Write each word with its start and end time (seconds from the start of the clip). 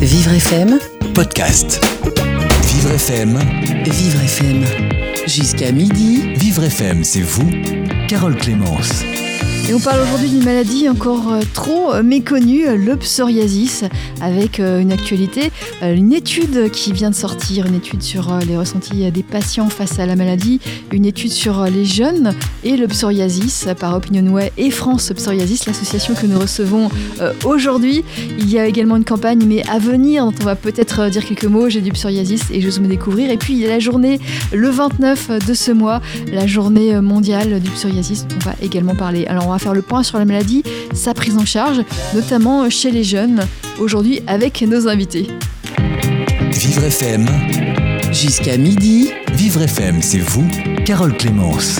Vivre 0.00 0.32
FM, 0.32 0.78
Podcast. 1.14 1.80
Vivre 2.66 2.92
FM. 2.92 3.38
Vivre 3.84 4.22
FM. 4.22 4.64
Jusqu'à 5.26 5.72
midi, 5.72 6.34
Vivre 6.36 6.64
FM, 6.64 7.04
c'est 7.04 7.20
vous, 7.22 7.48
Carole 8.08 8.36
Clémence. 8.36 9.04
Et 9.70 9.72
on 9.72 9.78
parle 9.78 10.00
aujourd'hui 10.02 10.28
d'une 10.28 10.42
maladie 10.42 10.88
encore 10.88 11.32
euh, 11.32 11.42
trop 11.54 11.94
euh, 11.94 12.02
méconnue, 12.02 12.66
euh, 12.66 12.74
le 12.74 12.96
psoriasis, 12.96 13.84
avec 14.20 14.58
une 14.58 14.92
actualité, 14.92 15.50
une 15.80 16.12
étude 16.12 16.70
qui 16.70 16.92
vient 16.92 17.08
de 17.08 17.14
sortir, 17.14 17.64
une 17.66 17.76
étude 17.76 18.02
sur 18.02 18.36
les 18.46 18.56
ressentis 18.56 19.10
des 19.10 19.22
patients 19.22 19.70
face 19.70 19.98
à 19.98 20.04
la 20.04 20.14
maladie, 20.14 20.60
une 20.92 21.06
étude 21.06 21.30
sur 21.30 21.64
les 21.64 21.86
jeunes 21.86 22.34
et 22.62 22.76
le 22.76 22.86
psoriasis 22.86 23.66
par 23.78 23.96
Opinionway 23.96 24.52
et 24.58 24.70
France 24.70 25.10
Psoriasis, 25.16 25.64
l'association 25.64 26.14
que 26.14 26.26
nous 26.26 26.38
recevons 26.38 26.90
aujourd'hui. 27.46 28.04
Il 28.38 28.50
y 28.50 28.58
a 28.58 28.66
également 28.66 28.96
une 28.96 29.04
campagne, 29.04 29.42
mais 29.46 29.66
à 29.70 29.78
venir, 29.78 30.26
dont 30.26 30.34
on 30.42 30.44
va 30.44 30.54
peut-être 30.54 31.08
dire 31.08 31.24
quelques 31.24 31.46
mots. 31.46 31.70
J'ai 31.70 31.80
du 31.80 31.92
psoriasis 31.92 32.42
et 32.50 32.60
j'ose 32.60 32.78
me 32.78 32.88
découvrir. 32.88 33.30
Et 33.30 33.38
puis 33.38 33.54
il 33.54 33.60
y 33.60 33.64
a 33.64 33.70
la 33.70 33.78
journée, 33.78 34.20
le 34.52 34.68
29 34.68 35.46
de 35.46 35.54
ce 35.54 35.72
mois, 35.72 36.02
la 36.30 36.46
journée 36.46 37.00
mondiale 37.00 37.58
du 37.60 37.70
psoriasis, 37.70 38.26
dont 38.26 38.36
on 38.42 38.50
va 38.50 38.56
également 38.60 38.94
parler. 38.94 39.24
Alors 39.28 39.48
faire 39.60 39.74
le 39.74 39.82
point 39.82 40.02
sur 40.02 40.18
la 40.18 40.24
maladie, 40.24 40.62
sa 40.94 41.14
prise 41.14 41.36
en 41.36 41.44
charge, 41.44 41.82
notamment 42.14 42.68
chez 42.70 42.90
les 42.90 43.04
jeunes, 43.04 43.42
aujourd'hui 43.78 44.20
avec 44.26 44.62
nos 44.62 44.88
invités. 44.88 45.28
Vivre 46.50 46.84
FM. 46.84 47.26
jusqu'à 48.10 48.56
midi, 48.56 49.10
Vivre 49.34 49.62
FM, 49.62 50.00
c'est 50.02 50.18
vous, 50.18 50.48
Carole 50.84 51.16
Clémence. 51.16 51.78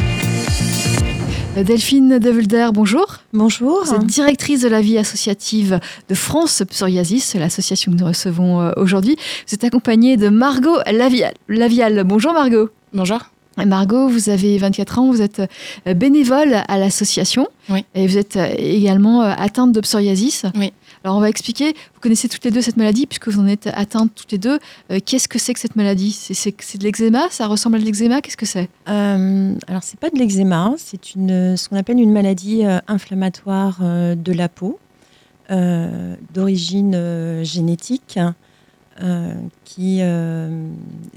Euh, 1.56 1.65
Delphine 1.65 2.19
Develder, 2.19 2.69
bonjour. 2.73 3.16
Bonjour. 3.33 3.84
Vous 3.84 3.95
êtes 3.95 4.06
directrice 4.06 4.61
de 4.61 4.69
la 4.69 4.81
vie 4.81 4.98
associative 4.98 5.81
de 6.09 6.15
France 6.15 6.62
Psoriasis, 6.69 7.34
l'association 7.34 7.92
que 7.92 7.97
nous 7.97 8.06
recevons 8.06 8.61
euh, 8.61 8.73
aujourd'hui. 8.77 9.17
Vous 9.48 9.55
êtes 9.55 9.65
accompagnée 9.65 10.17
de 10.17 10.28
Margot 10.28 10.78
Lavial. 10.92 11.34
Lavial. 11.48 12.05
Bonjour 12.05 12.33
Margot. 12.33 12.69
Bonjour. 12.92 13.20
Margot, 13.56 14.09
vous 14.09 14.31
avez 14.31 14.56
24 14.59 14.98
ans, 15.01 15.11
vous 15.11 15.20
êtes 15.20 15.43
euh, 15.87 15.93
bénévole 15.95 16.55
à 16.67 16.79
l'association 16.79 17.47
Oui. 17.69 17.84
et 17.95 18.07
vous 18.07 18.17
êtes 18.17 18.37
euh, 18.37 18.55
également 18.57 19.23
euh, 19.23 19.33
atteinte 19.37 19.73
de 19.73 19.81
psoriasis. 19.81 20.47
Oui. 20.55 20.73
Alors 21.05 21.17
on 21.17 21.20
va 21.20 21.29
expliquer, 21.29 21.69
vous 21.95 22.01
connaissez 22.01 22.29
toutes 22.29 22.45
les 22.45 22.51
deux 22.51 22.62
cette 22.62 22.77
maladie 22.77 23.07
puisque 23.07 23.29
vous 23.29 23.41
en 23.41 23.47
êtes 23.47 23.69
atteintes 23.75 24.12
toutes 24.15 24.33
les 24.33 24.39
deux. 24.39 24.59
Euh, 24.91 24.98
Qu'est-ce 25.05 25.29
que 25.29 25.39
c'est 25.39 25.53
que 25.53 25.61
cette 25.61 25.77
maladie? 25.77 26.12
C'est 26.12 26.33
c'est- 26.34 26.55
c'est 26.61 26.79
de 26.79 26.84
l'eczéma? 26.84 27.27
Ça 27.31 27.47
ressemble 27.48 27.77
à 27.77 27.79
de 27.81 27.84
l'eczéma? 27.84 28.20
Qu'est-ce 28.23 28.37
que 28.37 28.47
c'est? 28.47 28.69
Euh, 28.89 29.55
alors, 29.67 29.83
c'est 29.83 29.98
pas 29.98 30.09
de 30.11 30.17
l'eczéma, 30.19 30.73
c'est 30.79 31.14
une, 31.14 31.57
ce 31.57 31.69
qu'on 31.69 31.77
appelle 31.77 31.98
une 31.98 32.12
maladie 32.12 32.64
euh, 32.64 32.79
inflammatoire 32.89 33.81
de 33.83 34.33
la 34.33 34.48
peau, 34.48 34.79
d'origine 36.33 37.42
génétique, 37.42 38.19
euh, 39.03 39.35
qui 39.64 40.01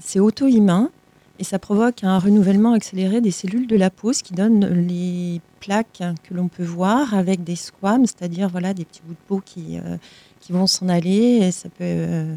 c'est 0.02 0.20
auto-immun 0.20 0.90
et 1.40 1.44
ça 1.44 1.58
provoque 1.58 2.04
un 2.04 2.20
renouvellement 2.20 2.74
accéléré 2.74 3.20
des 3.20 3.32
cellules 3.32 3.68
de 3.68 3.76
la 3.76 3.90
peau, 3.90 4.14
ce 4.14 4.22
qui 4.22 4.34
donne 4.34 4.66
les 4.66 5.42
plaques 5.60 6.04
que 6.24 6.34
l'on 6.34 6.48
peut 6.48 6.64
voir 6.64 7.16
avec 7.16 7.44
des 7.44 7.56
squames, 7.56 8.06
c'est-à-dire 8.06 8.50
voilà 8.50 8.74
des 8.74 8.86
petits 8.86 9.02
bouts 9.04 9.14
de 9.14 9.28
peau 9.28 9.42
qui, 9.44 9.80
euh, 9.80 9.98
qui 10.40 10.52
vont 10.52 10.68
s'en 10.68 10.90
aller. 10.90 11.40
Et 11.42 11.52
ça 11.52 11.70
peut 11.70 11.84
euh, 11.84 12.36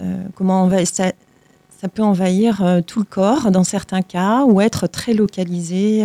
euh, 0.00 0.24
comment 0.36 0.70
ça, 0.84 1.12
peut 1.92 2.02
envahir 2.02 2.82
tout 2.86 3.00
le 3.00 3.06
corps 3.06 3.50
dans 3.50 3.64
certains 3.64 4.02
cas 4.02 4.44
ou 4.44 4.60
être 4.60 4.86
très 4.86 5.14
localisé 5.14 6.04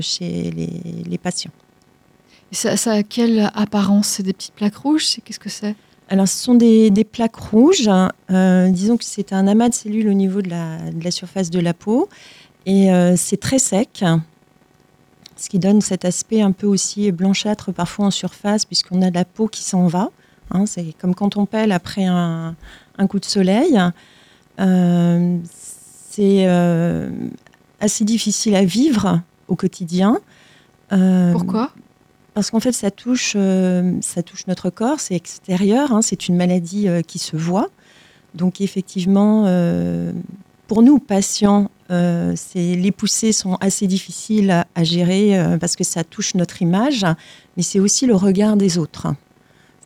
chez 0.00 0.50
les, 0.50 1.18
patients. 1.18 1.50
Et 2.52 2.54
ça, 2.54 2.76
ça 2.76 2.92
a 2.92 3.02
quelle 3.02 3.50
apparence? 3.54 4.08
C'est 4.08 4.22
des 4.22 4.34
petites 4.34 4.54
plaques 4.54 4.76
rouges? 4.76 5.06
Qu'est-ce 5.24 5.40
que 5.40 5.48
c'est? 5.48 5.74
Alors, 6.10 6.26
ce 6.26 6.42
sont 6.42 6.54
des, 6.54 6.90
plaques 7.10 7.36
rouges. 7.36 7.90
Euh, 8.30 8.68
disons 8.70 8.96
que 8.96 9.04
c'est 9.04 9.32
un 9.32 9.46
amas 9.46 9.68
de 9.68 9.74
cellules 9.74 10.08
au 10.08 10.14
niveau 10.14 10.40
de 10.40 10.48
la, 10.48 11.10
surface 11.10 11.50
de 11.50 11.60
la 11.60 11.74
peau 11.74 12.08
et 12.66 12.92
euh, 12.92 13.14
c'est 13.16 13.38
très 13.38 13.58
sec, 13.58 14.04
ce 15.36 15.48
qui 15.48 15.58
donne 15.58 15.80
cet 15.80 16.04
aspect 16.04 16.42
un 16.42 16.52
peu 16.52 16.66
aussi 16.66 17.10
blanchâtre 17.12 17.72
parfois 17.72 18.06
en 18.06 18.10
surface 18.10 18.64
puisqu'on 18.64 19.00
a 19.00 19.10
de 19.10 19.14
la 19.14 19.24
peau 19.24 19.48
qui 19.48 19.62
s'en 19.62 19.86
va. 19.86 20.10
hein. 20.50 20.66
c'est 20.66 20.94
comme 20.98 21.14
quand 21.14 21.36
on 21.36 21.46
pèle 21.46 21.72
après 21.72 22.04
un, 22.04 22.54
coup 23.08 23.20
de 23.20 23.24
soleil. 23.24 23.78
Euh, 24.60 25.38
c'est 25.52 26.46
assez 27.80 28.04
difficile 28.04 28.56
à 28.56 28.64
vivre 28.64 29.20
au 29.46 29.56
quotidien. 29.56 30.18
Pourquoi? 30.88 31.70
Parce 32.38 32.52
qu'en 32.52 32.60
fait, 32.60 32.70
ça 32.70 32.92
touche, 32.92 33.32
euh, 33.34 33.94
ça 34.00 34.22
touche 34.22 34.46
notre 34.46 34.70
corps, 34.70 35.00
c'est 35.00 35.16
extérieur, 35.16 35.90
hein, 35.90 36.02
c'est 36.02 36.28
une 36.28 36.36
maladie 36.36 36.86
euh, 36.86 37.02
qui 37.02 37.18
se 37.18 37.36
voit. 37.36 37.66
Donc 38.36 38.60
effectivement, 38.60 39.42
euh, 39.48 40.12
pour 40.68 40.82
nous, 40.82 41.00
patients, 41.00 41.68
les 41.90 42.92
poussées 42.96 43.32
sont 43.32 43.56
assez 43.56 43.88
difficiles 43.88 44.64
à, 44.76 44.84
gérer 44.84 45.36
parce 45.58 45.74
que 45.74 45.82
ça 45.82 46.04
touche 46.04 46.36
notre 46.36 46.62
image, 46.62 47.04
mais 47.56 47.64
c'est 47.64 47.80
aussi 47.80 48.06
le 48.06 48.14
regard 48.14 48.56
des 48.56 48.78
autres. 48.78 49.08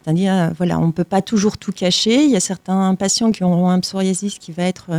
C'est-à-dire, 0.05 0.53
voilà, 0.59 0.79
on 0.79 0.89
ne 0.89 0.93
peut 0.93 1.05
pas 1.05 1.23
toujours 1.23 1.57
tout 1.57 1.73
cacher. 1.73 2.23
Il 2.25 2.31
y 2.31 2.37
a 2.37 2.41
certains 2.41 2.95
patients 2.97 3.33
qui 3.33 3.45
auront 3.45 3.71
un 3.71 3.81
psoriasis 3.81 4.39
qui 4.39 4.53
va 4.53 4.65
être 4.65 4.91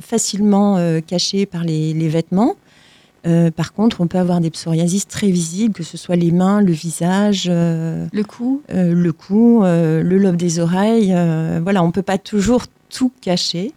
facilement 0.00 0.78
caché 1.06 1.44
par 1.44 1.64
les 1.64 2.08
vêtements. 2.08 2.54
Euh, 3.26 3.50
par 3.50 3.72
contre, 3.72 4.00
on 4.02 4.06
peut 4.06 4.18
avoir 4.18 4.40
des 4.40 4.50
psoriasis 4.50 5.08
très 5.08 5.30
visibles, 5.30 5.72
que 5.72 5.82
ce 5.82 5.96
soit 5.96 6.16
les 6.16 6.30
mains, 6.30 6.60
le 6.60 6.72
visage, 6.72 7.46
euh, 7.50 8.06
Le 8.12 8.22
cou 8.22 8.60
euh, 8.70 8.92
le 8.92 9.12
cou, 9.12 9.62
le 9.62 10.18
lobe 10.18 10.36
des 10.36 10.58
oreilles. 10.58 11.14
voilà, 11.62 11.82
on 11.82 11.86
ne 11.86 11.92
peut 11.92 12.02
pas 12.02 12.18
toujours 12.18 12.64
tout 12.90 13.10
cacher. 13.20 13.72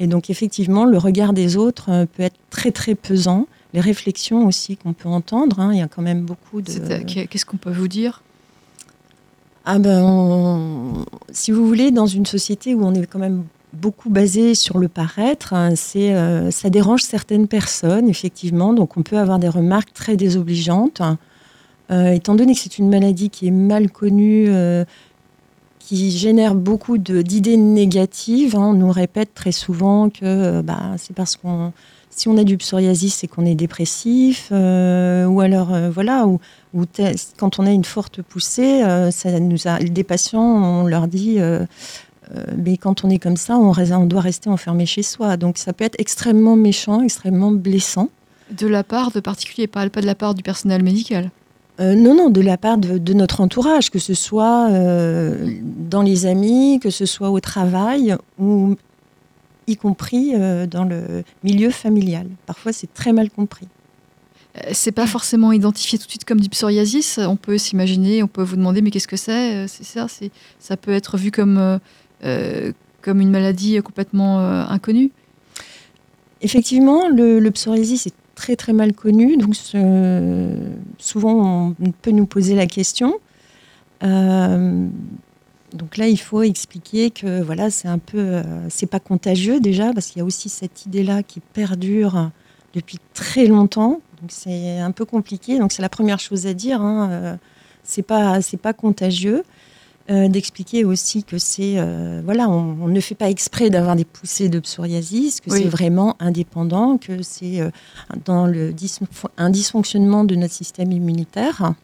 Et 0.00 0.06
donc, 0.06 0.30
effectivement, 0.30 0.84
le 0.84 0.98
regard 0.98 1.32
des 1.32 1.56
autres 1.56 2.06
peut 2.16 2.22
être 2.22 2.36
très, 2.50 2.70
très 2.72 2.94
pesant. 2.94 3.46
Les 3.74 3.80
réflexions 3.80 4.46
aussi 4.46 4.76
qu'on 4.76 4.92
peut 4.94 5.08
entendre, 5.08 5.60
hein, 5.60 5.70
il 5.72 5.78
y 5.78 5.82
a 5.82 5.88
quand 5.88 6.02
même 6.02 6.22
beaucoup 6.22 6.62
de... 6.62 6.72
Qu'est-ce 7.04 7.44
qu'on 7.44 7.56
peut 7.56 7.70
vous 7.72 7.88
dire? 7.88 8.22
Ah 9.64 9.78
ben, 9.78 10.02
on- 10.02 11.04
si 11.30 11.50
vous 11.50 11.66
voulez, 11.66 11.90
dans 11.90 12.06
une 12.06 12.24
société 12.26 12.74
où 12.74 12.84
on 12.84 12.94
est 12.94 13.06
quand 13.06 13.18
même 13.18 13.44
beaucoup 13.72 14.10
basé 14.10 14.54
sur 14.54 14.78
le 14.78 14.88
paraître, 14.88 15.52
hein, 15.52 15.74
euh, 15.96 16.50
ça 16.50 16.70
dérange 16.70 17.02
certaines 17.02 17.48
personnes, 17.48 18.08
effectivement. 18.08 18.72
Donc, 18.72 18.96
on 18.96 19.02
peut 19.02 19.18
avoir 19.18 19.38
des 19.38 19.48
remarques 19.48 19.92
très 19.92 20.16
désobligeantes. 20.16 21.02
Euh, 21.90 22.12
étant 22.12 22.34
donné 22.34 22.54
que 22.54 22.60
c'est 22.60 22.78
une 22.78 22.88
maladie 22.88 23.30
qui 23.30 23.46
est 23.46 23.52
mal 23.52 23.90
connue, 23.90 24.46
euh, 24.48 24.84
qui 25.78 26.10
génère 26.10 26.54
beaucoup 26.54 26.98
d'idées 26.98 27.56
négatives, 27.56 28.56
hein, 28.56 28.70
on 28.70 28.74
nous 28.74 28.92
répète 28.92 29.32
très 29.34 29.52
souvent 29.52 30.10
que 30.10 30.60
bah, 30.60 30.94
c'est 30.98 31.14
parce 31.14 31.36
qu'on 31.36 31.72
si 32.10 32.26
on 32.26 32.36
a 32.36 32.42
du 32.42 32.56
psoriasis, 32.56 33.14
c'est 33.14 33.28
qu'on 33.28 33.46
est 33.46 33.54
dépressif, 33.54 34.48
ou 34.50 34.54
alors 35.40 35.70
voilà, 35.88 36.26
ou, 36.26 36.40
quand 37.36 37.60
on 37.60 37.66
a 37.66 37.70
une 37.70 37.84
forte 37.84 38.22
poussée, 38.22 38.82
ça 39.12 39.38
nous 39.38 39.58
des 39.88 40.02
patients, 40.02 40.42
on 40.42 40.84
leur 40.84 41.06
dit, 41.06 41.38
mais 42.56 42.76
quand 42.76 43.04
on 43.04 43.10
est 43.10 43.18
comme 43.18 43.36
ça, 43.36 43.56
on, 43.56 44.06
doit 44.06 44.20
rester 44.20 44.50
enfermé 44.50 44.86
chez 44.86 45.02
soi. 45.02 45.36
Donc 45.36 45.58
ça 45.58 45.72
peut 45.72 45.84
être 45.84 45.98
extrêmement 45.98 46.56
méchant, 46.56 47.02
extrêmement 47.02 47.50
blessant. 47.50 48.10
De 48.50 48.66
la 48.66 48.84
part 48.84 49.10
de 49.10 49.20
particuliers, 49.20 49.66
pas, 49.66 49.88
pas 49.88 50.00
de 50.00 50.06
la 50.06 50.14
part 50.14 50.34
du 50.34 50.42
personnel 50.42 50.82
médical. 50.82 51.30
Euh, 51.80 51.94
non, 51.94 52.14
non, 52.14 52.28
de 52.28 52.40
la 52.40 52.56
part 52.56 52.76
de, 52.76 52.98
de 52.98 53.12
notre 53.12 53.40
entourage, 53.40 53.90
que 53.90 53.98
ce 53.98 54.14
soit 54.14 54.68
euh, 54.70 55.52
dans 55.62 56.02
les 56.02 56.26
amis, 56.26 56.80
que 56.80 56.90
ce 56.90 57.06
soit 57.06 57.30
au 57.30 57.40
travail, 57.40 58.16
ou 58.38 58.76
y 59.68 59.76
compris 59.76 60.32
euh, 60.34 60.66
dans 60.66 60.84
le 60.84 61.22
milieu 61.44 61.70
familial. 61.70 62.26
Parfois, 62.46 62.72
c'est 62.72 62.92
très 62.92 63.12
mal 63.12 63.30
compris. 63.30 63.68
Euh, 64.56 64.70
C'est 64.72 64.92
pas 64.92 65.06
forcément 65.06 65.52
identifié 65.52 65.98
tout 65.98 66.06
de 66.06 66.10
suite 66.10 66.24
comme 66.24 66.40
du 66.40 66.48
psoriasis. 66.48 67.18
On 67.18 67.36
peut 67.36 67.58
s'imaginer, 67.58 68.22
on 68.22 68.28
peut 68.28 68.42
vous 68.42 68.56
demander, 68.56 68.82
mais 68.82 68.90
qu'est-ce 68.90 69.08
que 69.08 69.16
c'est? 69.16 69.64
Euh, 69.64 69.66
C'est 69.68 69.84
ça, 69.84 70.06
ça 70.58 70.76
peut 70.76 70.92
être 70.92 71.16
vu 71.16 71.30
comme 71.30 71.58
euh, 71.58 71.74
euh, 71.74 71.78
comme 73.02 73.20
une 73.20 73.30
maladie 73.30 73.80
complètement 73.82 74.40
euh, 74.40 74.64
inconnue. 74.68 75.10
Effectivement, 76.40 77.08
le, 77.08 77.40
le 77.40 77.50
psoriasis 77.50 78.06
est 78.06 78.14
très 78.34 78.54
très 78.54 78.72
mal 78.72 78.92
connu, 78.92 79.36
donc 79.36 79.54
souvent 80.98 81.74
on 81.80 81.90
peut 81.90 82.12
nous 82.12 82.26
poser 82.26 82.54
la 82.54 82.66
question. 82.66 83.14
Euh, 84.04 84.86
donc 85.74 85.96
là, 85.96 86.08
il 86.08 86.18
faut 86.18 86.42
expliquer 86.42 87.10
que 87.10 87.42
voilà, 87.42 87.70
c'est 87.70 87.88
un 87.88 87.98
peu, 87.98 88.18
euh, 88.18 88.42
c'est 88.70 88.86
pas 88.86 89.00
contagieux 89.00 89.60
déjà, 89.60 89.92
parce 89.92 90.06
qu'il 90.06 90.18
y 90.18 90.22
a 90.22 90.24
aussi 90.24 90.48
cette 90.48 90.86
idée-là 90.86 91.22
qui 91.22 91.40
perdure 91.40 92.30
depuis 92.74 92.98
très 93.14 93.46
longtemps. 93.46 94.00
Donc 94.20 94.30
c'est 94.30 94.78
un 94.78 94.92
peu 94.92 95.04
compliqué. 95.04 95.58
Donc 95.58 95.72
c'est 95.72 95.82
la 95.82 95.88
première 95.88 96.20
chose 96.20 96.46
à 96.46 96.54
dire. 96.54 96.80
Hein, 96.80 97.10
euh, 97.10 97.36
c'est 97.84 98.02
pas, 98.02 98.40
c'est 98.40 98.56
pas 98.56 98.72
contagieux. 98.72 99.42
Euh, 100.10 100.26
d'expliquer 100.28 100.86
aussi 100.86 101.22
que 101.22 101.36
c'est 101.36 101.74
euh, 101.76 102.22
voilà, 102.24 102.48
on, 102.48 102.78
on 102.80 102.88
ne 102.88 102.98
fait 102.98 103.14
pas 103.14 103.28
exprès 103.28 103.68
d'avoir 103.68 103.94
des 103.94 104.06
poussées 104.06 104.48
de 104.48 104.58
psoriasis, 104.58 105.40
que 105.42 105.50
Oui. 105.50 105.60
c'est 105.62 105.68
vraiment 105.68 106.16
indépendant, 106.18 106.96
que 106.96 107.20
c'est 107.20 107.60
euh, 107.60 107.68
dans 108.24 108.46
le 108.46 108.74
un 109.36 109.50
dysfonctionnement 109.50 110.24
de 110.24 110.34
notre 110.34 110.54
système 110.54 110.92
immunitaire. 110.92 111.74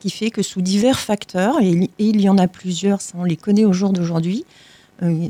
qui 0.00 0.08
fait 0.10 0.30
que 0.30 0.42
sous 0.42 0.62
divers 0.62 0.98
facteurs, 0.98 1.60
et, 1.60 1.68
et 1.70 1.90
il 1.98 2.20
y 2.20 2.28
en 2.30 2.38
a 2.38 2.48
plusieurs, 2.48 3.00
ça 3.02 3.12
on 3.18 3.24
les 3.24 3.36
connaît 3.36 3.66
au 3.66 3.72
jour 3.74 3.92
d'aujourd'hui, 3.92 4.44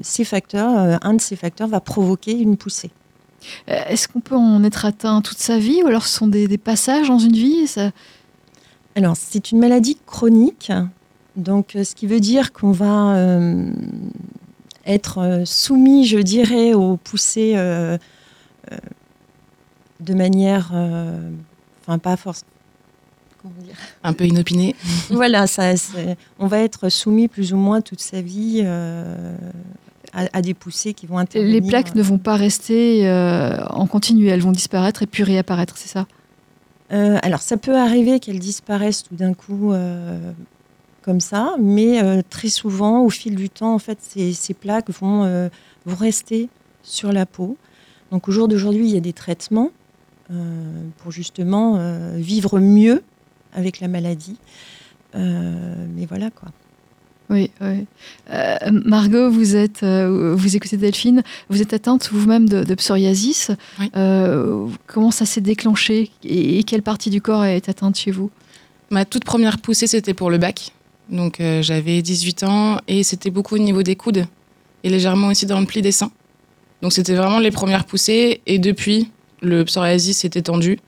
ces 0.02 0.24
facteurs, 0.24 0.98
un 1.02 1.14
de 1.14 1.20
ces 1.20 1.36
facteurs 1.36 1.68
va 1.68 1.80
provoquer 1.80 2.32
une 2.32 2.56
poussée. 2.56 2.90
Est-ce 3.66 4.08
qu'on 4.08 4.20
peut 4.20 4.36
en 4.36 4.62
être 4.64 4.84
atteint 4.86 5.20
toute 5.20 5.38
sa 5.38 5.58
vie 5.58 5.82
ou 5.82 5.86
alors 5.88 6.06
ce 6.06 6.16
sont 6.16 6.26
des, 6.28 6.48
des 6.48 6.58
passages 6.58 7.08
dans 7.08 7.18
une 7.18 7.32
vie 7.34 7.66
ça... 7.66 7.90
Alors, 8.94 9.14
c'est 9.16 9.52
une 9.52 9.58
maladie 9.58 9.96
chronique, 10.06 10.72
donc 11.38 11.76
euh, 11.76 11.84
ce 11.84 11.94
qui 11.94 12.06
veut 12.06 12.20
dire 12.20 12.52
qu'on 12.52 12.72
va 12.72 13.16
euh, 13.16 13.70
être 14.84 15.18
euh, 15.18 15.44
soumis, 15.46 16.04
je 16.04 16.18
dirais, 16.18 16.74
aux 16.74 16.96
poussées 16.98 17.54
euh, 17.56 17.96
euh, 18.70 18.76
de 20.00 20.14
manière, 20.14 20.72
euh, 20.74 21.30
enfin 21.80 21.98
pas 21.98 22.16
forcément. 22.16 22.50
Comment 23.40 23.54
dire? 23.62 23.76
Un 24.02 24.12
peu 24.12 24.26
inopiné. 24.26 24.74
Voilà, 25.10 25.46
ça, 25.46 25.72
on 26.40 26.48
va 26.48 26.58
être 26.58 26.88
soumis 26.88 27.28
plus 27.28 27.52
ou 27.52 27.56
moins 27.56 27.80
toute 27.80 28.00
sa 28.00 28.20
vie 28.20 28.62
euh, 28.64 29.36
à, 30.12 30.26
à 30.32 30.42
des 30.42 30.54
poussées 30.54 30.92
qui 30.92 31.06
vont 31.06 31.18
intervenir. 31.18 31.62
Les 31.62 31.66
plaques 31.66 31.94
ne 31.94 32.02
vont 32.02 32.18
pas 32.18 32.34
rester 32.34 33.08
euh, 33.08 33.64
en 33.70 33.86
continu, 33.86 34.26
elles 34.26 34.40
vont 34.42 34.50
disparaître 34.52 35.02
et 35.02 35.06
puis 35.06 35.22
réapparaître, 35.22 35.76
c'est 35.76 35.88
ça? 35.88 36.06
Euh, 36.90 37.18
alors, 37.22 37.42
ça 37.42 37.56
peut 37.58 37.76
arriver 37.76 38.18
qu'elles 38.18 38.38
disparaissent 38.38 39.04
tout 39.04 39.14
d'un 39.14 39.34
coup 39.34 39.72
euh, 39.72 40.32
comme 41.08 41.20
ça, 41.20 41.56
mais 41.58 42.02
euh, 42.02 42.20
très 42.28 42.50
souvent, 42.50 43.00
au 43.00 43.08
fil 43.08 43.34
du 43.34 43.48
temps, 43.48 43.72
en 43.72 43.78
fait, 43.78 43.96
ces, 44.02 44.34
ces 44.34 44.52
plaques 44.52 44.90
vont, 44.90 45.24
euh, 45.24 45.48
vont 45.86 45.96
rester 45.96 46.50
sur 46.82 47.12
la 47.14 47.24
peau. 47.24 47.56
Donc, 48.10 48.28
au 48.28 48.30
jour 48.30 48.46
d'aujourd'hui, 48.46 48.86
il 48.88 48.94
y 48.94 48.98
a 48.98 49.00
des 49.00 49.14
traitements 49.14 49.70
euh, 50.30 50.34
pour 50.98 51.10
justement 51.10 51.76
euh, 51.78 52.18
vivre 52.18 52.60
mieux 52.60 53.02
avec 53.54 53.80
la 53.80 53.88
maladie. 53.88 54.36
Euh, 55.14 55.86
mais 55.96 56.04
voilà 56.04 56.28
quoi. 56.30 56.50
Oui, 57.30 57.50
oui. 57.62 57.86
Euh, 58.30 58.56
Margot, 58.70 59.30
vous 59.30 59.56
êtes, 59.56 59.82
euh, 59.82 60.34
vous 60.36 60.56
écoutez 60.56 60.76
Delphine, 60.76 61.22
vous 61.48 61.62
êtes 61.62 61.72
atteinte 61.72 62.10
vous-même 62.12 62.46
de, 62.46 62.64
de 62.64 62.74
psoriasis. 62.74 63.50
Oui. 63.80 63.90
Euh, 63.96 64.68
comment 64.86 65.10
ça 65.10 65.24
s'est 65.24 65.40
déclenché 65.40 66.10
et, 66.22 66.58
et 66.58 66.64
quelle 66.64 66.82
partie 66.82 67.08
du 67.08 67.22
corps 67.22 67.46
est 67.46 67.66
atteinte 67.70 67.96
chez 67.96 68.10
vous? 68.10 68.30
Ma 68.90 69.06
toute 69.06 69.24
première 69.24 69.56
poussée, 69.56 69.86
c'était 69.86 70.14
pour 70.14 70.30
le 70.30 70.36
bac. 70.36 70.72
Donc 71.10 71.40
euh, 71.40 71.62
j'avais 71.62 72.02
18 72.02 72.42
ans 72.44 72.78
et 72.86 73.02
c'était 73.02 73.30
beaucoup 73.30 73.54
au 73.54 73.58
niveau 73.58 73.82
des 73.82 73.96
coudes 73.96 74.26
et 74.84 74.90
légèrement 74.90 75.28
aussi 75.28 75.46
dans 75.46 75.60
le 75.60 75.66
pli 75.66 75.82
des 75.82 75.92
seins. 75.92 76.10
Donc 76.82 76.92
c'était 76.92 77.14
vraiment 77.14 77.38
les 77.38 77.50
premières 77.50 77.84
poussées 77.84 78.40
et 78.46 78.58
depuis, 78.58 79.10
le 79.40 79.64
psoriasis 79.64 80.18
s'est 80.18 80.30
étendu. 80.34 80.78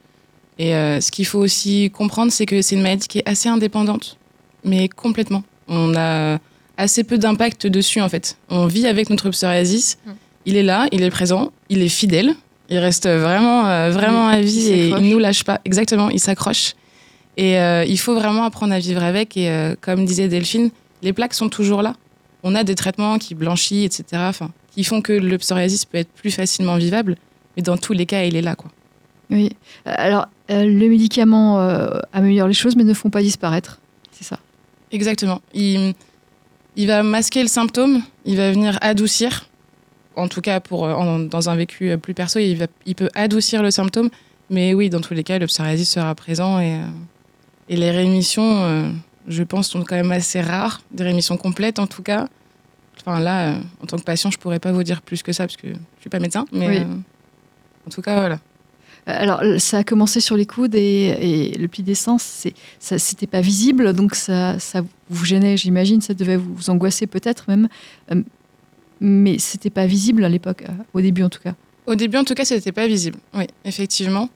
Et 0.57 0.75
euh, 0.75 1.01
ce 1.01 1.11
qu'il 1.11 1.25
faut 1.25 1.39
aussi 1.39 1.89
comprendre, 1.91 2.31
c'est 2.31 2.45
que 2.45 2.61
c'est 2.61 2.75
une 2.75 2.81
maladie 2.81 3.07
qui 3.07 3.19
est 3.19 3.27
assez 3.27 3.49
indépendante, 3.49 4.17
mais 4.63 4.87
complètement. 4.89 5.43
On 5.67 5.95
a 5.95 6.37
assez 6.77 7.03
peu 7.03 7.17
d'impact 7.17 7.67
dessus 7.67 8.01
en 8.01 8.09
fait. 8.09 8.37
On 8.49 8.67
vit 8.67 8.87
avec 8.87 9.09
notre 9.09 9.29
psoriasis. 9.29 9.97
Mm. 10.05 10.11
Il 10.45 10.57
est 10.57 10.63
là, 10.63 10.87
il 10.91 11.03
est 11.03 11.09
présent, 11.09 11.51
il 11.69 11.81
est 11.81 11.89
fidèle. 11.89 12.35
Il 12.69 12.77
reste 12.77 13.07
vraiment, 13.07 13.67
euh, 13.67 13.91
vraiment 13.91 14.27
à 14.27 14.39
il 14.39 14.45
vie 14.45 14.67
et 14.69 14.87
il 14.89 15.09
nous 15.09 15.19
lâche 15.19 15.43
pas. 15.43 15.59
Exactement, 15.65 16.09
il 16.09 16.19
s'accroche. 16.19 16.73
Et 17.37 17.57
euh, 17.59 17.85
il 17.85 17.97
faut 17.97 18.13
vraiment 18.13 18.43
apprendre 18.43 18.73
à 18.73 18.79
vivre 18.79 19.03
avec. 19.03 19.37
Et 19.37 19.49
euh, 19.49 19.75
comme 19.79 20.05
disait 20.05 20.27
Delphine, 20.27 20.69
les 21.01 21.13
plaques 21.13 21.33
sont 21.33 21.49
toujours 21.49 21.81
là. 21.81 21.95
On 22.43 22.55
a 22.55 22.63
des 22.63 22.75
traitements 22.75 23.17
qui 23.19 23.35
blanchissent, 23.35 23.99
etc. 23.99 24.23
Enfin, 24.27 24.51
qui 24.71 24.83
font 24.83 25.01
que 25.01 25.13
le 25.13 25.37
psoriasis 25.37 25.85
peut 25.85 25.97
être 25.99 26.11
plus 26.11 26.31
facilement 26.31 26.75
vivable. 26.77 27.15
Mais 27.55 27.63
dans 27.63 27.77
tous 27.77 27.93
les 27.93 28.05
cas, 28.05 28.23
il 28.23 28.35
est 28.35 28.41
là, 28.41 28.55
quoi. 28.55 28.71
Oui. 29.29 29.51
Alors, 29.85 30.27
euh, 30.49 30.65
le 30.65 30.89
médicament 30.89 31.59
euh, 31.61 31.99
améliore 32.11 32.47
les 32.47 32.53
choses 32.53 32.75
mais 32.75 32.83
ne 32.83 32.93
font 32.93 33.09
pas 33.09 33.21
disparaître. 33.21 33.79
C'est 34.11 34.25
ça. 34.25 34.39
Exactement. 34.91 35.41
Il, 35.53 35.93
il 36.75 36.87
va 36.87 37.01
masquer 37.03 37.41
le 37.41 37.47
symptôme, 37.47 38.01
il 38.25 38.35
va 38.37 38.51
venir 38.51 38.77
adoucir. 38.81 39.45
En 40.17 40.27
tout 40.27 40.41
cas, 40.41 40.59
pour, 40.59 40.83
en- 40.83 41.19
dans 41.19 41.49
un 41.49 41.55
vécu 41.55 41.97
plus 41.97 42.13
perso, 42.13 42.39
il, 42.39 42.55
va, 42.55 42.65
il 42.85 42.95
peut 42.95 43.09
adoucir 43.15 43.63
le 43.63 43.71
symptôme. 43.71 44.09
Mais 44.49 44.73
oui, 44.73 44.89
dans 44.89 44.99
tous 44.99 45.13
les 45.13 45.23
cas, 45.23 45.39
le 45.39 45.47
psoriasis 45.47 45.89
sera 45.89 46.13
présent. 46.13 46.59
Et, 46.59 46.77
et 47.71 47.75
les 47.77 47.89
rémissions, 47.91 48.63
euh, 48.63 48.89
je 49.27 49.43
pense, 49.43 49.69
sont 49.69 49.83
quand 49.83 49.95
même 49.95 50.11
assez 50.11 50.41
rares. 50.41 50.81
Des 50.91 51.03
rémissions 51.03 51.37
complètes, 51.37 51.79
en 51.79 51.87
tout 51.87 52.03
cas. 52.03 52.27
Enfin, 52.99 53.19
là, 53.19 53.53
euh, 53.55 53.61
en 53.81 53.85
tant 53.87 53.97
que 53.97 54.03
patient, 54.03 54.29
je 54.29 54.37
pourrais 54.37 54.59
pas 54.59 54.71
vous 54.71 54.83
dire 54.83 55.01
plus 55.01 55.23
que 55.23 55.31
ça, 55.31 55.45
parce 55.45 55.57
que 55.57 55.67
je 55.69 56.01
suis 56.01 56.09
pas 56.09 56.19
médecin. 56.19 56.45
Mais 56.51 56.67
Oui. 56.67 56.77
euh, 56.77 56.95
en 57.87 57.89
tout 57.89 58.01
cas, 58.01 58.19
voilà. 58.19 58.35
Euh, 59.07 59.13
Alors, 59.23 59.41
ça 59.59 59.79
a 59.79 59.83
commencé 59.83 60.19
sur 60.19 60.35
les 60.37 60.45
coudes 60.45 60.75
et, 60.75 61.49
et 61.53 61.57
le 61.57 61.67
pli 61.67 61.81
des 61.81 61.95
seins, 61.95 62.17
c'est- 62.19 62.53
ça 62.77 62.99
c'était 62.99 63.25
pas 63.25 63.41
visible, 63.41 63.93
donc 63.93 64.13
ça, 64.15 64.59
ça 64.59 64.81
vous 65.09 65.25
gênait, 65.25 65.57
j'imagine, 65.57 66.01
ça 66.01 66.13
devait 66.13 66.37
vous 66.37 66.69
angoisser 66.69 67.07
peut-être 67.07 67.45
même, 67.47 67.67
Euh, 68.11 68.21
mais 68.99 69.39
c'était 69.39 69.71
pas 69.71 69.87
visible 69.87 70.23
à 70.23 70.29
l'époque, 70.29 70.63
au 70.93 71.01
début 71.01 71.23
en 71.23 71.29
tout 71.29 71.41
cas. 71.41 71.55
Au 71.87 71.95
début, 71.95 72.17
en 72.17 72.23
tout 72.23 72.35
cas, 72.35 72.45
c'était 72.45 72.71
pas 72.71 72.85
visible. 72.85 73.17
Oui, 73.33 73.47
effectivement. 73.65 74.29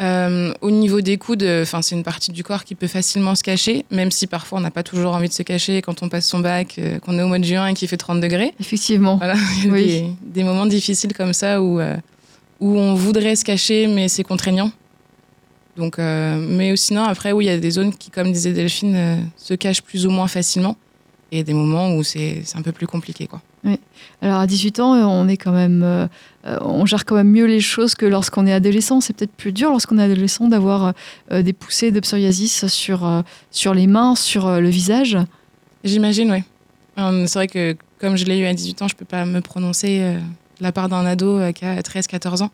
Euh, 0.00 0.54
au 0.62 0.70
niveau 0.70 1.02
des 1.02 1.18
coudes, 1.18 1.42
euh, 1.42 1.62
enfin, 1.62 1.82
c'est 1.82 1.94
une 1.94 2.02
partie 2.04 2.32
du 2.32 2.42
corps 2.42 2.64
qui 2.64 2.74
peut 2.74 2.86
facilement 2.86 3.34
se 3.34 3.42
cacher, 3.42 3.84
même 3.90 4.10
si 4.10 4.26
parfois 4.26 4.58
on 4.58 4.62
n'a 4.62 4.70
pas 4.70 4.82
toujours 4.82 5.14
envie 5.14 5.28
de 5.28 5.32
se 5.34 5.42
cacher 5.42 5.82
quand 5.82 6.02
on 6.02 6.08
passe 6.08 6.26
son 6.26 6.38
bac, 6.38 6.76
euh, 6.78 6.98
qu'on 7.00 7.18
est 7.18 7.22
au 7.22 7.28
mois 7.28 7.38
de 7.38 7.44
juin 7.44 7.66
et 7.66 7.74
qu'il 7.74 7.86
fait 7.86 7.98
30 7.98 8.20
degrés. 8.20 8.54
Effectivement. 8.60 9.16
Voilà, 9.18 9.34
il 9.58 9.66
y 9.66 9.68
a 9.68 9.72
Oui. 9.72 9.86
des, 9.86 10.40
des 10.40 10.44
moments 10.44 10.64
difficiles 10.66 11.12
comme 11.12 11.34
ça 11.34 11.60
où, 11.60 11.80
euh, 11.80 11.96
où 12.60 12.78
on 12.78 12.94
voudrait 12.94 13.36
se 13.36 13.44
cacher, 13.44 13.86
mais 13.88 14.08
c'est 14.08 14.24
contraignant. 14.24 14.70
Donc, 15.76 15.96
mais 15.98 16.76
sinon, 16.76 17.04
après, 17.04 17.32
oui, 17.32 17.44
il 17.46 17.48
y 17.48 17.52
a 17.52 17.56
des 17.58 17.70
zones 17.70 17.94
qui, 17.94 18.10
comme 18.10 18.32
disait 18.32 18.52
Delphine, 18.52 19.30
se 19.36 19.54
cachent 19.54 19.80
plus 19.80 20.04
ou 20.04 20.10
moins 20.10 20.26
facilement. 20.28 20.76
Et 21.32 21.42
des 21.44 21.54
moments 21.54 21.94
où 21.94 22.02
c'est 22.02 22.42
un 22.54 22.60
peu 22.60 22.72
plus 22.72 22.86
compliqué. 22.88 23.26
Quoi. 23.28 23.40
Alors 24.20 24.40
à 24.40 24.46
18 24.46 24.80
ans, 24.80 24.92
on 24.94 25.26
est 25.28 25.36
quand 25.38 25.52
même, 25.52 26.08
euh, 26.46 26.54
euh, 26.54 26.58
on 26.62 26.86
gère 26.86 27.04
quand 27.04 27.16
même 27.16 27.30
mieux 27.30 27.46
les 27.46 27.60
choses 27.60 27.94
que 27.94 28.06
lorsqu'on 28.06 28.46
est 28.46 28.52
adolescent. 28.52 29.00
C'est 29.00 29.12
peut-être 29.14 29.32
plus 29.32 29.52
dur 29.52 29.70
lorsqu'on 29.70 29.98
est 29.98 30.02
adolescent 30.04 30.48
d'avoir 30.48 30.94
euh, 31.32 31.42
des 31.42 31.52
poussées 31.52 31.90
de 31.90 32.00
psoriasis 32.00 32.66
sur, 32.66 33.06
euh, 33.06 33.22
sur 33.50 33.74
les 33.74 33.86
mains, 33.86 34.14
sur 34.14 34.46
euh, 34.46 34.60
le 34.60 34.68
visage. 34.68 35.18
J'imagine, 35.84 36.30
oui. 36.32 36.42
Euh, 36.98 37.26
C'est 37.26 37.38
vrai 37.38 37.48
que 37.48 37.76
comme 38.00 38.16
je 38.16 38.24
l'ai 38.24 38.38
eu 38.38 38.46
à 38.46 38.54
18 38.54 38.82
ans, 38.82 38.88
je 38.88 38.96
peux 38.96 39.04
pas 39.04 39.24
me 39.24 39.40
prononcer 39.40 40.00
euh, 40.00 40.14
de 40.18 40.62
la 40.62 40.72
part 40.72 40.88
d'un 40.88 41.04
ado 41.04 41.38
euh, 41.38 41.52
qui 41.52 41.64
a 41.64 41.80
13-14 41.80 42.42
ans. 42.42 42.50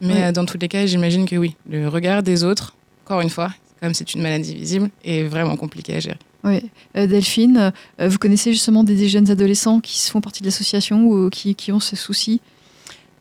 Mais 0.00 0.24
euh, 0.24 0.32
dans 0.32 0.44
tous 0.44 0.58
les 0.58 0.68
cas, 0.68 0.84
j'imagine 0.86 1.26
que 1.26 1.36
oui. 1.36 1.56
Le 1.70 1.88
regard 1.88 2.22
des 2.22 2.44
autres, 2.44 2.74
encore 3.04 3.20
une 3.22 3.30
fois, 3.30 3.50
comme 3.80 3.94
c'est 3.94 4.14
une 4.14 4.22
maladie 4.22 4.54
visible, 4.54 4.90
est 5.04 5.22
vraiment 5.22 5.56
compliqué 5.56 5.96
à 5.96 6.00
gérer. 6.00 6.18
Oui. 6.42 6.70
Euh, 6.96 7.06
Delphine, 7.06 7.72
euh, 8.00 8.08
vous 8.08 8.18
connaissez 8.18 8.52
justement 8.52 8.84
des, 8.84 8.96
des 8.96 9.08
jeunes 9.08 9.30
adolescents 9.30 9.80
qui 9.80 9.98
font 10.10 10.20
partie 10.20 10.42
de 10.42 10.48
l'association 10.48 11.06
ou 11.06 11.30
qui, 11.30 11.54
qui 11.54 11.72
ont 11.72 11.80
ce 11.80 11.96
souci 11.96 12.42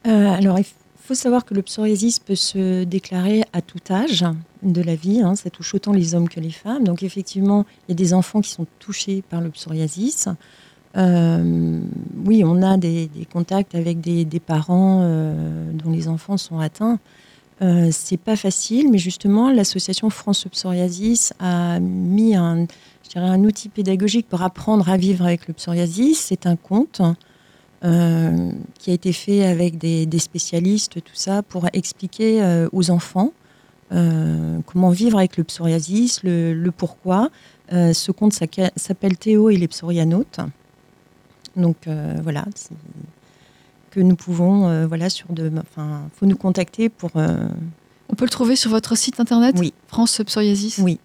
Euh, 0.05 0.29
alors, 0.31 0.59
il 0.59 0.65
faut 0.97 1.13
savoir 1.13 1.45
que 1.45 1.53
le 1.53 1.61
psoriasis 1.61 2.19
peut 2.19 2.35
se 2.35 2.83
déclarer 2.83 3.43
à 3.53 3.61
tout 3.61 3.79
âge 3.89 4.25
de 4.61 4.81
la 4.81 4.95
vie. 4.95 5.21
hein. 5.21 5.35
ça 5.35 5.49
touche 5.49 5.73
autant 5.73 5.93
les 5.93 6.15
hommes 6.15 6.29
que 6.29 6.39
les 6.39 6.51
femmes. 6.51 6.83
Donc, 6.83 7.03
effectivement, 7.03 7.65
il 7.87 7.91
y 7.91 7.93
a 7.93 7.95
des 7.95 8.13
enfants 8.13 8.41
qui 8.41 8.49
sont 8.49 8.67
touchés 8.79 9.23
par 9.29 9.41
le 9.41 9.49
psoriasis. 9.49 10.27
Euh, 10.95 11.79
oui, 12.25 12.43
on 12.45 12.61
a 12.61 12.77
des, 12.77 13.09
contacts 13.31 13.75
avec 13.75 13.99
des, 13.99 14.39
parents 14.39 14.99
euh, 15.01 15.71
dont 15.73 15.91
les 15.91 16.07
enfants 16.07 16.37
sont 16.37 16.59
atteints. 16.59 16.99
Euh, 17.61 17.89
c'est 17.91 18.17
pas 18.17 18.35
facile, 18.35 18.91
mais 18.91 18.97
justement, 18.97 19.51
l'association 19.51 20.09
France 20.09 20.45
Psoriasis 20.51 21.33
a 21.39 21.79
mis 21.79 22.35
un, 22.35 22.65
je 23.03 23.09
dirais, 23.09 23.27
un 23.27 23.43
outil 23.43 23.69
pédagogique 23.69 24.27
pour 24.27 24.41
apprendre 24.41 24.89
à 24.89 24.97
vivre 24.97 25.25
avec 25.25 25.47
le 25.47 25.53
psoriasis. 25.53 26.19
C'est 26.19 26.45
un 26.45 26.55
conte 26.55 27.01
euh, 27.83 28.51
qui 28.79 28.91
a 28.91 28.93
été 28.93 29.13
fait 29.13 29.45
avec 29.45 29.77
des, 29.77 30.05
des 30.05 30.19
spécialistes, 30.19 31.01
tout 31.03 31.15
ça, 31.15 31.43
pour 31.43 31.67
expliquer 31.73 32.41
euh, 32.41 32.69
aux 32.71 32.89
enfants 32.91 33.31
euh, 33.91 34.59
comment 34.65 34.89
vivre 34.89 35.17
avec 35.17 35.37
le 35.37 35.43
psoriasis, 35.43 36.23
le, 36.23 36.53
le 36.53 36.71
pourquoi. 36.71 37.29
Ce 37.71 38.11
conte 38.11 38.33
s'aca- 38.33 38.71
s'appelle 38.75 39.17
Théo 39.17 39.49
et 39.49 39.57
les 39.57 39.67
psorianautes. 39.67 40.39
Donc 41.55 41.77
voilà, 42.21 42.45
que 43.89 43.99
nous 43.99 44.15
pouvons, 44.15 44.85
voilà, 44.85 45.09
sur 45.09 45.31
de, 45.31 45.51
enfin, 45.57 46.03
faut 46.15 46.27
nous 46.27 46.35
contacter 46.35 46.89
pour. 46.89 47.09
On 47.15 48.15
peut 48.15 48.25
le 48.25 48.29
trouver 48.29 48.55
sur 48.55 48.69
votre 48.69 48.95
site 48.95 49.19
internet? 49.19 49.55
Oui. 49.57 49.73
France 49.87 50.21
Psoriasis? 50.23 50.77
Oui. 50.79 50.99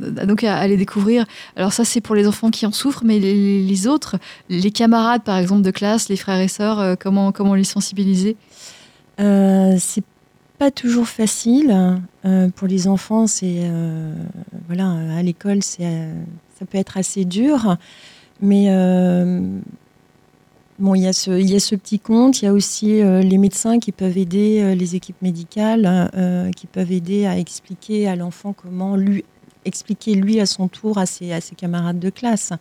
Euh, 0.00 0.26
Donc 0.26 0.44
à 0.44 0.56
aller 0.56 0.76
découvrir. 0.76 1.26
Alors 1.56 1.72
ça 1.72 1.84
c'est 1.84 2.00
pour 2.00 2.14
les 2.14 2.26
enfants 2.26 2.50
qui 2.50 2.66
en 2.66 2.72
souffrent, 2.72 3.04
mais 3.04 3.18
les, 3.18 3.62
les 3.62 3.86
autres, 3.86 4.16
les 4.48 4.70
camarades 4.70 5.22
par 5.22 5.38
exemple 5.38 5.62
de 5.62 5.70
classe, 5.70 6.08
les 6.08 6.16
frères 6.16 6.40
et 6.40 6.48
sœurs, 6.48 6.80
euh, 6.80 6.94
comment, 6.98 7.32
comment 7.32 7.54
les 7.54 7.64
sensibiliser? 7.64 8.36
Euh, 9.20 9.76
c'est 9.78 10.04
pas 10.58 10.70
toujours 10.70 11.08
facile 11.08 12.00
Euh, 12.24 12.48
pour 12.56 12.66
les 12.68 12.86
enfants. 12.86 13.26
C'est 13.26 13.70
voilà, 14.66 14.88
à 15.18 15.22
l'école, 15.22 15.62
c'est 15.62 16.08
ça 16.58 16.64
peut 16.64 16.78
être 16.78 16.96
assez 16.96 17.26
dur, 17.26 17.76
mais 18.40 18.66
bon, 20.78 20.94
il 20.94 21.02
y 21.02 21.06
a 21.06 21.12
ce 21.12 21.32
il 21.38 21.50
y 21.50 21.54
a 21.54 21.60
ce 21.60 21.74
petit 21.76 21.98
compte. 21.98 22.40
Il 22.40 22.46
y 22.46 22.48
a 22.48 22.54
aussi 22.54 23.02
les 23.02 23.38
médecins 23.38 23.78
qui 23.78 23.92
peuvent 23.92 24.16
aider 24.16 24.74
les 24.74 24.94
équipes 24.94 25.20
médicales, 25.20 26.10
qui 26.56 26.66
peuvent 26.66 26.92
aider 26.92 27.26
à 27.26 27.38
expliquer 27.38 28.08
à 28.08 28.16
l'enfant 28.16 28.54
comment 28.54 28.96
lui 28.96 29.22
expliquer 29.64 30.14
lui 30.14 30.40
à 30.40 30.46
son 30.46 30.68
tour 30.68 30.98
à 30.98 31.06
ses, 31.06 31.32
à 31.32 31.40
ses 31.40 31.54
camarades 31.54 31.98
de 31.98 32.10
classe. 32.10 32.52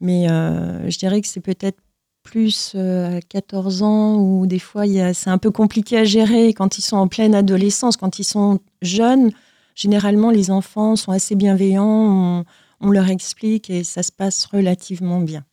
Mais 0.00 0.26
je 0.28 0.98
dirais 0.98 1.20
que 1.20 1.28
c'est 1.28 1.40
peut-être 1.40 1.78
plus 2.22 2.74
à 2.74 3.20
14 3.28 3.82
ans 3.82 4.16
où 4.16 4.46
des 4.46 4.58
fois 4.58 4.84
c'est 5.14 5.30
un 5.30 5.38
peu 5.38 5.50
compliqué 5.50 5.98
à 5.98 6.04
gérer 6.04 6.52
quand 6.54 6.78
ils 6.78 6.82
sont 6.82 6.96
en 6.96 7.08
pleine 7.08 7.34
adolescence, 7.34 7.96
quand 7.96 8.18
ils 8.18 8.24
sont 8.24 8.60
jeunes. 8.82 9.30
Généralement, 9.74 10.30
les 10.30 10.50
enfants 10.50 10.96
sont 10.96 11.12
assez 11.12 11.34
bienveillants, 11.34 12.44
on, 12.80 12.90
leur 12.90 13.08
explique 13.08 13.70
et 13.70 13.84
ça 13.84 14.02
se 14.02 14.12
passe 14.12 14.44
relativement 14.46 15.20
bien. 15.20 15.44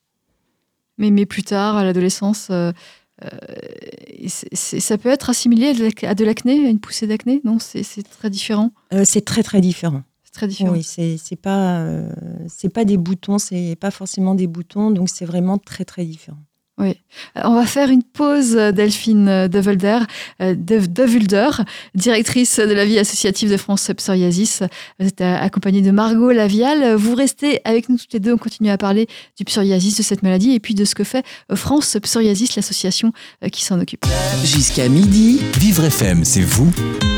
Mais, 0.97 1.11
mais 1.11 1.25
plus 1.25 1.43
tard, 1.43 1.77
à 1.77 1.83
l'adolescence, 1.83 2.49
euh, 2.49 2.71
ça 4.27 4.97
peut 4.97 5.09
être 5.09 5.29
assimilé 5.29 5.73
à 6.03 6.15
de 6.15 6.25
l'acné, 6.25 6.65
à 6.65 6.69
une 6.69 6.79
poussée 6.79 7.07
d'acné? 7.07 7.41
Non, 7.43 7.57
c'est 7.59 8.03
très 8.03 8.29
différent? 8.29 8.71
Euh, 8.93 9.03
c'est 9.05 9.23
très 9.23 9.43
très 9.43 9.61
différent. 9.61 10.03
Oui, 10.71 10.83
c'est 10.83 11.35
pas 11.35 11.79
euh, 11.81 12.11
c'est 12.47 12.69
pas 12.69 12.85
des 12.85 12.97
boutons, 12.97 13.37
c'est 13.39 13.75
pas 13.79 13.91
forcément 13.91 14.35
des 14.35 14.47
boutons, 14.47 14.91
donc 14.91 15.09
c'est 15.09 15.25
vraiment 15.25 15.57
très 15.57 15.85
très 15.85 16.05
différent. 16.05 16.46
Oui. 16.77 16.95
On 17.35 17.55
va 17.55 17.65
faire 17.65 17.89
une 17.89 18.03
pause, 18.03 18.51
Delphine 18.51 19.47
Develder, 19.47 19.99
Devulder, 20.39 21.49
directrice 21.95 22.59
de 22.59 22.73
la 22.73 22.85
vie 22.85 22.99
associative 22.99 23.49
de 23.49 23.57
France 23.57 23.89
Psoriasis. 23.97 24.61
Vous 24.99 25.07
êtes 25.07 25.21
accompagnée 25.21 25.81
de 25.81 25.89
Margot 25.89 26.31
Lavial. 26.31 26.93
Vous 26.93 27.15
restez 27.15 27.61
avec 27.65 27.89
nous 27.89 27.97
toutes 27.97 28.13
les 28.13 28.19
deux. 28.19 28.33
On 28.33 28.37
continue 28.37 28.69
à 28.69 28.77
parler 28.77 29.07
du 29.37 29.43
psoriasis, 29.43 29.97
de 29.97 30.03
cette 30.03 30.21
maladie 30.21 30.53
et 30.53 30.59
puis 30.59 30.75
de 30.75 30.85
ce 30.85 30.93
que 30.93 31.03
fait 31.03 31.25
France 31.55 31.97
Psoriasis, 31.99 32.55
l'association 32.55 33.11
qui 33.51 33.63
s'en 33.63 33.79
occupe. 33.79 34.05
Jusqu'à 34.43 34.87
midi, 34.87 35.41
Vivre 35.59 35.85
FM, 35.85 36.23
c'est 36.23 36.41
vous 36.41 36.71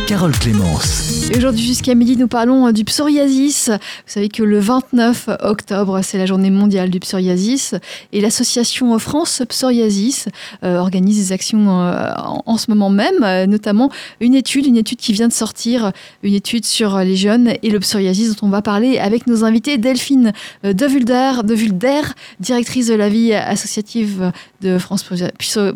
Carole 0.10 0.32
Clémence. 0.40 1.30
Et 1.30 1.38
aujourd'hui, 1.38 1.64
jusqu'à 1.64 1.94
midi, 1.94 2.18
nous 2.18 2.28
parlons 2.28 2.66
euh, 2.66 2.72
du 2.72 2.84
psoriasis. 2.84 3.70
Vous 3.70 3.78
savez 4.08 4.28
que 4.28 4.42
le 4.42 4.58
29 4.58 5.30
octobre, 5.42 6.02
c'est 6.02 6.18
la 6.18 6.26
journée 6.26 6.50
mondiale 6.50 6.90
du 6.90 7.00
psoriasis. 7.00 7.76
Et 8.12 8.20
l'association 8.20 8.98
France 8.98 9.44
Psoriasis 9.50 10.28
euh, 10.64 10.78
organise 10.78 11.18
des 11.18 11.32
actions 11.32 11.82
euh, 11.82 12.12
en, 12.46 12.58
ce 12.58 12.70
moment 12.70 12.90
même, 12.90 13.46
notamment 13.50 13.90
une 14.20 14.36
étude, 14.36 14.66
une 14.66 14.78
étude 14.78 14.98
qui 14.98 15.14
vient 15.14 15.28
de 15.28 15.34
sortir, 15.34 15.92
une 16.24 16.34
étude 16.34 16.66
sur 16.66 16.98
les 17.00 17.16
jeunes 17.16 17.54
et 17.62 17.70
le 17.70 17.80
psoriasis 17.80 18.36
dont 18.36 18.48
on 18.48 18.50
va 18.50 18.62
parler 18.62 18.98
avec 18.98 19.28
nos 19.28 19.44
invités. 19.44 19.78
Delphine 19.78 20.34
Devulder, 20.64 21.44
Devulder 21.44 22.02
directrice 22.40 22.88
de 22.88 22.96
la 22.96 23.10
vie 23.10 23.34
associative 23.34 24.32
de 24.62 24.78
France 24.78 25.06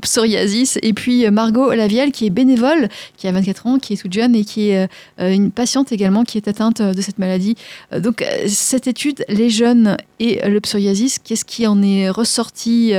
Psoriasis. 0.01 0.79
Et 0.81 0.93
puis 0.93 1.29
Margot 1.29 1.71
Lavielle, 1.73 2.11
qui 2.11 2.25
est 2.25 2.29
bénévole, 2.29 2.89
qui 3.17 3.27
a 3.27 3.31
24 3.31 3.67
ans, 3.67 3.79
qui 3.79 3.93
est 3.93 3.97
toute 3.97 4.13
jeune 4.13 4.35
et 4.35 4.43
qui 4.43 4.69
est 4.69 4.87
euh, 5.19 5.33
une 5.33 5.51
patiente 5.51 5.91
également 5.91 6.23
qui 6.23 6.37
est 6.37 6.47
atteinte 6.47 6.81
de 6.81 7.01
cette 7.01 7.19
maladie. 7.19 7.55
Euh, 7.91 7.99
donc 7.99 8.21
euh, 8.21 8.45
cette 8.47 8.87
étude, 8.87 9.23
les 9.29 9.49
jeunes 9.49 9.97
et 10.19 10.47
le 10.47 10.59
psoriasis, 10.59 11.19
qu'est-ce 11.19 11.45
qui 11.45 11.67
en 11.67 11.81
est 11.81 12.09
ressorti 12.09 12.93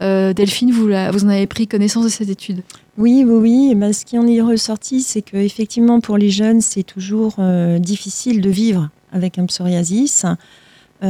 Delphine, 0.00 0.72
vous, 0.72 0.86
vous 0.86 1.24
en 1.24 1.28
avez 1.28 1.46
pris 1.46 1.66
connaissance 1.66 2.04
de 2.04 2.10
cette 2.10 2.28
étude? 2.28 2.62
Oui, 2.98 3.24
oui, 3.26 3.34
oui. 3.34 3.68
Eh 3.72 3.74
ben, 3.74 3.92
ce 3.92 4.04
qui 4.04 4.18
en 4.18 4.26
est 4.26 4.40
ressorti, 4.40 5.02
c'est 5.02 5.22
qu'effectivement, 5.22 6.00
pour 6.00 6.16
les 6.16 6.30
jeunes, 6.30 6.60
c'est 6.60 6.82
toujours 6.82 7.36
difficile 7.78 8.40
de 8.40 8.50
vivre 8.50 8.90
avec 9.12 9.38
un 9.38 9.46
psoriasis. 9.46 10.24
donc, 11.02 11.08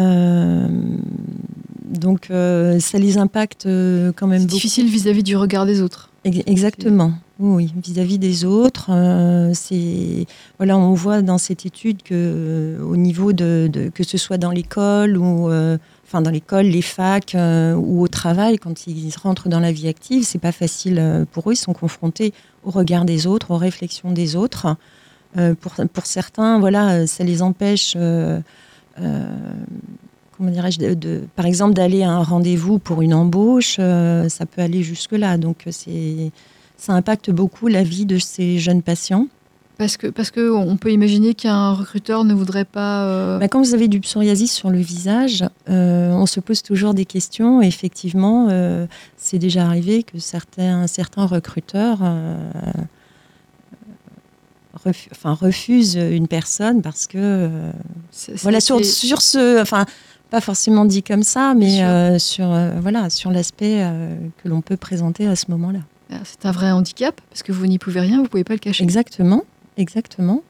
ça 2.29 2.99
les 2.99 3.19
impacte 3.19 3.65
quand 3.65 4.27
même 4.27 4.43
beaucoup. 4.43 4.55
Difficile 4.55 4.89
vis-à-vis 4.89 5.21
-vis 5.21 5.25
du 5.25 5.37
regard 5.37 5.67
des 5.67 5.83
autres. 5.83 6.11
Exactement. 6.25 7.13
Oui, 7.39 7.73
vis-à-vis 7.83 8.19
des 8.19 8.45
autres, 8.45 8.91
euh, 8.91 9.53
c'est 9.55 10.27
voilà, 10.59 10.77
on 10.77 10.93
voit 10.93 11.23
dans 11.23 11.39
cette 11.39 11.65
étude 11.65 12.03
que 12.03 12.13
euh, 12.13 12.85
au 12.85 12.97
niveau 12.97 13.33
de, 13.33 13.91
que 13.95 14.05
ce 14.05 14.19
soit 14.19 14.37
dans 14.37 14.51
l'école 14.51 15.17
ou 15.17 15.49
euh, 15.49 15.79
enfin 16.11 16.23
dans 16.23 16.31
l'école, 16.31 16.67
les 16.67 16.83
facs 16.83 17.37
ou 17.37 18.03
au 18.03 18.09
travail, 18.09 18.59
quand 18.59 18.89
ils 18.89 19.13
rentrent 19.23 19.49
dans 19.49 19.61
la 19.61 19.71
vie 19.71 19.87
active, 19.87 20.25
c'est 20.25 20.41
pas 20.41 20.51
facile 20.51 21.25
pour 21.31 21.49
eux. 21.49 21.53
Ils 21.53 21.57
sont 21.57 21.73
confrontés 21.73 22.35
au 22.65 22.71
regard 22.71 23.05
des 23.05 23.29
autres, 23.29 23.53
aux 23.53 23.57
réflexions 23.57 24.11
des 24.11 24.35
autres. 24.35 24.77
pour, 25.61 25.75
pour 25.93 26.07
certains, 26.07 26.59
voilà, 26.59 27.07
ça 27.07 27.23
les 27.23 27.43
empêche. 27.43 27.97
Comment 28.97 30.51
dirais-je, 30.51 31.21
par 31.37 31.47
exemple, 31.47 31.75
d'aller 31.75 32.03
à 32.03 32.11
un 32.11 32.25
rendez-vous 32.25 32.81
pour 32.81 33.03
une 33.03 33.15
embauche, 33.15 33.77
ça 33.77 34.47
peut 34.51 34.63
aller 34.63 34.83
jusque-là. 34.83 35.39
Donc, 35.39 35.65
c'est, 35.71 36.33
ça 36.77 36.93
impacte 36.95 37.31
beaucoup 37.31 37.69
la 37.69 37.85
vie 37.85 38.05
de 38.05 38.19
ces 38.19 38.59
jeunes 38.59 38.83
patients. 38.83 39.29
Parce 39.81 39.97
que, 39.97 40.09
parce 40.09 40.31
que 40.31 40.53
on 40.53 40.77
peut 40.77 40.93
imaginer 40.93 41.33
qu'un 41.33 41.73
recruteur 41.73 42.25
ne 42.25 42.35
voudrait 42.35 42.67
pas. 42.67 43.07
Euh, 43.07 43.39
bah, 43.39 43.49
quand 43.49 43.63
vous 43.63 43.73
avez 43.73 43.89
du 43.89 43.99
psoriasis 44.01 44.53
sur 44.53 44.69
le 44.69 44.77
visage, 44.77 45.43
euh, 45.71 46.11
on 46.11 46.27
se 46.27 46.39
pose 46.39 46.63
toujours 46.63 46.93
des 46.93 47.07
questions. 47.07 47.63
effectivement, 47.63 48.49
euh, 48.51 48.85
c'est 49.17 49.39
déjà 49.39 49.65
arrivé 49.65 50.03
que 50.03 50.19
certains, 50.19 50.87
certains 50.87 51.25
recruteurs 51.25 52.01
enfin, 54.85 55.33
refusent 55.33 55.95
une 55.95 56.29
personne 56.29 56.83
parce 56.83 57.07
que. 57.07 57.49
voilà, 58.43 58.61
sur, 58.61 58.85
sur 58.85 59.23
ce. 59.23 59.63
Enfin, 59.63 59.87
pas 60.29 60.43
forcément 60.43 60.85
dit 60.85 61.03
comme 61.03 61.23
ça, 61.23 61.55
mais 61.55 62.19
sur, 62.19 62.55
voilà, 62.83 63.09
sur 63.09 63.31
l'aspect 63.31 63.83
que 64.43 64.49
l'on 64.51 64.61
peut 64.61 64.77
présenter 64.77 65.27
à 65.27 65.37
ce 65.37 65.47
moment-là. 65.49 65.81
Euh, 66.13 66.17
c'est 66.25 66.47
un 66.47 66.53
vrai 66.53 66.71
handicap 66.71 67.21
parce 67.31 67.43
que 67.43 67.53
vous 67.53 67.67
n'y 67.67 67.79
pouvez 67.79 68.01
rien, 68.01 68.17
vous 68.17 68.25
ne 68.25 68.29
pouvez 68.29 68.45
pas 68.45 68.55
le 68.55 68.59
cacher. 68.59 68.83
Exactement, 68.83 69.45
exactement. 69.81 70.43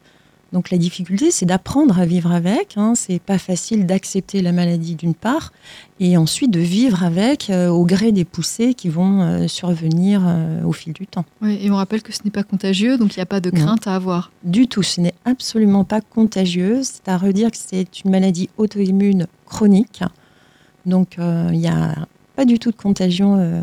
Donc 0.52 0.70
la 0.70 0.78
difficulté, 0.78 1.30
c'est 1.30 1.46
d'apprendre 1.46 2.00
à 2.00 2.06
vivre 2.06 2.32
avec. 2.32 2.76
Hein. 2.76 2.94
C'est 2.96 3.20
pas 3.20 3.38
facile 3.38 3.86
d'accepter 3.86 4.42
la 4.42 4.50
maladie 4.50 4.96
d'une 4.96 5.14
part, 5.14 5.52
et 6.00 6.16
ensuite 6.16 6.50
de 6.50 6.58
vivre 6.58 7.04
avec 7.04 7.50
euh, 7.50 7.68
au 7.68 7.84
gré 7.84 8.10
des 8.10 8.24
poussées 8.24 8.74
qui 8.74 8.88
vont 8.88 9.22
euh, 9.22 9.46
survenir 9.46 10.22
au 10.66 10.72
fil 10.72 10.92
du 10.92 11.06
temps. 11.06 11.24
Oui, 11.40 11.56
et 11.62 11.70
on 11.70 11.76
rappelle 11.76 12.02
que 12.02 12.12
ce 12.12 12.24
n'est 12.24 12.32
pas 12.32 12.42
contagieux, 12.42 12.98
donc 12.98 13.14
il 13.14 13.20
n'y 13.20 13.22
a 13.22 13.26
pas 13.26 13.40
de 13.40 13.50
crainte 13.50 13.86
à 13.86 13.94
avoir. 13.94 14.32
Du 14.42 14.66
tout, 14.66 14.82
ce 14.82 15.00
n'est 15.00 15.14
absolument 15.24 15.84
pas 15.84 16.00
contagieux. 16.00 16.80
C'est 16.82 17.08
à 17.08 17.16
redire 17.16 17.52
que 17.52 17.56
c'est 17.56 18.00
une 18.04 18.10
maladie 18.10 18.48
auto-immune 18.58 19.28
chronique. 19.46 20.02
Donc 20.84 21.16
il 21.18 21.58
n'y 21.58 21.68
a 21.68 21.94
pas 22.34 22.44
du 22.44 22.58
tout 22.58 22.72
de 22.72 22.76
contagion 22.76 23.62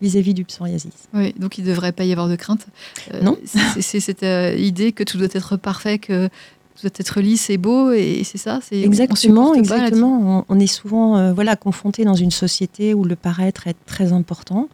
vis-à-vis 0.00 0.34
du 0.34 0.44
psoriasis. 0.44 1.08
Oui, 1.14 1.34
donc 1.38 1.58
il 1.58 1.64
ne 1.64 1.70
devrait 1.70 1.92
pas 1.92 2.04
y 2.04 2.12
avoir 2.12 2.28
de 2.28 2.36
crainte. 2.36 2.66
Euh, 3.14 3.22
non. 3.22 3.36
C'est 3.80 4.00
cette 4.00 4.22
euh, 4.22 4.54
idée 4.56 4.92
que 4.92 5.04
tout 5.04 5.18
doit 5.18 5.28
être 5.32 5.56
parfait, 5.56 5.98
que 5.98 6.28
tout 6.28 6.82
doit 6.82 6.90
être 6.96 7.20
lisse 7.20 7.48
et 7.48 7.56
beau, 7.56 7.92
et 7.92 8.22
c'est 8.24 8.38
ça. 8.38 8.60
Exactement, 8.70 9.50
on 9.50 9.54
exactement. 9.54 10.44
On, 10.48 10.60
est 10.60 10.66
souvent 10.66 11.16
euh, 11.16 11.32
voilà 11.32 11.56
confronté 11.56 12.04
dans 12.04 12.14
une 12.14 12.30
société 12.30 12.92
où 12.92 13.04
le 13.04 13.16
paraître 13.16 13.66
est 13.66 13.76
très 13.86 14.12
important. 14.12 14.68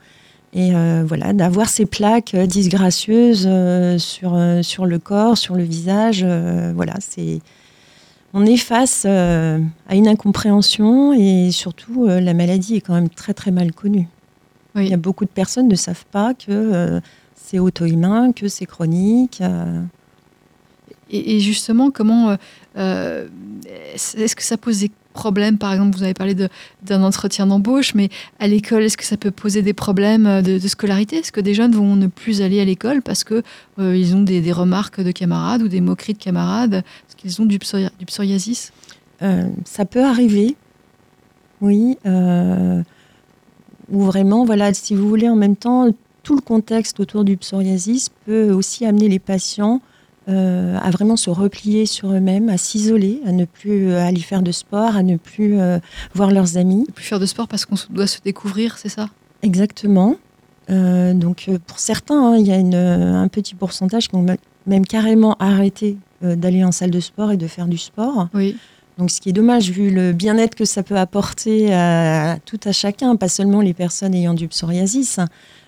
Et 0.54 0.72
voilà, 1.06 1.32
d'avoir 1.32 1.70
ces 1.70 1.86
plaques 1.86 2.36
disgracieuses 2.36 3.48
sur, 3.96 4.38
sur 4.60 4.84
le 4.84 4.98
corps, 4.98 5.38
sur 5.38 5.54
le 5.54 5.62
visage, 5.62 6.26
voilà, 6.74 6.92
c'est 7.00 7.40
on 8.34 8.44
est 8.44 8.58
face 8.58 9.06
à 9.06 9.56
une 9.94 10.08
incompréhension 10.08 11.14
et 11.14 11.50
surtout 11.52 12.06
la 12.06 12.34
maladie 12.34 12.76
est 12.76 12.80
quand 12.82 12.92
même 12.92 13.08
très 13.08 13.32
très 13.32 13.50
mal 13.50 13.72
connue. 13.72 14.08
Il 14.76 14.88
y 14.88 14.94
a 14.94 14.98
beaucoup 14.98 15.24
de 15.24 15.30
personnes 15.30 15.68
ne 15.68 15.74
savent 15.74 16.06
pas 16.10 16.34
que 16.34 16.50
euh, 16.50 17.00
c'est 17.34 17.58
auto-immun, 17.58 18.32
que 18.32 18.48
c'est 18.48 18.66
chronique. 18.66 19.40
Euh. 19.40 19.82
Et, 21.10 21.40
justement, 21.40 21.90
comment 21.90 22.38
euh, 22.78 23.28
est-ce 23.94 24.34
que 24.34 24.42
ça 24.42 24.56
pose 24.56 24.80
des 24.80 24.90
problèmes? 25.12 25.58
Par 25.58 25.70
exemple, 25.72 25.94
vous 25.94 26.04
avez 26.04 26.14
parlé 26.14 26.34
d'un 26.34 27.02
entretien 27.02 27.46
d'embauche, 27.46 27.94
mais 27.94 28.08
à 28.40 28.46
l'école, 28.46 28.84
est-ce 28.84 28.96
que 28.96 29.04
ça 29.04 29.18
peut 29.18 29.30
poser 29.30 29.60
des 29.60 29.74
problèmes 29.74 30.40
de, 30.40 30.58
scolarité? 30.66 31.16
Est-ce 31.16 31.30
que 31.30 31.42
des 31.42 31.52
jeunes 31.52 31.72
vont 31.72 31.96
ne 31.96 32.06
plus 32.06 32.40
aller 32.40 32.62
à 32.62 32.64
l'école 32.64 33.02
parce 33.02 33.24
que 33.24 33.42
ils 33.78 34.16
ont 34.16 34.22
des, 34.22 34.52
remarques 34.52 35.02
de 35.02 35.10
camarades 35.10 35.60
ou 35.60 35.68
des 35.68 35.82
moqueries 35.82 36.14
de 36.14 36.18
camarades? 36.18 36.82
Parce 37.06 37.14
qu'ils 37.18 37.42
ont 37.42 37.44
du, 37.44 37.58
du 37.58 38.06
psoriasis? 38.06 38.72
Ça 39.66 39.84
peut 39.84 40.02
arriver, 40.02 40.56
oui 41.60 41.98
où 43.92 44.00
vraiment, 44.02 44.44
voilà, 44.44 44.74
si 44.74 44.94
vous 44.94 45.08
voulez, 45.08 45.28
en 45.28 45.36
même 45.36 45.56
temps, 45.56 45.88
tout 46.22 46.34
le 46.34 46.40
contexte 46.40 46.98
autour 46.98 47.24
du 47.24 47.36
psoriasis 47.36 48.08
peut 48.26 48.50
aussi 48.50 48.86
amener 48.86 49.08
les 49.08 49.18
patients 49.18 49.80
euh, 50.28 50.78
à 50.80 50.90
vraiment 50.90 51.16
se 51.16 51.30
replier 51.30 51.84
sur 51.84 52.12
eux-mêmes, 52.12 52.48
à 52.48 52.56
s'isoler, 52.56 53.20
à 53.26 53.32
ne 53.32 53.44
plus 53.44 53.88
euh, 53.88 54.00
aller 54.00 54.20
faire 54.20 54.42
de 54.42 54.52
sport, 54.52 54.96
à 54.96 55.02
ne 55.02 55.16
plus 55.16 55.58
euh, 55.58 55.78
voir 56.14 56.30
leurs 56.30 56.56
amis. 56.56 56.84
Ne 56.86 56.92
plus 56.92 57.04
faire 57.04 57.18
de 57.18 57.26
sport 57.26 57.48
parce 57.48 57.66
qu'on 57.66 57.74
doit 57.90 58.06
se 58.06 58.20
découvrir, 58.24 58.78
c'est 58.78 58.88
ça? 58.88 59.08
Exactement. 59.42 60.16
donc 60.68 61.50
pour 61.66 61.80
certains, 61.80 62.34
hein, 62.34 62.36
il 62.38 62.46
y 62.46 62.52
a 62.52 62.56
une, 62.56 62.76
un 62.76 63.26
petit 63.26 63.56
pourcentage 63.56 64.08
qui 64.08 64.14
ont 64.14 64.24
même 64.66 64.86
carrément 64.86 65.34
arrêté 65.40 65.96
d'aller 66.22 66.62
en 66.62 66.70
salle 66.70 66.92
de 66.92 67.00
sport 67.00 67.32
et 67.32 67.36
de 67.36 67.48
faire 67.48 67.66
du 67.66 67.76
sport. 67.76 68.28
Oui. 68.32 68.56
Donc, 69.02 69.10
ce 69.10 69.20
qui 69.20 69.30
est 69.30 69.32
dommage, 69.32 69.68
vu 69.72 69.90
le 69.90 70.12
bien-être 70.12 70.54
que 70.54 70.64
ça 70.64 70.84
peut 70.84 70.96
apporter 70.96 71.74
à, 71.74 72.38
tout 72.46 72.60
à 72.64 72.70
chacun, 72.70 73.16
pas 73.16 73.26
seulement 73.26 73.60
les 73.60 73.74
personnes 73.74 74.14
ayant 74.14 74.32
du 74.32 74.46
psoriasis. 74.46 75.18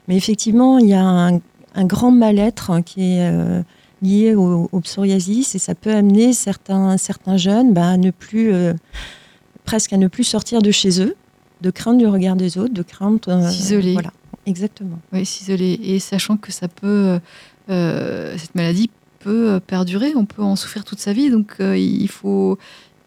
Mais 0.07 0.17
effectivement, 0.17 0.79
il 0.79 0.87
y 0.87 0.95
a 0.95 1.03
un, 1.03 1.41
grand 1.85 2.13
mal-être 2.13 2.81
qui 2.87 3.17
est 3.17 3.29
euh, 3.29 3.61
liées 4.03 4.37
au, 4.37 4.69
au 4.71 4.79
psoriasis 4.79 5.57
et 5.57 5.59
ça 5.59 5.75
peut 5.75 5.93
amener 5.93 6.33
certains, 6.33 6.97
certains 6.97 7.37
jeunes 7.37 7.75
bah, 7.75 7.89
à 7.89 7.97
ne 7.97 8.13
plus, 8.13 8.55
euh, 8.55 8.73
presque 9.65 9.93
à 9.93 9.97
ne 9.97 10.07
plus 10.07 10.23
sortir 10.23 10.63
de 10.63 10.71
chez 10.71 11.03
eux, 11.03 11.17
de 11.61 11.71
crainte 11.71 11.99
du 11.99 12.07
regard 12.07 12.37
des 12.37 12.57
autres, 12.57 12.73
de 12.73 12.83
crainte. 12.83 13.27
euh, 13.27 13.51
S'isoler. 13.51 13.95
Voilà, 13.95 14.13
exactement. 14.47 15.01
Oui, 15.13 15.27
s'isoler. 15.27 15.81
Et 15.83 15.99
sachant 15.99 16.37
que 16.37 16.53
ça 16.53 16.69
peut, 16.69 17.19
euh, 17.69 18.39
cette 18.39 18.55
maladie 18.55 18.91
peut 19.19 19.59
perdurer, 19.67 20.13
on 20.15 20.25
peut 20.25 20.43
en 20.43 20.55
souffrir 20.55 20.85
toute 20.85 21.01
sa 21.01 21.13
vie, 21.13 21.31
donc 21.31 21.57
il 21.59 22.09
faut, 22.09 22.59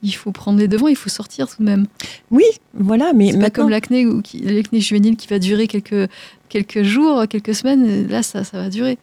il 0.04 0.12
faut 0.12 0.32
prendre 0.32 0.60
les 0.60 0.68
devants, 0.68 0.88
il 0.88 0.96
faut 0.96 1.10
sortir 1.10 1.48
tout 1.48 1.58
de 1.60 1.66
même. 1.66 1.88
Oui, 2.32 2.46
voilà, 2.74 3.14
mais 3.14 3.32
C'est 3.32 3.40
pas 3.40 3.50
comme 3.50 3.70
l'acné 3.70 4.06
ou 4.06 4.22
l'acné 4.44 4.80
juvénile 4.80 5.16
qui 5.16 5.28
va 5.28 5.40
durer 5.40 5.68
quelques, 5.68 6.10
quelques 6.50 6.84
jours, 6.84 7.28
quelques 7.28 7.56
semaines. 7.56 8.08
Là, 8.08 8.24
ça, 8.24 8.44
ça 8.44 8.58
va 8.58 8.70
durer. 8.70 8.98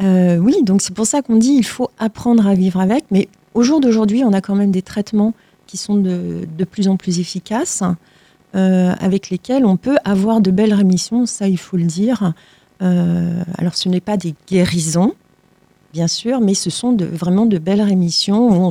Euh, 0.00 0.38
oui, 0.38 0.62
donc 0.62 0.82
c'est 0.82 0.94
pour 0.94 1.06
ça 1.06 1.22
qu'on 1.22 1.36
dit 1.36 1.52
il 1.52 1.64
faut 1.64 1.90
apprendre 1.98 2.46
à 2.46 2.54
vivre 2.54 2.80
avec. 2.80 3.04
Mais 3.10 3.28
au 3.54 3.62
jour 3.62 3.80
d'aujourd'hui, 3.80 4.24
on 4.24 4.32
a 4.32 4.40
quand 4.40 4.54
même 4.54 4.70
des 4.70 4.82
traitements 4.82 5.34
qui 5.66 5.76
sont 5.76 5.94
de, 5.94 6.46
de 6.58 6.64
plus 6.64 6.88
en 6.88 6.96
plus 6.96 7.20
efficaces, 7.20 7.82
euh, 8.54 8.92
avec 9.00 9.30
lesquels 9.30 9.64
on 9.64 9.76
peut 9.76 9.96
avoir 10.04 10.40
de 10.40 10.50
belles 10.50 10.74
rémissions, 10.74 11.24
ça 11.24 11.48
il 11.48 11.58
faut 11.58 11.76
le 11.76 11.84
dire. 11.84 12.34
Euh, 12.82 13.42
alors 13.56 13.76
ce 13.76 13.88
n'est 13.88 14.00
pas 14.00 14.16
des 14.16 14.34
guérisons, 14.48 15.14
bien 15.92 16.08
sûr, 16.08 16.40
mais 16.40 16.54
ce 16.54 16.68
sont 16.68 16.92
de, 16.92 17.04
vraiment 17.04 17.46
de 17.46 17.58
belles 17.58 17.80
rémissions 17.80 18.48
où 18.48 18.54
on, 18.54 18.70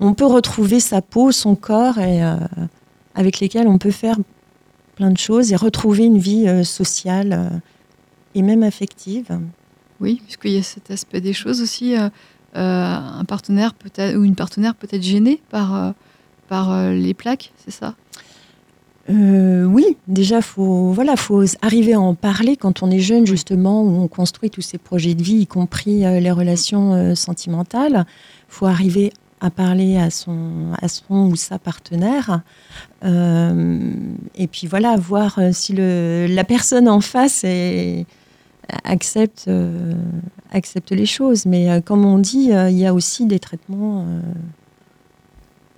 on 0.00 0.14
peut 0.14 0.26
retrouver 0.26 0.80
sa 0.80 1.02
peau, 1.02 1.32
son 1.32 1.54
corps, 1.54 1.98
et 1.98 2.22
euh, 2.22 2.36
avec 3.14 3.40
lesquels 3.40 3.68
on 3.68 3.78
peut 3.78 3.90
faire 3.90 4.16
plein 4.96 5.10
de 5.10 5.18
choses 5.18 5.52
et 5.52 5.56
retrouver 5.56 6.04
une 6.04 6.18
vie 6.18 6.48
euh, 6.48 6.64
sociale 6.64 7.32
euh, 7.32 7.58
et 8.34 8.42
même 8.42 8.62
affective. 8.62 9.38
Oui, 10.00 10.20
puisqu'il 10.24 10.52
y 10.52 10.58
a 10.58 10.62
cet 10.62 10.90
aspect 10.90 11.20
des 11.20 11.32
choses 11.32 11.60
aussi. 11.60 11.94
un 12.54 13.24
partenaire 13.28 13.74
peut-être 13.74 14.16
ou 14.16 14.24
une 14.24 14.34
partenaire 14.34 14.74
peut 14.74 14.88
être 14.90 15.02
gênée 15.02 15.42
par, 15.50 15.94
par 16.48 16.90
les 16.90 17.12
plaques, 17.12 17.52
c'est 17.58 17.70
ça? 17.70 17.94
Euh, 19.10 19.64
oui, 19.64 19.96
déjà, 20.08 20.40
faut 20.42 20.92
voilà, 20.92 21.16
faut 21.16 21.42
arriver 21.62 21.94
à 21.94 22.00
en 22.00 22.14
parler 22.14 22.56
quand 22.56 22.82
on 22.82 22.90
est 22.90 23.00
jeune, 23.00 23.26
justement, 23.26 23.82
où 23.82 24.02
on 24.02 24.08
construit 24.08 24.50
tous 24.50 24.60
ces 24.60 24.78
projets 24.78 25.14
de 25.14 25.22
vie, 25.22 25.36
y 25.36 25.46
compris 25.46 26.04
euh, 26.04 26.20
les 26.20 26.30
relations 26.30 26.92
euh, 26.94 27.14
sentimentales. 27.14 28.06
faut 28.48 28.66
arriver 28.66 29.12
à 29.40 29.50
parler 29.50 29.96
à 29.96 30.10
son, 30.10 30.72
à 30.80 30.88
son 30.88 31.30
ou 31.30 31.36
sa 31.36 31.58
partenaire. 31.58 32.42
Euh, 33.04 33.90
et 34.34 34.46
puis 34.46 34.66
voilà, 34.66 34.96
voir 34.96 35.38
euh, 35.38 35.50
si 35.52 35.72
le, 35.72 36.26
la 36.28 36.44
personne 36.44 36.88
en 36.88 37.00
face 37.00 37.42
est- 37.44 38.06
accepte, 38.84 39.46
euh, 39.48 39.94
accepte 40.52 40.92
les 40.92 41.06
choses. 41.06 41.46
Mais 41.46 41.70
euh, 41.70 41.80
comme 41.80 42.04
on 42.04 42.18
dit, 42.18 42.52
euh, 42.52 42.70
il 42.70 42.78
y 42.78 42.86
a 42.86 42.92
aussi 42.92 43.24
des 43.24 43.38
traitements 43.38 44.04
euh, 44.06 44.20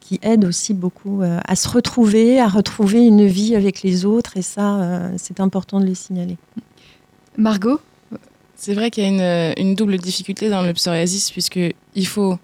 qui 0.01 0.19
aident 0.23 0.45
aussi 0.47 0.75
beaucoup 0.75 1.23
euh, 1.23 1.39
à 1.47 1.55
se 1.55 1.69
retrouver, 1.69 2.41
à 2.41 2.49
retrouver 2.49 3.07
une 3.07 3.27
vie 3.27 3.55
avec 3.55 3.83
les 3.83 4.05
autres. 4.05 4.37
Et 4.37 4.43
ça, 4.43 4.81
euh, 4.81 5.15
c'est 5.17 5.39
important 5.41 5.79
de 5.79 5.87
les 5.87 5.95
signaler. 5.95 6.37
Margot? 7.39 7.81
C'est 8.57 8.75
vrai 8.75 8.91
qu'il 8.91 9.03
y 9.03 9.07
a 9.07 9.55
une, 9.57 9.69
une 9.69 9.75
double 9.75 9.99
difficulté 9.99 10.49
dans 10.49 10.63
le 10.63 10.73
psoriasis, 10.73 11.31
puisque 11.31 11.59
il 11.95 12.07
faut 12.07 12.39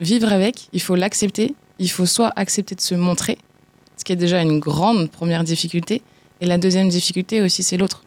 vivre 0.00 0.32
avec, 0.32 0.68
il 0.72 0.80
faut 0.80 0.94
l'accepter, 0.94 1.54
il 1.78 1.90
faut 1.90 2.06
soit 2.06 2.32
accepter 2.36 2.74
de 2.74 2.80
se 2.80 2.94
montrer, 2.94 3.38
ce 3.96 4.04
qui 4.04 4.12
est 4.12 4.16
déjà 4.16 4.40
une 4.42 4.58
grande 4.58 5.10
première 5.10 5.44
difficulté, 5.44 6.02
et 6.40 6.46
la 6.46 6.58
deuxième 6.58 6.88
difficulté 6.88 7.40
aussi, 7.42 7.62
c'est 7.62 7.76
l'autre. 7.76 8.04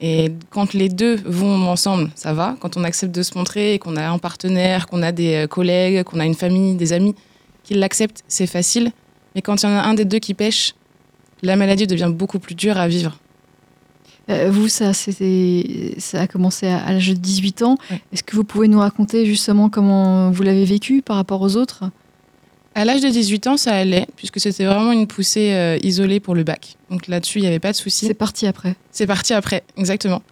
Et 0.00 0.32
quand 0.50 0.74
les 0.74 0.88
deux 0.88 1.16
vont 1.24 1.68
ensemble, 1.68 2.10
ça 2.14 2.34
va. 2.34 2.56
Quand 2.60 2.76
on 2.76 2.84
accepte 2.84 3.14
de 3.14 3.22
se 3.22 3.38
montrer, 3.38 3.78
qu'on 3.78 3.96
a 3.96 4.06
un 4.06 4.18
partenaire, 4.18 4.86
qu'on 4.86 5.02
a 5.02 5.12
des 5.12 5.44
euh, 5.44 5.46
collègues, 5.46 6.02
qu'on 6.02 6.20
a 6.20 6.26
une 6.26 6.34
famille, 6.34 6.74
des 6.74 6.92
amis 6.92 7.14
qui 7.62 7.74
l'acceptent, 7.74 8.22
c'est 8.28 8.46
facile. 8.46 8.90
Mais 9.34 9.40
quand 9.40 9.62
il 9.62 9.66
y 9.66 9.68
en 9.68 9.76
a 9.76 9.82
un 9.82 9.94
des 9.94 10.04
deux 10.04 10.18
qui 10.18 10.34
pêche, 10.34 10.74
la 11.42 11.56
maladie 11.56 11.86
devient 11.86 12.10
beaucoup 12.12 12.38
plus 12.38 12.54
dure 12.54 12.76
à 12.76 12.88
vivre. 12.88 13.18
Euh, 14.30 14.50
Vous, 14.50 14.68
ça, 14.68 14.92
a 16.14 16.26
commencé 16.26 16.66
à, 16.66 16.78
à 16.78 16.92
l'âge 16.92 17.08
de 17.08 17.14
18 17.14 17.62
ans. 17.62 17.76
Ouais. 17.90 18.00
Est-ce 18.12 18.22
que 18.22 18.36
vous 18.36 18.44
pouvez 18.44 18.68
nous 18.68 18.78
raconter 18.78 19.26
justement 19.26 19.68
comment 19.68 20.30
vous 20.30 20.42
l'avez 20.42 20.64
vécu 20.64 21.02
par 21.02 21.16
rapport 21.16 21.42
aux 21.42 21.56
autres? 21.56 21.84
À 22.74 22.84
l'âge 22.84 23.02
de 23.02 23.08
18 23.08 23.46
ans, 23.46 23.56
ça 23.56 23.72
allait, 23.72 24.06
puisque 24.16 24.40
c'était 24.40 24.64
vraiment 24.64 24.92
une 24.92 25.06
poussée 25.06 25.52
euh, 25.52 25.78
isolée 25.82 26.18
pour 26.18 26.34
le 26.34 26.42
bac. 26.42 26.76
Donc 26.90 27.06
là-dessus, 27.06 27.38
il 27.38 27.42
n'y 27.42 27.48
avait 27.48 27.60
pas 27.60 27.70
de 27.70 27.76
souci. 27.76 28.06
C'est 28.06 28.14
parti 28.14 28.46
après. 28.46 28.74
C'est 28.90 29.06
parti 29.06 29.32
après, 29.32 29.62
exactement. 29.76 30.22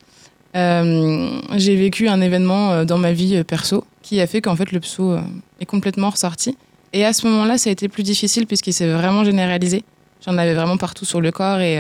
Euh, 0.55 1.41
j'ai 1.57 1.77
vécu 1.77 2.09
un 2.09 2.21
événement 2.21 2.85
dans 2.85 2.99
ma 2.99 3.13
vie 3.13 3.43
perso 3.45 3.85
qui 4.03 4.21
a 4.21 4.27
fait 4.27 4.43
qu'en 4.43 4.55
fait 4.55 4.71
le 4.71 4.81
pso 4.81 5.17
est 5.61 5.67
complètement 5.67 6.11
ressorti. 6.11 6.57
Et 6.93 7.07
à 7.07 7.15
ce 7.15 7.27
moment-là, 7.27 7.57
ça 7.57 7.71
a 7.71 7.73
été 7.73 7.89
plus 7.89 8.03
difficile 8.03 8.47
puisqu'il 8.47 8.75
s'est 8.75 8.91
vraiment 8.91 9.25
généralisé. 9.25 9.83
J'en 10.27 10.37
avais 10.37 10.53
vraiment 10.53 10.77
partout 10.77 11.07
sur 11.07 11.23
le 11.23 11.31
corps 11.31 11.61
et, 11.61 11.79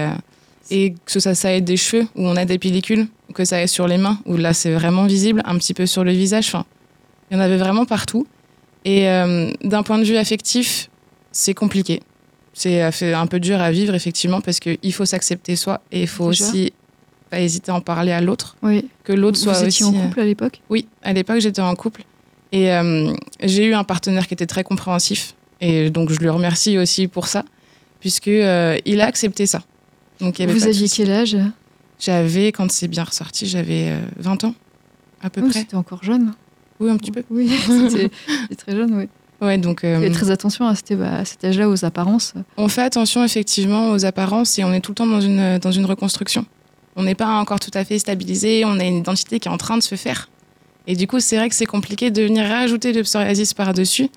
et 0.72 0.94
que 1.04 1.20
ça, 1.20 1.34
ça 1.34 1.52
ait 1.52 1.60
des 1.60 1.76
cheveux 1.76 2.06
où 2.16 2.26
on 2.26 2.34
a 2.36 2.44
des 2.44 2.58
pellicules, 2.58 3.06
que 3.34 3.44
ça 3.44 3.60
ait 3.62 3.66
sur 3.66 3.86
les 3.86 3.98
mains 3.98 4.18
où 4.26 4.36
là 4.36 4.52
c'est 4.54 4.72
vraiment 4.72 5.04
visible, 5.06 5.42
un 5.44 5.56
petit 5.58 5.74
peu 5.74 5.86
sur 5.86 6.02
le 6.02 6.12
visage. 6.12 6.46
Enfin, 6.48 6.64
il 7.30 7.34
y 7.34 7.36
en 7.36 7.40
avait 7.40 7.58
vraiment 7.58 7.84
partout. 7.84 8.26
Et 8.84 9.08
euh, 9.08 9.50
d'un 9.62 9.82
point 9.82 9.98
de 9.98 10.04
vue 10.04 10.16
affectif, 10.16 10.88
c'est 11.30 11.54
compliqué. 11.54 12.00
C'est 12.54 12.82
euh, 12.82 13.16
un 13.18 13.26
peu 13.26 13.38
dur 13.38 13.60
à 13.60 13.70
vivre 13.70 13.94
effectivement 13.94 14.40
parce 14.40 14.58
qu'il 14.60 14.92
faut 14.92 15.04
s'accepter 15.04 15.56
soi 15.56 15.80
et 15.92 16.02
il 16.02 16.08
faut 16.08 16.24
aussi 16.24 16.72
pas 17.30 17.40
hésiter 17.40 17.70
à 17.70 17.74
en 17.76 17.80
parler 17.80 18.12
à 18.12 18.20
l'autre, 18.20 18.56
Oui. 18.62 18.88
que 19.04 19.12
l'autre 19.14 19.38
Vous 19.38 19.44
soit 19.44 19.54
étiez 19.66 19.84
aussi. 19.84 19.84
en 19.84 19.98
euh, 19.98 20.02
couple 20.04 20.20
à 20.20 20.24
l'époque? 20.24 20.60
Oui, 20.68 20.86
à 21.02 21.12
l'époque, 21.12 21.38
j'étais 21.40 21.62
en 21.62 21.74
couple. 21.74 22.02
Et 22.52 22.70
euh, 22.72 23.12
j'ai 23.42 23.64
eu 23.64 23.72
un 23.74 23.84
partenaire 23.84 24.26
qui 24.26 24.34
était 24.34 24.46
très 24.46 24.64
compréhensif. 24.64 25.34
Et 25.62 25.88
donc, 25.88 26.10
je 26.12 26.18
lui 26.18 26.28
remercie 26.28 26.76
aussi 26.76 27.08
pour 27.08 27.26
ça, 27.28 27.44
puisque 28.00 28.28
euh, 28.28 28.76
il 28.84 29.00
a 29.00 29.06
accepté 29.06 29.46
ça. 29.46 29.62
Donc, 30.22 30.38
il 30.38 30.42
y 30.42 30.44
avait 30.44 30.52
Vous 30.58 30.64
aviez 30.66 30.88
quel 30.88 31.10
âge 31.10 31.36
J'avais, 31.98 32.52
quand 32.52 32.70
c'est 32.70 32.88
bien 32.88 33.04
ressorti, 33.04 33.46
j'avais 33.46 33.90
euh, 33.90 34.00
20 34.18 34.44
ans, 34.44 34.54
à 35.20 35.28
peu 35.30 35.42
Oh, 35.44 35.48
près. 35.48 35.60
C'était 35.60 35.76
encore 35.76 36.02
jeune. 36.02 36.32
Oui, 36.80 36.90
un 36.90 36.96
petit 36.96 37.10
peu. 37.10 37.22
Oui, 37.30 37.48
c'était 37.90 38.10
très 38.56 38.72
jeune, 38.76 38.94
oui. 38.94 39.08
Ouais, 39.40 39.58
donc, 39.58 39.82
euh, 39.82 40.08
très 40.12 40.30
attention 40.30 40.66
à, 40.68 40.74
cet- 40.76 40.92
à 40.92 41.24
cet 41.24 41.44
âge-là 41.44 41.68
aux 41.68 41.84
apparences. 41.84 42.34
on 42.56 42.68
fait 42.68 42.82
attention 42.82 43.24
effectivement 43.24 43.90
aux 43.90 44.04
apparences 44.04 44.56
et 44.58 44.64
on 44.64 44.72
est 44.72 44.80
tout 44.80 44.92
le 44.92 44.94
temps 44.94 45.06
dans 45.06 45.20
une, 45.20 45.58
dans 45.58 45.72
une 45.72 45.84
reconstruction. 45.84 46.46
On 46.94 47.02
n'est 47.02 47.16
pas 47.16 47.26
encore 47.40 47.58
tout 47.58 47.70
à 47.74 47.84
fait 47.84 47.98
stabilisé, 47.98 48.64
on 48.64 48.78
a 48.78 48.84
une 48.84 48.98
identité 48.98 49.40
qui 49.40 49.48
est 49.48 49.50
en 49.50 49.56
train 49.58 49.76
de 49.76 49.82
se 49.82 49.96
faire. 49.96 50.28
Et 50.86 50.94
du 50.94 51.06
coup, 51.08 51.18
c'est 51.18 51.36
vrai 51.36 51.48
que 51.48 51.54
c'est 51.56 51.66
compliqué 51.66 52.10
de 52.12 52.22
venir 52.22 52.46
rajouter 52.48 52.92
le 52.92 53.02
psoriasis 53.02 53.52
par-dessus. 53.54 54.08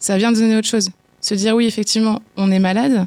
Ça 0.00 0.16
vient 0.18 0.32
de 0.32 0.38
donner 0.38 0.56
autre 0.56 0.66
chose. 0.68 0.90
Se 1.20 1.34
dire 1.34 1.54
oui, 1.54 1.66
effectivement, 1.66 2.20
on 2.36 2.50
est 2.50 2.58
malade. 2.58 3.06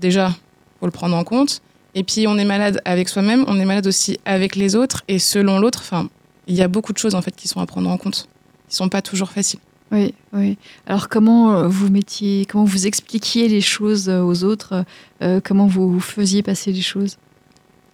Déjà, 0.00 0.34
faut 0.80 0.86
le 0.86 0.92
prendre 0.92 1.16
en 1.16 1.24
compte. 1.24 1.60
Et 1.94 2.04
puis, 2.04 2.26
on 2.26 2.36
est 2.36 2.44
malade 2.44 2.80
avec 2.84 3.08
soi-même, 3.08 3.44
on 3.48 3.58
est 3.58 3.64
malade 3.64 3.86
aussi 3.86 4.18
avec 4.24 4.54
les 4.56 4.76
autres. 4.76 5.02
Et 5.08 5.18
selon 5.18 5.58
l'autre, 5.58 5.80
enfin, 5.82 6.08
il 6.46 6.54
y 6.54 6.62
a 6.62 6.68
beaucoup 6.68 6.92
de 6.92 6.98
choses 6.98 7.14
en 7.14 7.22
fait 7.22 7.34
qui 7.34 7.48
sont 7.48 7.60
à 7.60 7.66
prendre 7.66 7.88
en 7.88 7.96
compte. 7.96 8.28
Qui 8.68 8.76
sont 8.76 8.88
pas 8.88 9.02
toujours 9.02 9.30
faciles. 9.30 9.60
Oui, 9.92 10.14
oui. 10.32 10.58
Alors 10.86 11.08
comment 11.08 11.54
euh, 11.54 11.68
vous 11.68 11.88
mettiez, 11.90 12.44
comment 12.44 12.64
vous 12.64 12.88
expliquiez 12.88 13.46
les 13.46 13.60
choses 13.60 14.08
euh, 14.08 14.20
aux 14.20 14.42
autres 14.42 14.84
euh, 15.22 15.40
Comment 15.42 15.68
vous 15.68 16.00
faisiez 16.00 16.42
passer 16.42 16.72
les 16.72 16.82
choses? 16.82 17.18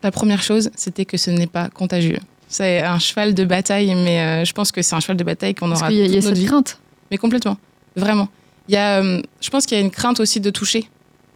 La 0.03 0.11
première 0.11 0.43
chose, 0.43 0.71
c'était 0.75 1.05
que 1.05 1.17
ce 1.17 1.31
n'est 1.31 1.47
pas 1.47 1.69
contagieux. 1.69 2.19
C'est 2.49 2.83
un 2.83 2.99
cheval 2.99 3.35
de 3.35 3.45
bataille, 3.45 3.95
mais 3.95 4.21
euh, 4.21 4.45
je 4.45 4.53
pense 4.53 4.73
que 4.73 4.83
c'est 4.83 4.95
un 4.95 5.01
cheval 5.01 5.17
de 5.17 5.25
bataille 5.25 5.55
qu'on 5.55 5.71
aura 5.71 5.89
qu'il 5.89 5.97
y 5.97 6.03
a, 6.03 6.05
il 6.05 6.11
y 6.11 6.15
a 6.15 6.17
notre 6.17 6.29
cette 6.29 6.39
vie. 6.39 6.45
crainte. 6.45 6.79
Mais 7.11 7.17
complètement, 7.17 7.57
vraiment. 7.97 8.29
Il 8.69 8.75
y 8.75 8.77
a, 8.77 9.03
euh, 9.03 9.23
je 9.41 9.51
pense 9.51 9.65
qu'il 9.65 9.79
y 9.79 9.81
a 9.81 9.85
une 9.85 9.91
crainte 9.91 10.21
aussi 10.21 10.41
de 10.41 10.51
toucher, 10.51 10.87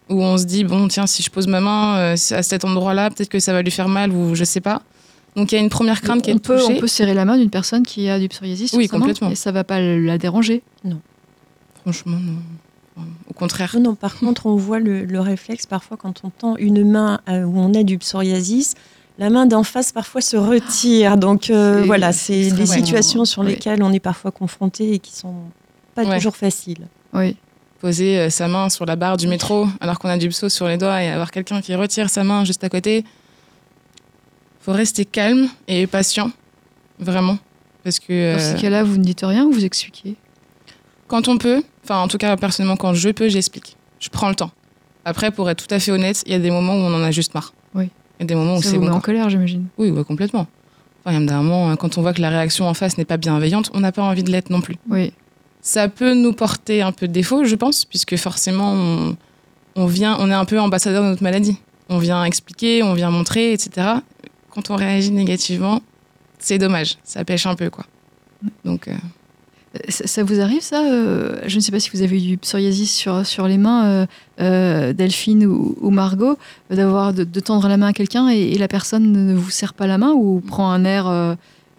où 0.09 0.23
on 0.23 0.37
se 0.38 0.45
dit 0.45 0.64
bon 0.64 0.88
tiens 0.88 1.07
si 1.07 1.23
je 1.23 1.31
pose 1.31 1.47
ma 1.47 1.61
main 1.61 1.97
euh, 1.99 2.12
à 2.31 2.42
cet 2.42 2.64
endroit-là, 2.64 3.11
peut-être 3.11 3.29
que 3.29 3.40
ça 3.40 3.53
va 3.53 3.62
lui 3.62 3.71
faire 3.71 3.88
mal 3.88 4.12
ou 4.12 4.35
je 4.35 4.45
sais 4.45 4.61
pas. 4.61 4.83
Donc 5.35 5.53
il 5.53 5.57
y 5.57 5.59
a 5.59 5.61
une 5.61 5.69
première 5.69 6.01
crainte 6.01 6.23
qui 6.23 6.31
est 6.31 6.35
on, 6.35 6.38
peut, 6.38 6.59
on 6.69 6.77
peut 6.77 6.87
serrer 6.87 7.12
la 7.12 7.25
main 7.27 7.37
d'une 7.37 7.51
personne 7.51 7.83
qui 7.83 8.09
a 8.09 8.19
du 8.19 8.29
psoriasis 8.29 8.73
Oui, 8.73 8.88
complètement. 8.88 9.31
et 9.31 9.35
ça 9.35 9.53
va 9.53 9.64
pas 9.64 9.81
la 9.81 10.16
déranger. 10.19 10.62
Franchement 11.83 12.19
non. 12.21 13.05
Au 13.29 13.35
contraire. 13.35 13.73
Non, 13.75 13.90
non, 13.90 13.95
par 13.95 14.16
contre, 14.19 14.47
on 14.47 14.57
voit 14.57 14.79
le, 14.79 15.05
le 15.05 15.21
réflexe 15.21 15.66
parfois 15.66 15.99
quand 15.99 16.23
on 16.25 16.31
tend 16.31 16.57
une 16.57 16.90
main 16.90 17.21
euh, 17.29 17.42
où 17.45 17.59
on 17.59 17.75
a 17.75 17.83
du 17.83 17.99
psoriasis. 17.99 18.75
La 19.19 19.29
main 19.31 19.47
d'en 19.47 19.62
face 19.62 19.92
parfois 19.92 20.21
se 20.23 20.37
retire. 20.37 21.16
Donc 21.19 21.51
euh, 21.51 21.83
voilà, 21.87 22.12
c'est 22.12 22.51
des 22.51 22.66
situations 22.66 23.25
sur 23.27 23.42
lesquelles 23.42 23.83
on 23.83 23.92
est 23.92 24.01
parfois 24.01 24.31
confronté 24.31 24.95
et 24.95 24.99
qui 24.99 25.12
sont 25.14 25.35
pas 25.95 26.05
Ouais. 26.05 26.16
toujours 26.16 26.37
faciles. 26.37 26.87
Oui. 27.12 27.37
Poser 27.81 28.19
euh, 28.19 28.31
sa 28.31 28.49
main 28.49 28.69
sur 28.69 28.87
la 28.87 28.97
barre 28.97 29.17
du 29.17 29.29
métro 29.29 29.67
alors 29.81 29.99
qu'on 29.99 30.09
a 30.09 30.17
du 30.17 30.29
pso 30.29 30.49
sur 30.49 30.67
les 30.67 30.79
doigts 30.79 31.03
et 31.03 31.09
avoir 31.09 31.31
quelqu'un 31.31 31.61
qui 31.61 31.75
retire 31.75 32.09
sa 32.09 32.25
main 32.25 32.45
juste 32.45 32.65
à 32.65 32.69
côté. 32.69 33.05
Faut 34.61 34.73
rester 34.73 35.05
calme 35.05 35.49
et 35.69 35.87
patient, 35.87 36.31
vraiment, 36.99 37.39
parce 37.85 38.01
que 38.01 38.33
Dans 38.33 38.41
euh, 38.41 38.53
ces 38.55 38.61
cas-là, 38.61 38.83
vous 38.83 38.97
ne 38.97 39.05
dites 39.05 39.21
rien 39.23 39.45
ou 39.45 39.53
vous 39.53 39.65
expliquez 39.65 40.17
Quand 41.07 41.29
on 41.29 41.39
peut, 41.39 41.62
enfin 41.85 41.99
en 41.99 42.09
tout 42.09 42.19
cas 42.19 42.37
personnellement 42.37 42.77
quand 42.77 42.95
je 42.95 43.11
peux, 43.11 43.29
j'explique. 43.29 43.77
Je 44.01 44.09
prends 44.09 44.29
le 44.29 44.35
temps. 44.35 44.51
Après, 45.05 45.31
pour 45.31 45.49
être 45.49 45.65
tout 45.65 45.73
à 45.73 45.79
fait 45.79 45.93
honnête, 45.93 46.23
il 46.27 46.33
y 46.33 46.35
a 46.35 46.41
des 46.41 46.51
moments 46.51 46.75
où 46.75 46.79
on 46.79 46.93
en 46.93 47.03
a 47.03 47.12
juste 47.12 47.33
marre. 47.33 47.53
Oui. 47.75 47.91
Il 48.19 48.23
y 48.23 48.25
a 48.25 48.27
des 48.27 48.35
moments 48.35 48.57
où 48.57 48.62
c'est 48.62 48.79
bon. 48.79 48.91
en 48.91 49.01
colère, 49.01 49.31
j'imagine. 49.31 49.67
Oui, 49.79 49.91
ouais, 49.91 50.03
complètement. 50.03 50.49
Enfin, 51.05 51.17
il 51.17 51.21
y 51.21 51.23
a 51.23 51.27
d'un 51.27 51.43
moment, 51.43 51.71
hein, 51.71 51.77
quand 51.77 51.97
on 51.97 52.03
voit 52.03 52.12
que 52.12 52.21
la 52.21 52.31
réaction 52.31 52.67
en 52.69 52.75
face 52.75 52.99
n'est 52.99 53.05
pas 53.05 53.19
bienveillante, 53.19 53.71
on 53.73 53.81
n'a 53.81 53.93
pas 53.93 54.03
envie 54.03 54.25
de 54.25 54.33
l'être 54.33 54.51
non 54.51 54.61
plus. 54.61 54.77
Oui. 54.91 55.12
Ça 55.67 55.89
peut 55.89 56.15
nous 56.15 56.33
porter 56.33 56.81
un 56.81 56.93
peu 56.93 57.09
de 57.09 57.13
défaut, 57.13 57.45
je 57.45 57.57
pense, 57.57 57.85
puisque 57.85 58.15
forcément, 58.15 58.73
on, 59.75 59.91
est 59.91 60.05
un 60.05 60.45
peu 60.45 60.61
ambassadeur 60.61 61.03
de 61.03 61.09
notre 61.09 61.25
maladie. 61.25 61.59
On 61.89 61.99
vient 61.99 62.23
expliquer, 62.23 62.85
on 62.85 62.95
vient 62.95 63.11
montrer, 63.11 63.53
etc. 63.53 63.95
Quand 64.51 64.71
on 64.71 64.77
réagit 64.77 65.11
négativement, 65.11 65.83
c'est 66.39 66.59
dommage, 66.59 66.99
ça 67.03 67.25
pêche 67.25 67.47
un 67.47 67.57
peu, 67.57 67.69
quoi. 67.69 67.85
Donc, 68.65 68.87
euh, 68.87 68.93
Ça, 69.89 70.23
vous 70.23 70.39
arrive 70.39 70.63
ça 70.63 70.85
euh, 70.85 71.41
Je 71.49 71.57
ne 71.57 71.61
sais 71.61 71.73
pas 71.73 71.81
si 71.81 71.91
vous 71.93 72.03
avez 72.03 72.17
eu 72.17 72.21
du 72.21 72.39
psoriasis 72.39 72.93
sur, 73.25 73.49
les 73.49 73.59
mains, 73.59 74.07
euh, 74.39 74.93
Delphine 74.93 75.47
ou, 75.47 75.91
Margot, 75.91 76.39
d'avoir 76.71 77.13
de, 77.13 77.41
tendre 77.41 77.67
la 77.67 77.77
main 77.77 77.89
à 77.89 77.93
quelqu'un 77.93 78.29
et, 78.29 78.53
et 78.53 78.59
la 78.59 78.69
personne 78.69 79.11
ne 79.11 79.35
vous 79.35 79.51
serre 79.51 79.75
pas 79.75 79.89
la 79.89 79.99
main 79.99 80.13
ou 80.13 80.41
prend 80.47 80.71
un 80.71 80.85
air, 80.85 81.37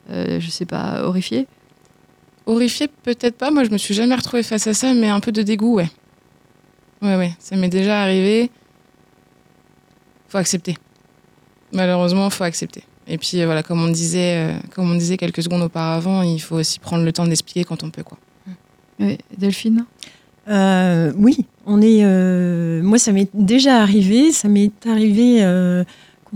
je 0.10 0.50
sais 0.50 0.66
pas, 0.66 1.04
horrifié? 1.06 1.48
Horrifié, 2.48 2.88
peut-être 3.04 3.38
pas. 3.38 3.52
Moi, 3.52 3.64
je 3.64 3.70
me 3.70 3.78
suis 3.78 3.94
jamais 3.94 4.16
retrouvée 4.16 4.42
face 4.44 4.66
à 4.66 4.74
ça, 4.74 4.94
mais 4.94 5.10
un 5.10 5.20
peu 5.20 5.32
de 5.32 5.44
dégoût, 5.44 5.76
ouais. 5.76 5.90
Ouais, 7.02 7.16
ouais, 7.16 7.32
ça 7.38 7.56
m'est 7.56 7.70
déjà 7.70 8.02
arrivé. 8.02 8.50
Faut 10.30 10.40
accepter. 10.40 10.76
Malheureusement, 11.72 12.30
faut 12.32 12.44
accepter. 12.44 12.84
Et 13.08 13.18
puis 13.18 13.40
euh, 13.40 13.46
voilà, 13.46 13.64
comme 13.64 13.82
on 13.82 13.88
disait, 13.90 14.38
euh, 14.38 14.60
comme 14.74 14.92
on 14.92 14.96
disait 14.96 15.16
quelques 15.18 15.44
secondes 15.44 15.62
auparavant, 15.62 16.24
il 16.24 16.40
faut 16.40 16.56
aussi 16.56 16.80
prendre 16.80 17.06
le 17.06 17.14
temps 17.14 17.26
d'expliquer 17.26 17.64
quand 17.64 17.84
on 17.84 17.90
peut, 17.90 18.04
quoi. 18.04 18.18
Oui, 19.00 19.18
Delphine? 19.38 19.86
Euh, 20.50 21.14
oui, 21.18 21.46
on 21.66 21.82
est. 21.82 22.04
euh, 22.04 22.82
moi, 22.82 22.98
ça 22.98 23.12
m'est 23.12 23.30
déjà 23.34 23.82
arrivé. 23.82 24.32
Ça 24.32 24.48
m'est 24.48 24.72
arrivé 24.88 25.44
euh, 25.44 25.84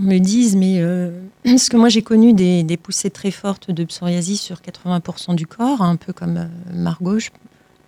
me 0.01 0.17
dise, 0.19 0.55
mais 0.55 0.75
euh, 0.79 1.11
parce 1.43 1.69
que 1.69 1.77
moi, 1.77 1.89
j'ai 1.89 2.01
connu 2.01 2.33
des, 2.33 2.63
des 2.63 2.77
poussées 2.77 3.09
très 3.09 3.31
fortes 3.31 3.71
de 3.71 3.83
psoriasis 3.83 4.41
sur 4.41 4.57
80% 4.61 5.35
du 5.35 5.47
corps, 5.47 5.81
un 5.81 5.95
peu 5.95 6.13
comme 6.13 6.37
euh, 6.37 6.45
Margot, 6.73 7.19
je- 7.19 7.29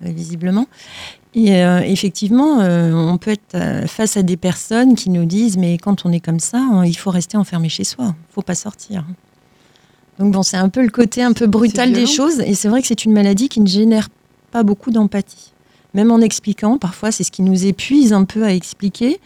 euh, 0.06 0.10
visiblement. 0.10 0.68
Et 1.36 1.56
euh, 1.64 1.80
effectivement, 1.82 2.60
euh, 2.62 2.94
on 2.94 3.18
peut 3.18 3.32
être 3.32 3.88
face 3.88 4.18
à 4.18 4.22
des 4.24 4.38
personnes 4.38 4.96
qui 4.96 5.10
nous 5.10 5.26
disent, 5.26 5.58
mais 5.58 5.78
quand 5.80 6.06
on 6.06 6.12
est 6.12 6.20
comme 6.20 6.40
ça, 6.40 6.60
on- 6.72 6.84
il 6.84 6.94
faut 6.94 7.10
rester 7.10 7.38
enfermé 7.38 7.70
chez 7.70 7.84
soi. 7.84 8.14
Il 8.30 8.34
faut 8.34 8.42
pas 8.44 8.54
sortir. 8.56 9.04
Donc 10.20 10.32
bon, 10.32 10.44
c'est 10.44 10.58
un 10.58 10.70
peu 10.70 10.84
le 10.84 10.90
côté 10.92 11.24
un 11.24 11.34
peu 11.34 11.48
brutal 11.48 11.92
des 11.92 12.06
choses. 12.06 12.40
Et 12.42 12.54
c'est 12.54 12.68
vrai 12.68 12.82
que 12.82 12.88
c'est 12.88 13.04
une 13.06 13.14
maladie 13.14 13.50
qui 13.50 13.62
ne 13.62 13.68
génère 13.68 14.10
pas 14.52 14.62
beaucoup 14.64 14.92
d'empathie 14.92 15.50
même 15.96 16.10
en 16.10 16.22
expliquant, 16.22 16.80
parfois 16.80 17.12
c'est 17.12 17.24
ce 17.24 17.30
qui 17.30 17.44
nous 17.44 17.68
épuise 17.68 18.14
un 18.14 18.24
peu 18.24 18.44
à 18.46 18.52
expliquer, 18.52 19.20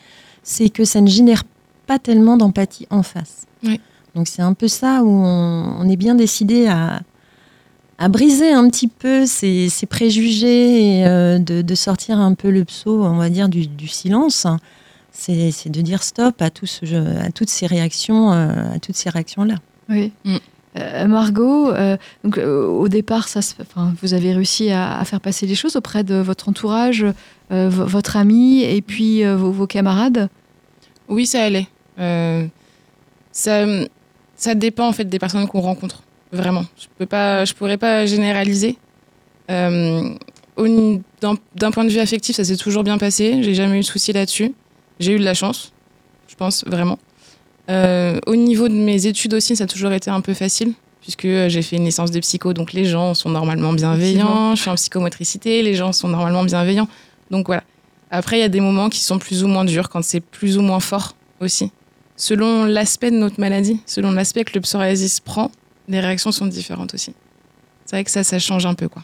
c'est 0.44 0.68
que 0.68 0.84
ça 0.84 1.00
ne 1.00 1.08
génère 1.08 1.46
pas 1.46 1.50
tellement 2.00 2.38
d'empathie 2.38 2.88
en 2.90 3.04
face. 3.04 3.46
Oui. 3.64 3.80
Donc 4.16 4.28
c'est 4.28 4.42
un 4.42 4.54
peu 4.54 4.68
ça 4.68 5.04
où 5.04 5.10
on, 5.10 5.76
on 5.80 5.90
est 5.90 5.96
bien 5.96 6.16
décidé 6.16 6.68
à, 6.68 7.02
à 8.00 8.10
briser 8.10 8.52
un 8.52 8.68
petit 8.70 8.88
peu 8.88 9.26
ces, 9.26 9.70
ces 9.70 9.86
préjugés 9.86 11.00
et 11.00 11.06
euh, 11.08 11.40
de, 11.40 11.62
de 11.62 11.76
sortir 11.76 12.20
un 12.20 12.34
peu 12.34 12.50
le 12.52 12.64
psaut, 12.66 13.04
on 13.04 13.18
va 13.18 13.30
dire, 13.30 13.48
du, 13.50 13.68
du 13.68 13.88
silence. 13.88 14.46
C'est 15.12 15.50
c'est 15.52 15.70
de 15.72 15.82
dire 15.82 16.04
stop 16.04 16.42
à, 16.42 16.50
tout 16.52 16.68
ce 16.68 16.86
jeu- 16.86 17.04
à 17.26 17.32
toutes 17.32 17.50
ces 17.50 17.66
réactions, 17.66 18.32
euh, 18.34 18.76
à 18.76 18.80
toutes 18.80 18.96
ces 18.96 19.10
réactions-là. 19.10 19.56
Oui. 19.90 20.12
Mm. 20.26 20.36
Euh, 20.78 21.08
Margot, 21.08 21.72
euh, 21.72 21.98
donc, 22.24 22.38
euh, 22.38 22.68
au 22.68 22.88
départ, 22.88 23.28
ça, 23.28 23.42
se- 23.42 23.56
enfin, 23.62 23.96
vous 24.04 24.14
avez 24.14 24.34
réussi 24.34 24.70
à, 24.70 25.00
à 25.00 25.06
faire 25.06 25.20
passer 25.22 25.48
les 25.48 25.56
choses 25.56 25.76
auprès 25.76 26.04
de 26.04 26.14
votre 26.16 26.50
entourage, 26.50 27.04
euh, 27.52 27.68
vo- 27.70 27.86
votre 27.86 28.16
ami 28.16 28.62
et 28.62 28.84
puis 28.84 29.24
euh, 29.26 29.36
vos, 29.36 29.50
vos 29.52 29.66
camarades? 29.66 30.30
Oui, 31.10 31.26
ça 31.26 31.42
allait. 31.44 31.68
Euh, 32.00 32.46
ça, 33.32 33.66
ça 34.36 34.56
dépend 34.56 34.88
en 34.88 34.94
fait 34.94 35.06
des 35.06 35.20
personnes 35.20 35.48
qu'on 35.48 35.62
rencontre. 35.62 36.04
Vraiment. 36.32 36.66
Je 36.78 36.88
peux 36.98 37.06
pas, 37.06 37.46
je 37.46 37.54
pourrais 37.54 37.78
pas 37.78 38.06
généraliser. 38.06 38.78
Euh, 39.50 40.14
D'un 40.58 41.72
point 41.72 41.86
de 41.86 41.90
vue 41.90 42.00
affectif, 42.00 42.36
ça 42.36 42.44
s'est 42.44 42.58
toujours 42.58 42.84
bien 42.84 42.98
passé. 42.98 43.42
J'ai 43.44 43.54
jamais 43.54 43.78
eu 43.78 43.82
de 43.82 43.86
soucis 43.86 44.14
là-dessus. 44.14 44.54
J'ai 45.00 45.14
eu 45.14 45.20
de 45.20 45.24
la 45.24 45.34
chance, 45.34 45.72
je 46.28 46.36
pense 46.36 46.66
vraiment. 46.66 46.98
Euh, 47.70 48.20
au 48.26 48.36
niveau 48.36 48.68
de 48.68 48.74
mes 48.74 49.06
études 49.06 49.34
aussi, 49.34 49.56
ça 49.56 49.66
a 49.66 49.68
toujours 49.68 49.92
été 49.92 50.10
un 50.10 50.22
peu 50.22 50.34
facile 50.34 50.74
puisque 51.02 51.28
j'ai 51.48 51.62
fait 51.62 51.78
une 51.78 51.86
licence 51.86 52.12
de 52.12 52.20
psycho, 52.20 52.52
donc 52.52 52.74
les 52.74 52.84
gens 52.84 53.14
sont 53.14 53.30
normalement 53.30 53.72
bienveillants. 53.72 54.56
Je 54.56 54.62
suis 54.62 54.70
en 54.70 54.76
psychomotricité, 54.76 55.62
les 55.62 55.74
gens 55.74 55.94
sont 55.94 56.10
normalement 56.10 56.44
bienveillants. 56.44 56.90
Donc 57.32 57.46
voilà. 57.46 57.64
Après, 58.12 58.38
il 58.38 58.42
y 58.42 58.44
a 58.44 58.50
des 58.50 58.60
moments 58.60 58.90
qui 58.90 59.00
sont 59.00 59.18
plus 59.18 59.44
ou 59.44 59.48
moins 59.48 59.64
durs 59.64 59.88
quand 59.88 60.04
c'est 60.04 60.20
plus 60.20 60.58
ou 60.58 60.62
moins 60.62 60.82
fort 60.82 61.16
aussi. 61.40 61.72
Selon 62.18 62.66
l'aspect 62.66 63.12
de 63.12 63.16
notre 63.18 63.40
maladie, 63.40 63.80
selon 63.86 64.12
l'aspect 64.12 64.44
que 64.44 64.54
le 64.56 64.62
psoriasis 64.62 65.20
prend, 65.20 65.52
les 65.88 66.00
réactions 66.00 66.32
sont 66.32 66.48
différentes 66.48 66.94
aussi. 66.94 67.14
C'est 67.86 67.96
vrai 67.96 68.04
que 68.04 68.12
ça, 68.12 68.24
ça 68.24 68.40
change 68.40 68.66
un 68.66 68.74
peu, 68.74 68.90
quoi. 68.90 69.04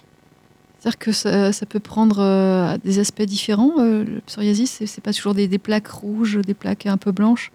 C'est-à-dire 0.80 0.97
que 0.99 1.12
ça, 1.13 1.54
ça 1.54 1.65
peut 1.65 1.80
prendre 1.80 2.17
euh, 2.19 2.78
des 2.84 2.99
aspects 2.99 3.21
différents. 3.21 3.71
euh, 3.80 4.04
le 4.04 4.19
psoriasis, 4.26 4.82
c'est 4.86 5.02
pas 5.02 5.13
toujours 5.13 5.34
des, 5.34 5.47
des 5.47 5.60
plaques 5.60 5.88
rouges, 5.88 6.39
des 6.45 6.54
plaques 6.54 6.86
un 6.88 6.97
peu 6.97 7.12
blanches? 7.12 7.52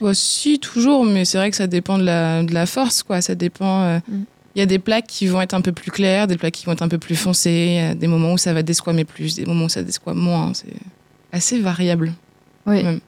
Ouais, 0.00 0.14
si, 0.14 0.58
toujours, 0.60 1.04
mais 1.04 1.24
c'est 1.24 1.38
vrai 1.38 1.50
que 1.50 1.56
ça 1.56 1.66
dépend 1.66 1.98
de 1.98 2.04
la, 2.04 2.42
de 2.44 2.54
la 2.54 2.66
force, 2.66 3.02
quoi. 3.02 3.20
Ça 3.22 3.34
dépend. 3.34 3.82
euh, 3.82 3.98
Il 4.08 4.14
Mm. 4.14 4.24
y 4.56 4.60
a 4.62 4.66
des 4.66 4.78
plaques 4.78 5.06
qui 5.08 5.26
vont 5.26 5.40
être 5.40 5.54
un 5.54 5.60
peu 5.62 5.72
plus 5.72 5.90
claires, 5.90 6.26
des 6.26 6.36
plaques 6.36 6.54
qui 6.54 6.66
vont 6.66 6.72
être 6.72 6.82
un 6.82 6.88
peu 6.88 6.98
plus 6.98 7.16
foncées, 7.16 7.90
il 7.92 7.98
des 7.98 8.06
moments 8.06 8.34
où 8.34 8.38
ça 8.38 8.52
va 8.52 8.62
desquamer 8.62 9.04
plus, 9.04 9.34
des 9.34 9.46
moments 9.46 9.64
où 9.64 9.68
ça 9.68 9.82
desquame 9.82 10.18
moins. 10.18 10.52
C'est 10.54 10.74
assez 11.32 11.58
variable. 11.58 12.12
Oui. 12.66 12.82
Même. 12.84 13.00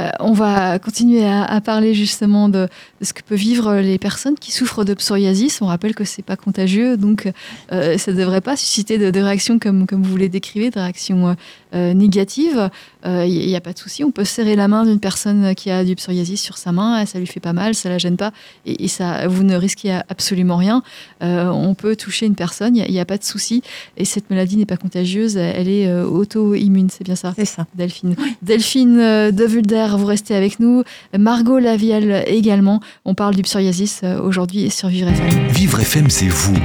Euh, 0.00 0.08
on 0.20 0.32
va 0.32 0.78
continuer 0.78 1.24
à, 1.24 1.44
à 1.44 1.60
parler 1.60 1.94
justement 1.94 2.48
de, 2.48 2.68
de 3.00 3.04
ce 3.04 3.12
que 3.12 3.22
peuvent 3.22 3.38
vivre 3.38 3.76
les 3.76 3.98
personnes 3.98 4.34
qui 4.34 4.52
souffrent 4.52 4.84
de 4.84 4.94
psoriasis. 4.94 5.62
On 5.62 5.66
rappelle 5.66 5.94
que 5.94 6.04
c'est 6.04 6.22
pas 6.24 6.36
contagieux, 6.36 6.96
donc 6.96 7.30
euh, 7.72 7.98
ça 7.98 8.12
ne 8.12 8.16
devrait 8.16 8.40
pas 8.40 8.56
susciter 8.56 8.98
de, 8.98 9.10
de 9.10 9.20
réactions 9.20 9.58
comme, 9.58 9.86
comme 9.86 10.02
vous 10.02 10.16
les 10.16 10.28
décrivez, 10.28 10.70
de 10.70 10.78
réactions 10.78 11.36
euh, 11.74 11.94
négatives. 11.94 12.70
Il 13.04 13.46
n'y 13.46 13.54
a 13.54 13.60
pas 13.60 13.72
de 13.72 13.78
souci, 13.78 14.02
on 14.02 14.10
peut 14.10 14.24
serrer 14.24 14.56
la 14.56 14.66
main 14.66 14.84
d'une 14.84 14.98
personne 14.98 15.54
qui 15.54 15.70
a 15.70 15.84
du 15.84 15.94
psoriasis 15.94 16.40
sur 16.40 16.58
sa 16.58 16.72
main, 16.72 17.06
ça 17.06 17.20
lui 17.20 17.26
fait 17.28 17.38
pas 17.38 17.52
mal, 17.52 17.76
ça 17.76 17.88
la 17.88 17.98
gêne 17.98 18.16
pas, 18.16 18.32
et, 18.64 18.82
et 18.84 18.88
ça, 18.88 19.28
vous 19.28 19.44
ne 19.44 19.54
risquez 19.54 20.00
absolument 20.08 20.56
rien. 20.56 20.82
On 21.20 21.74
peut 21.74 21.94
toucher 21.94 22.26
une 22.26 22.34
personne, 22.34 22.74
il 22.74 22.90
n'y 22.90 22.98
a, 22.98 23.02
a 23.02 23.04
pas 23.04 23.16
de 23.16 23.22
souci, 23.22 23.62
et 23.96 24.04
cette 24.04 24.28
maladie 24.28 24.56
n'est 24.56 24.66
pas 24.66 24.76
contagieuse, 24.76 25.36
elle 25.36 25.68
est 25.68 25.88
auto-immune, 26.02 26.88
c'est 26.90 27.04
bien 27.04 27.14
ça? 27.14 27.32
C'est 27.36 27.44
ça. 27.44 27.66
Delphine. 27.74 28.16
Delphine 28.42 29.30
vous 29.74 30.06
restez 30.06 30.34
avec 30.34 30.60
nous. 30.60 30.82
Margot 31.16 31.58
Lavielle 31.58 32.24
également. 32.26 32.80
On 33.04 33.14
parle 33.14 33.34
du 33.34 33.42
psoriasis 33.42 34.00
euh, 34.02 34.20
aujourd'hui 34.20 34.70
sur 34.70 34.88
Vivre 34.88 35.08
FM. 35.08 35.48
Vivre 35.48 35.80
FM, 35.80 36.10
c'est 36.10 36.28
vous. 36.28 36.56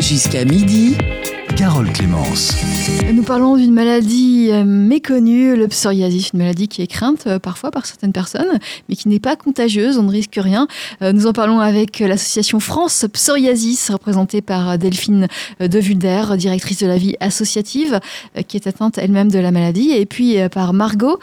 Jusqu'à 0.00 0.44
midi, 0.44 0.96
Carole 1.56 1.92
Clémence. 1.92 2.54
Nous 3.12 3.22
parlons 3.22 3.56
d'une 3.56 3.72
maladie 3.72 4.48
euh, 4.50 4.64
méconnue, 4.64 5.56
le 5.56 5.68
psoriasis, 5.68 6.30
une 6.32 6.38
maladie 6.38 6.68
qui 6.68 6.80
est 6.80 6.86
crainte 6.86 7.26
euh, 7.26 7.38
parfois 7.38 7.70
par 7.70 7.86
certaines 7.86 8.12
personnes, 8.12 8.58
mais 8.88 8.96
qui 8.96 9.08
n'est 9.08 9.20
pas 9.20 9.36
contagieuse, 9.36 9.98
on 9.98 10.04
ne 10.04 10.10
risque 10.10 10.36
rien. 10.36 10.68
Euh, 11.02 11.12
Nous 11.12 11.26
en 11.26 11.32
parlons 11.32 11.60
avec 11.60 11.98
l'association 11.98 12.60
France 12.60 13.04
Psoriasis, 13.12 13.90
représentée 13.90 14.42
par 14.42 14.78
Delphine 14.78 15.28
euh, 15.60 15.68
de 15.68 15.78
Vulder, 15.78 16.22
directrice 16.36 16.78
de 16.78 16.86
la 16.86 16.96
vie 16.96 17.16
associative, 17.20 18.00
qui 18.46 18.56
est 18.56 18.66
atteinte 18.66 18.98
elle-même 18.98 19.30
de 19.30 19.38
la 19.38 19.50
maladie, 19.50 19.90
et 19.90 20.06
puis 20.06 20.36
par 20.52 20.72
Margot, 20.72 21.18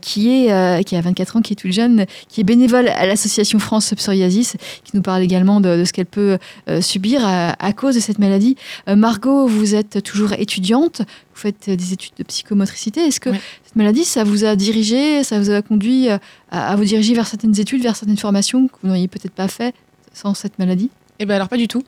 qui, 0.00 0.30
est, 0.30 0.84
qui 0.84 0.96
a 0.96 1.00
24 1.00 1.36
ans, 1.36 1.40
qui 1.40 1.52
est 1.52 1.56
toute 1.56 1.72
jeune, 1.72 2.06
qui 2.28 2.40
est 2.40 2.44
bénévole 2.44 2.88
à 2.88 3.06
l'association 3.06 3.58
France 3.58 3.92
Psoriasis, 3.94 4.56
qui 4.84 4.96
nous 4.96 5.02
parle 5.02 5.22
également 5.22 5.60
de, 5.60 5.84
ce 5.84 5.92
qu'elle 5.92 6.06
peut 6.06 6.38
subir 6.80 7.20
à, 7.24 7.50
à 7.64 7.72
cause 7.72 7.94
de 7.94 8.00
cette 8.00 8.18
maladie. 8.18 8.56
Margot, 8.86 9.46
vous 9.46 9.74
êtes 9.76 10.02
toujours 10.02 10.32
étudiante, 10.32 11.00
vous 11.00 11.40
faites 11.40 11.68
des 11.70 11.92
études 11.92 12.14
de 12.18 12.24
psychomotricité. 12.24 13.00
Est-ce 13.00 13.20
que 13.20 13.30
cette 13.64 13.76
maladie, 13.76 14.04
ça 14.04 14.24
vous 14.24 14.44
a 14.44 14.56
dirigé, 14.56 15.22
ça 15.22 15.38
vous 15.38 15.50
a 15.50 15.62
conduit 15.62 16.08
à, 16.08 16.20
à 16.50 16.76
vous 16.76 16.84
diriger 16.84 17.14
vers 17.14 17.26
certaines 17.26 17.58
études, 17.58 17.82
vers 17.82 17.96
certaines 17.96 18.16
formations 18.16 18.68
que 18.68 18.74
vous 18.82 18.88
n'auriez 18.88 19.08
peut-être 19.08 19.34
pas 19.34 19.48
fait 19.48 19.74
sans 20.12 20.34
cette 20.34 20.58
maladie? 20.58 20.90
Eh 21.18 21.26
ben 21.26 21.34
alors 21.34 21.48
pas 21.48 21.56
du 21.56 21.68
tout. 21.68 21.82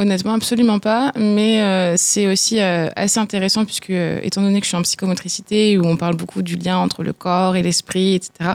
Honnêtement, 0.00 0.32
absolument 0.32 0.78
pas. 0.78 1.12
Mais 1.16 1.60
euh, 1.60 1.94
c'est 1.98 2.26
aussi 2.26 2.58
euh, 2.58 2.88
assez 2.96 3.20
intéressant 3.20 3.66
puisque, 3.66 3.90
euh, 3.90 4.18
étant 4.22 4.40
donné 4.40 4.60
que 4.60 4.64
je 4.64 4.68
suis 4.68 4.76
en 4.76 4.82
psychomotricité, 4.82 5.76
où 5.78 5.84
on 5.84 5.96
parle 5.96 6.16
beaucoup 6.16 6.40
du 6.40 6.56
lien 6.56 6.78
entre 6.78 7.02
le 7.02 7.12
corps 7.12 7.54
et 7.54 7.62
l'esprit, 7.62 8.14
etc., 8.14 8.52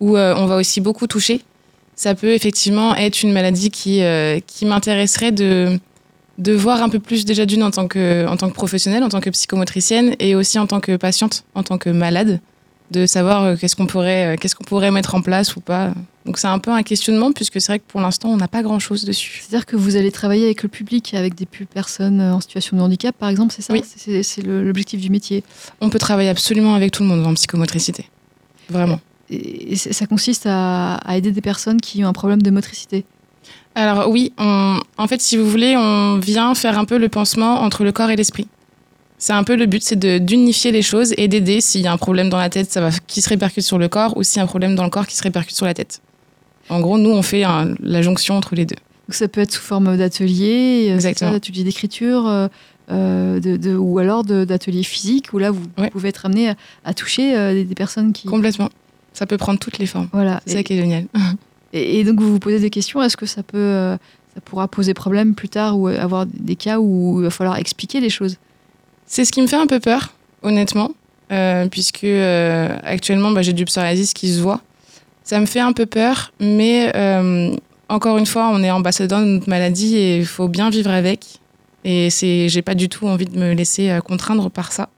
où 0.00 0.18
on 0.18 0.44
va 0.44 0.56
aussi 0.56 0.82
beaucoup 0.82 1.06
toucher, 1.06 1.40
ça 1.94 2.14
peut 2.14 2.34
effectivement 2.34 2.94
être 2.94 3.22
une 3.22 3.32
maladie 3.32 3.70
qui, 3.70 4.02
qui 4.46 4.66
m'intéresserait 4.66 5.32
de, 5.32 5.80
de 6.38 6.52
voir 6.52 6.82
un 6.82 6.88
peu 6.88 6.98
plus 6.98 7.24
déjà 7.24 7.46
d'une 7.46 7.62
en 7.62 7.70
tant 7.70 7.88
que, 7.88 8.26
en 8.26 8.36
tant 8.36 8.48
que 8.48 8.54
professionnelle, 8.54 9.02
en 9.02 9.08
tant 9.08 9.20
que 9.20 9.30
psychomotricienne, 9.30 10.14
et 10.18 10.34
aussi 10.34 10.58
en 10.58 10.66
tant 10.66 10.80
que 10.80 10.96
patiente, 10.96 11.44
en 11.54 11.62
tant 11.62 11.78
que 11.78 11.90
malade, 11.90 12.40
de 12.90 13.06
savoir 13.06 13.42
euh, 13.42 13.56
qu'est-ce 13.56 13.74
qu'on 13.74 13.86
pourrait, 13.86 14.34
euh, 14.34 14.36
qu'est-ce 14.36 14.54
qu'on 14.54 14.64
pourrait 14.64 14.90
mettre 14.90 15.14
en 15.14 15.22
place 15.22 15.56
ou 15.56 15.60
pas. 15.60 15.92
Donc 16.24 16.38
c'est 16.38 16.46
un 16.48 16.58
peu 16.58 16.72
un 16.72 16.82
questionnement 16.82 17.32
puisque 17.32 17.60
c'est 17.60 17.72
vrai 17.72 17.78
que 17.78 17.84
pour 17.86 18.00
l'instant 18.00 18.28
on 18.28 18.36
n'a 18.36 18.48
pas 18.48 18.62
grand-chose 18.62 19.04
dessus. 19.04 19.42
C'est-à-dire 19.42 19.66
que 19.66 19.76
vous 19.76 19.96
allez 19.96 20.10
travailler 20.10 20.44
avec 20.44 20.62
le 20.62 20.68
public, 20.68 21.14
avec 21.14 21.34
des 21.34 21.46
personnes 21.46 22.20
euh, 22.20 22.34
en 22.34 22.40
situation 22.40 22.76
de 22.76 22.82
handicap, 22.82 23.16
par 23.16 23.28
exemple, 23.28 23.54
c'est 23.56 23.62
ça 23.62 23.72
Oui. 23.72 23.82
C'est 23.84 24.42
l'objectif 24.42 25.00
du 25.00 25.10
métier. 25.10 25.42
On 25.80 25.90
peut 25.90 25.98
travailler 25.98 26.28
absolument 26.28 26.74
avec 26.74 26.92
tout 26.92 27.02
le 27.02 27.08
monde 27.08 27.26
en 27.26 27.34
psychomotricité. 27.34 28.08
Vraiment. 28.68 29.00
Et 29.28 29.74
ça 29.74 30.06
consiste 30.06 30.46
à, 30.46 30.96
à 30.96 31.16
aider 31.16 31.32
des 31.32 31.40
personnes 31.40 31.80
qui 31.80 32.04
ont 32.04 32.08
un 32.08 32.12
problème 32.12 32.42
de 32.42 32.50
motricité. 32.50 33.04
Alors 33.76 34.08
oui, 34.08 34.32
on- 34.38 34.80
en 34.96 35.06
fait, 35.06 35.20
si 35.20 35.36
vous 35.36 35.48
voulez, 35.48 35.76
on 35.76 36.18
vient 36.18 36.54
faire 36.54 36.78
un 36.78 36.84
peu 36.86 36.96
le 36.98 37.08
pansement 37.10 37.60
entre 37.60 37.84
le 37.84 37.92
corps 37.92 38.10
et 38.10 38.16
l'esprit. 38.16 38.48
C'est 39.18 39.32
un 39.34 39.44
peu 39.44 39.54
le 39.54 39.66
but, 39.66 39.82
c'est 39.82 39.96
de- 39.98 40.18
d'unifier 40.18 40.72
les 40.72 40.82
choses 40.82 41.12
et 41.18 41.28
d'aider 41.28 41.60
s'il 41.60 41.82
y 41.82 41.86
a 41.86 41.92
un 41.92 41.96
problème 41.98 42.28
dans 42.30 42.38
la 42.38 42.48
tête, 42.50 42.70
ça 42.72 42.80
va 42.80 42.90
qui 43.06 43.20
se 43.22 43.28
répercute 43.28 43.62
sur 43.64 43.78
le 43.78 43.88
corps, 43.88 44.16
ou 44.16 44.22
s'il 44.22 44.38
y 44.38 44.40
a 44.40 44.44
un 44.44 44.46
problème 44.46 44.74
dans 44.74 44.84
le 44.84 44.90
corps 44.90 45.06
qui 45.06 45.14
se 45.16 45.22
répercute 45.22 45.54
sur 45.56 45.66
la 45.66 45.74
tête. 45.74 46.00
En 46.70 46.80
gros, 46.80 46.98
nous, 46.98 47.10
on 47.10 47.22
fait 47.22 47.44
un- 47.44 47.74
la 47.80 48.02
jonction 48.02 48.34
entre 48.34 48.54
les 48.54 48.64
deux. 48.66 48.76
Donc 49.08 49.14
ça 49.14 49.28
peut 49.28 49.40
être 49.42 49.52
sous 49.52 49.62
forme 49.62 49.96
d'atelier, 49.96 50.88
euh, 50.98 51.30
d'atelier 51.30 51.62
d'écriture, 51.64 52.26
euh, 52.26 52.48
euh, 52.90 53.40
de, 53.40 53.56
de- 53.56 53.76
ou 53.76 53.98
alors 53.98 54.24
d'atelier 54.24 54.82
physique, 54.82 55.32
où 55.32 55.38
là 55.38 55.50
vous 55.50 55.62
Ouais. 55.78 55.90
pouvez 55.90 56.08
être 56.08 56.24
amené 56.26 56.48
à, 56.50 56.54
à 56.84 56.92
toucher 56.94 57.36
euh, 57.36 57.52
des, 57.54 57.64
des 57.64 57.74
personnes 57.74 58.12
qui. 58.12 58.26
Complètement. 58.26 58.68
Ça 59.12 59.26
peut 59.26 59.36
prendre 59.38 59.58
toutes 59.58 59.78
les 59.78 59.86
formes. 59.86 60.08
Voilà. 60.12 60.40
C'est 60.46 60.54
ça 60.54 60.62
qui 60.62 60.72
est 60.74 60.78
génial. 60.78 61.06
et- 61.72 62.04
donc 62.04 62.20
vous 62.20 62.30
vous 62.32 62.38
posez 62.38 62.60
des 62.60 62.70
questions. 62.70 63.02
Est-ce 63.02 63.16
que 63.16 63.26
ça 63.26 63.42
peut, 63.42 63.58
euh, 63.58 63.96
ça 64.34 64.40
pourra 64.44 64.68
poser 64.68 64.94
problème 64.94 65.34
plus 65.34 65.48
tard 65.48 65.78
ou 65.78 65.88
avoir 65.88 66.26
des 66.26 66.56
cas 66.56 66.78
où 66.78 67.20
il 67.20 67.24
va 67.24 67.30
falloir 67.30 67.56
expliquer 67.58 68.00
les 68.00 68.10
choses? 68.10 68.36
C'est 69.06 69.24
ce 69.24 69.32
qui 69.32 69.40
me 69.42 69.46
fait 69.46 69.56
un 69.56 69.66
peu 69.66 69.78
peur, 69.80 70.14
honnêtement, 70.42 70.90
euh, 71.32 71.68
puisque 71.68 72.04
euh, 72.04 72.76
actuellement 72.82 73.30
bah, 73.30 73.42
j'ai 73.42 73.52
du 73.52 73.64
psoriasis 73.64 74.12
qui 74.12 74.32
se 74.32 74.40
voit. 74.40 74.60
Ça 75.22 75.40
me 75.40 75.46
fait 75.46 75.60
un 75.60 75.72
peu 75.72 75.86
peur, 75.86 76.32
mais 76.40 76.92
encore 77.88 78.16
une 78.18 78.26
fois, 78.26 78.48
on 78.52 78.62
est 78.62 78.70
ambassadeur 78.70 79.20
de 79.20 79.26
notre 79.26 79.48
maladie 79.48 79.96
et 79.96 80.18
il 80.18 80.26
faut 80.26 80.48
bien 80.48 80.70
vivre 80.70 80.90
avec. 80.90 81.40
Et 81.84 82.10
c'est, 82.10 82.48
j'ai 82.48 82.62
pas 82.62 82.74
du 82.74 82.88
tout 82.88 83.06
envie 83.06 83.26
de 83.26 83.38
me 83.38 83.52
laisser 83.52 83.96
contraindre 84.04 84.50
par 84.50 84.72
ça. 84.72 84.88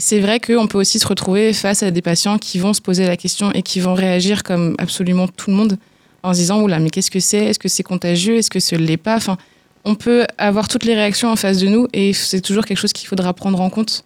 C'est 0.00 0.18
vrai 0.18 0.40
qu'on 0.40 0.66
peut 0.66 0.78
aussi 0.78 0.98
se 0.98 1.06
retrouver 1.06 1.52
face 1.52 1.82
à 1.82 1.90
des 1.90 2.00
patients 2.02 2.38
qui 2.38 2.58
vont 2.58 2.72
se 2.72 2.80
poser 2.80 3.06
la 3.06 3.16
question 3.16 3.52
et 3.52 3.62
qui 3.62 3.80
vont 3.80 3.94
réagir 3.94 4.42
comme 4.42 4.74
absolument 4.78 5.28
tout 5.28 5.50
le 5.50 5.56
monde 5.56 5.78
en 6.22 6.32
se 6.32 6.38
disant 6.38 6.62
oula 6.62 6.78
mais 6.78 6.90
qu'est-ce 6.90 7.10
que 7.10 7.20
c'est? 7.20 7.44
Est-ce 7.44 7.58
que 7.58 7.68
c'est 7.68 7.82
contagieux? 7.82 8.36
Est-ce 8.36 8.50
que 8.50 8.60
ce 8.60 8.74
l'est 8.74 8.96
pas? 8.96 9.16
Enfin, 9.16 9.36
on 9.84 9.94
peut 9.94 10.26
avoir 10.38 10.68
toutes 10.68 10.84
les 10.84 10.94
réactions 10.94 11.30
en 11.30 11.36
face 11.36 11.58
de 11.58 11.68
nous 11.68 11.86
et 11.92 12.12
c'est 12.14 12.40
toujours 12.40 12.64
quelque 12.64 12.78
chose 12.78 12.92
qu'il 12.94 13.08
faudra 13.08 13.34
prendre 13.34 13.60
en 13.60 13.68
compte. 13.68 14.04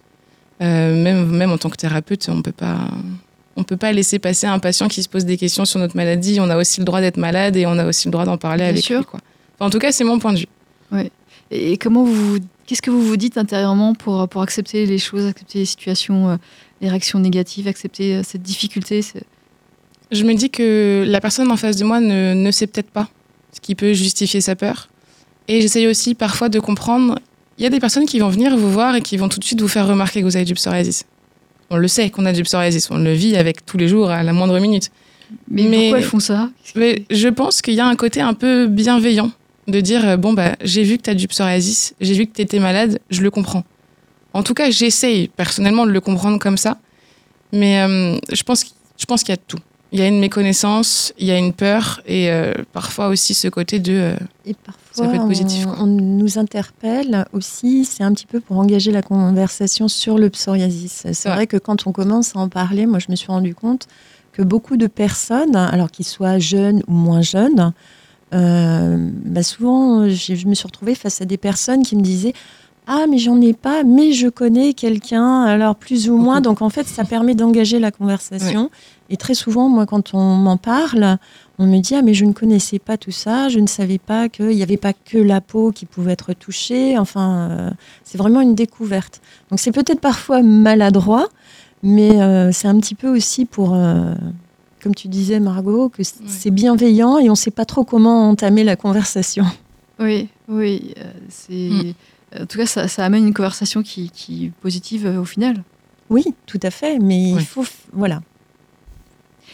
Euh, 0.61 1.01
même, 1.01 1.27
même 1.27 1.51
en 1.51 1.57
tant 1.57 1.69
que 1.69 1.77
thérapeute, 1.77 2.27
on 2.29 2.41
peut 2.41 2.51
pas, 2.51 2.77
on 3.55 3.63
peut 3.63 3.77
pas 3.77 3.91
laisser 3.91 4.19
passer 4.19 4.47
un 4.47 4.59
patient 4.59 4.87
qui 4.89 5.01
se 5.01 5.09
pose 5.09 5.25
des 5.25 5.37
questions 5.37 5.65
sur 5.65 5.79
notre 5.79 5.95
maladie. 5.95 6.39
On 6.41 6.49
a 6.49 6.57
aussi 6.57 6.79
le 6.81 6.85
droit 6.85 7.01
d'être 7.01 7.17
malade 7.17 7.55
et 7.55 7.65
on 7.65 7.77
a 7.77 7.85
aussi 7.85 8.07
le 8.07 8.11
droit 8.11 8.25
d'en 8.25 8.37
parler 8.37 8.63
Bien 8.63 8.69
avec 8.69 8.83
sûr. 8.83 8.99
lui. 8.99 9.05
Quoi. 9.05 9.19
Enfin, 9.55 9.67
en 9.67 9.69
tout 9.69 9.79
cas, 9.79 9.91
c'est 9.91 10.03
mon 10.03 10.19
point 10.19 10.33
de 10.33 10.39
vue. 10.39 10.47
Et 10.97 11.11
et 11.51 11.77
comment 11.77 12.03
vous, 12.03 12.39
qu'est-ce 12.65 12.81
que 12.81 12.91
vous 12.91 13.01
vous 13.01 13.17
dites 13.17 13.37
intérieurement 13.37 13.93
pour, 13.93 14.27
pour 14.27 14.41
accepter 14.41 14.85
les 14.85 14.97
choses, 14.97 15.25
accepter 15.25 15.59
les 15.59 15.65
situations, 15.65 16.29
euh, 16.29 16.35
les 16.81 16.89
réactions 16.89 17.19
négatives, 17.19 17.67
accepter 17.67 18.15
euh, 18.15 18.21
cette 18.23 18.41
difficulté 18.41 19.01
Je 20.11 20.23
me 20.23 20.33
dis 20.33 20.49
que 20.49 21.03
la 21.07 21.21
personne 21.21 21.51
en 21.51 21.57
face 21.57 21.77
de 21.77 21.85
moi 21.85 21.99
ne, 21.99 22.33
ne 22.33 22.51
sait 22.51 22.67
peut-être 22.67 22.91
pas 22.91 23.09
ce 23.51 23.61
qui 23.61 23.75
peut 23.75 23.93
justifier 23.93 24.41
sa 24.41 24.55
peur. 24.55 24.89
Et 25.47 25.61
j'essaye 25.61 25.87
aussi 25.87 26.15
parfois 26.15 26.49
de 26.49 26.59
comprendre. 26.59 27.19
Il 27.57 27.63
y 27.63 27.67
a 27.67 27.69
des 27.69 27.79
personnes 27.79 28.05
qui 28.05 28.19
vont 28.19 28.29
venir 28.29 28.57
vous 28.57 28.69
voir 28.71 28.95
et 28.95 29.01
qui 29.01 29.15
vont 29.17 29.29
tout 29.29 29.39
de 29.39 29.45
suite 29.45 29.61
vous 29.61 29.67
faire 29.67 29.87
remarquer 29.87 30.19
que 30.19 30.25
vous 30.25 30.35
avez 30.35 30.45
du 30.45 30.55
psoriasis. 30.55 31.05
On 31.69 31.77
le 31.77 31.87
sait 31.87 32.09
qu'on 32.09 32.25
a 32.25 32.33
du 32.33 32.43
psoriasis, 32.43 32.91
on 32.91 32.97
le 32.97 33.13
vit 33.13 33.35
avec 33.37 33.65
tous 33.65 33.77
les 33.77 33.87
jours 33.87 34.09
à 34.09 34.23
la 34.23 34.33
moindre 34.33 34.59
minute. 34.59 34.91
Mais, 35.49 35.63
Mais- 35.63 35.77
pourquoi 35.77 35.97
elles 35.99 36.03
font 36.03 36.19
ça? 36.19 36.49
Mais 36.75 37.05
je 37.09 37.27
pense 37.27 37.61
qu'il 37.61 37.73
y 37.73 37.79
a 37.79 37.87
un 37.87 37.95
côté 37.95 38.21
un 38.21 38.33
peu 38.33 38.67
bienveillant 38.67 39.31
de 39.67 39.79
dire 39.81 40.07
euh, 40.07 40.17
bon 40.17 40.33
bah 40.33 40.55
j'ai 40.63 40.83
vu 40.83 40.97
que 40.97 41.03
tu 41.03 41.09
as 41.09 41.15
du 41.15 41.27
psoriasis, 41.27 41.93
j'ai 42.01 42.13
vu 42.13 42.27
que 42.27 42.33
tu 42.33 42.41
étais 42.41 42.59
malade, 42.59 42.99
je 43.09 43.21
le 43.21 43.31
comprends. 43.31 43.63
En 44.33 44.43
tout 44.43 44.53
cas, 44.53 44.69
j'essaye 44.69 45.29
personnellement 45.29 45.85
de 45.85 45.91
le 45.91 46.01
comprendre 46.01 46.39
comme 46.39 46.57
ça. 46.57 46.77
Mais 47.53 47.81
euh, 47.81 48.17
je 48.31 48.43
pense 48.43 48.65
je 48.97 49.05
pense 49.05 49.21
qu'il 49.23 49.29
y 49.29 49.33
a 49.33 49.37
de 49.37 49.41
tout. 49.47 49.59
Il 49.91 49.99
y 49.99 50.01
a 50.01 50.07
une 50.07 50.19
méconnaissance, 50.19 51.13
il 51.17 51.27
y 51.27 51.31
a 51.31 51.37
une 51.37 51.53
peur 51.53 52.01
et 52.05 52.29
euh, 52.29 52.53
parfois 52.73 53.07
aussi 53.07 53.33
ce 53.33 53.47
côté 53.47 53.79
de 53.79 53.93
euh, 53.93 54.15
Et 54.45 54.53
parfois, 54.53 55.05
Ça 55.05 55.07
peut 55.09 55.15
être 55.15 55.27
positif, 55.27 55.65
on, 55.79 55.85
nous 55.85 56.37
interpelle 56.37 57.25
aussi, 57.31 57.85
c'est 57.85 58.03
un 58.03 58.13
petit 58.13 58.25
peu 58.25 58.41
pour 58.41 58.57
engager 58.57 58.91
la 58.91 59.01
conversation 59.01 59.87
sur 59.87 60.17
le 60.17 60.29
psoriasis. 60.29 61.03
C'est 61.13 61.29
Ouais. 61.29 61.35
vrai 61.35 61.47
que 61.47 61.55
quand 61.57 61.87
on 61.87 61.93
commence 61.93 62.35
à 62.35 62.39
en 62.39 62.49
parler, 62.49 62.85
moi 62.87 62.99
je 62.99 63.05
me 63.09 63.15
suis 63.15 63.27
rendu 63.27 63.55
compte 63.55 63.87
que 64.33 64.41
beaucoup 64.41 64.75
de 64.75 64.87
personnes, 64.87 65.55
alors 65.55 65.91
qu'ils 65.91 66.05
soient 66.05 66.39
jeunes 66.39 66.81
ou 66.87 66.93
moins 66.93 67.21
jeunes, 67.21 67.71
euh, 68.33 69.09
bah 69.25 69.43
souvent 69.43 70.09
je 70.09 70.47
me 70.47 70.55
suis 70.55 70.65
retrouvée 70.65 70.95
face 70.95 71.21
à 71.21 71.25
des 71.25 71.37
personnes 71.37 71.83
qui 71.83 71.95
me 71.95 72.01
disaient 72.01 72.33
ah 72.87 73.05
mais 73.09 73.17
j'en 73.17 73.41
ai 73.41 73.53
pas, 73.53 73.83
mais 73.83 74.11
je 74.11 74.27
connais 74.27 74.73
quelqu'un, 74.73 75.43
alors 75.43 75.75
plus 75.75 76.09
ou 76.09 76.17
moins. 76.17 76.41
Donc 76.41 76.61
en 76.61 76.69
fait 76.69 76.87
ça 76.87 77.03
permet 77.03 77.33
d'engager 77.33 77.79
la 77.79 77.91
conversation. 77.91 78.69
Et 79.09 79.17
très 79.17 79.33
souvent 79.33 79.69
moi 79.69 79.85
quand 79.85 80.13
on 80.13 80.35
m'en 80.35 80.57
parle, 80.57 81.17
on 81.57 81.65
me 81.65 81.79
dit 81.79 81.95
ah 81.95 82.01
mais 82.01 82.13
je 82.13 82.25
ne 82.25 82.33
connaissais 82.33 82.79
pas 82.79 82.97
tout 82.97 83.11
ça, 83.11 83.49
je 83.49 83.59
ne 83.59 83.67
savais 83.67 83.97
pas 83.97 84.29
qu'il 84.29 84.49
n'y 84.49 84.63
avait 84.63 84.77
pas 84.77 84.93
que 84.93 85.17
la 85.17 85.41
peau 85.41 85.71
qui 85.71 85.85
pouvait 85.85 86.13
être 86.13 86.33
touchée. 86.33 86.97
Enfin, 86.97 87.49
euh, 87.49 87.71
c'est 88.03 88.17
vraiment 88.17 88.41
une 88.41 88.55
découverte. 88.55 89.21
Donc 89.49 89.59
c'est 89.59 89.71
peut-être 89.71 90.01
parfois 90.01 90.43
maladroit, 90.43 91.27
mais 91.81 92.21
euh, 92.21 92.51
c'est 92.51 92.67
un 92.67 92.79
petit 92.79 92.95
peu 92.95 93.09
aussi 93.09 93.45
pour, 93.45 93.75
comme 94.85 94.93
tu 94.93 95.07
disais 95.07 95.39
Margot, 95.39 95.89
que 95.89 96.03
c'est 96.03 96.51
bienveillant 96.51 97.17
et 97.17 97.27
on 97.27 97.31
ne 97.31 97.35
sait 97.35 97.49
pas 97.49 97.65
trop 97.65 97.83
comment 97.83 98.29
entamer 98.29 98.63
la 98.63 98.75
conversation. 98.75 99.43
Oui, 99.99 100.29
oui. 100.47 100.93
euh, 100.99 101.11
c'est, 101.27 101.53
Mm. 101.71 101.93
En 102.41 102.45
tout 102.45 102.57
cas, 102.59 102.65
ça, 102.67 102.87
ça 102.87 103.03
amène 103.03 103.25
une 103.27 103.33
conversation 103.33 103.81
qui, 103.81 104.11
qui 104.11 104.45
est 104.45 104.49
positive 104.61 105.07
euh, 105.07 105.21
au 105.21 105.25
final. 105.25 105.63
Oui, 106.11 106.23
tout 106.45 106.59
à 106.61 106.69
fait, 106.69 106.99
mais 106.99 107.31
il 107.31 107.39
faut, 107.45 107.63
f- 107.63 107.71
voilà. 107.93 108.21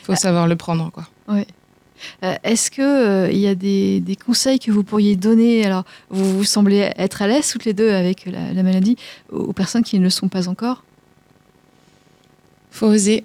faut 0.04 0.16
savoir 0.16 0.48
le 0.48 0.56
prendre 0.58 0.92
quoi. 0.92 1.08
Euh, 1.30 2.36
Est-ce 2.44 2.70
que 2.72 2.82
euh, 2.82 3.32
il 3.32 3.38
y 3.38 3.48
a 3.48 3.56
des, 3.56 4.02
des 4.02 4.16
conseils 4.18 4.60
que 4.60 4.72
vous 4.72 4.84
pourriez 4.84 5.16
donner? 5.16 5.64
Alors, 5.66 5.84
vous, 6.10 6.40
vous 6.40 6.44
semblez 6.44 6.92
être 6.98 7.22
à 7.22 7.28
l'aise 7.28 7.48
toutes 7.50 7.64
les 7.66 7.74
deux 7.74 7.92
avec 7.92 8.26
la, 8.26 8.52
la 8.52 8.64
maladie 8.64 8.98
aux 9.32 9.38
aux 9.40 9.54
personnes 9.54 9.84
qui 9.84 9.98
ne 10.00 10.04
le 10.04 10.10
sont 10.10 10.28
pas 10.28 10.50
encore? 10.50 10.84
Faut 12.72 12.88
oser. 12.88 13.24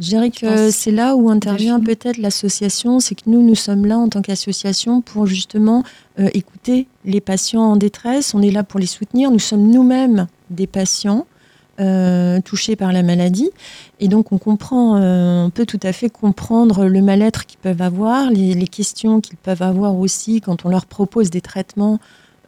Je 0.00 0.06
dirais 0.10 0.30
que 0.30 0.70
c'est 0.70 0.92
là 0.92 1.16
où 1.16 1.28
intervient 1.28 1.80
peut-être 1.80 2.18
l'association, 2.18 3.00
c'est 3.00 3.16
que 3.16 3.22
nous, 3.26 3.42
nous 3.42 3.56
sommes 3.56 3.84
là 3.84 3.98
en 3.98 4.08
tant 4.08 4.22
qu'association 4.22 5.00
pour 5.00 5.26
justement 5.26 5.82
euh, 6.20 6.28
écouter 6.34 6.86
les 7.04 7.20
patients 7.20 7.62
en 7.62 7.76
détresse. 7.76 8.32
On 8.34 8.40
est 8.42 8.52
là 8.52 8.62
pour 8.62 8.78
les 8.78 8.86
soutenir. 8.86 9.30
Nous 9.32 9.40
sommes 9.40 9.68
nous-mêmes 9.68 10.28
des 10.50 10.68
patients 10.68 11.26
euh, 11.80 12.40
touchés 12.40 12.76
par 12.76 12.92
la 12.92 13.02
maladie. 13.02 13.50
Et 13.98 14.06
donc, 14.06 14.30
on 14.30 14.38
comprend, 14.38 14.96
euh, 14.96 15.44
on 15.46 15.50
peut 15.50 15.66
tout 15.66 15.80
à 15.82 15.92
fait 15.92 16.10
comprendre 16.10 16.84
le 16.86 17.02
mal-être 17.02 17.44
qu'ils 17.46 17.58
peuvent 17.58 17.82
avoir, 17.82 18.30
les, 18.30 18.54
les 18.54 18.68
questions 18.68 19.20
qu'ils 19.20 19.36
peuvent 19.36 19.62
avoir 19.62 19.96
aussi 19.96 20.40
quand 20.40 20.64
on 20.64 20.68
leur 20.68 20.86
propose 20.86 21.30
des 21.30 21.40
traitements. 21.40 21.98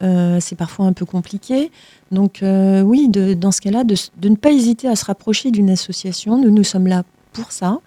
euh, 0.03 0.39
c'est 0.39 0.55
parfois 0.55 0.85
un 0.87 0.93
peu 0.93 1.05
compliqué. 1.05 1.69
Donc 2.11 2.41
euh, 2.43 2.81
oui, 2.81 3.07
de- 3.09 3.33
dans 3.33 3.51
ce 3.51 3.61
cas-là, 3.61 3.83
de, 3.83 3.95
de 4.19 4.29
ne 4.29 4.35
pas 4.35 4.51
hésiter 4.51 4.87
à 4.87 4.95
se 4.95 5.05
rapprocher 5.05 5.51
d'une 5.51 5.69
association. 5.69 6.37
Nous, 6.41 6.49
nous 6.49 6.63
sommes 6.63 6.87
là 6.87 7.03
pour 7.33 7.51
ça. 7.51 7.79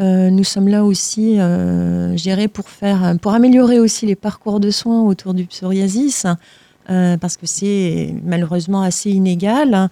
Euh, 0.00 0.28
nous 0.30 0.44
sommes 0.44 0.68
là 0.68 0.84
aussi, 0.84 1.36
euh, 1.38 2.14
dirais, 2.16 2.48
pour 2.48 2.68
faire, 2.68 3.16
pour 3.22 3.32
améliorer 3.32 3.80
aussi 3.80 4.04
les 4.06 4.14
parcours 4.16 4.60
de 4.60 4.70
soins 4.70 5.02
autour 5.02 5.32
du 5.32 5.46
psoriasis, 5.46 6.26
euh, 6.90 7.16
parce 7.16 7.36
que 7.38 7.46
c'est 7.46 8.14
malheureusement 8.24 8.82
assez 8.82 9.10
inégal. 9.10 9.88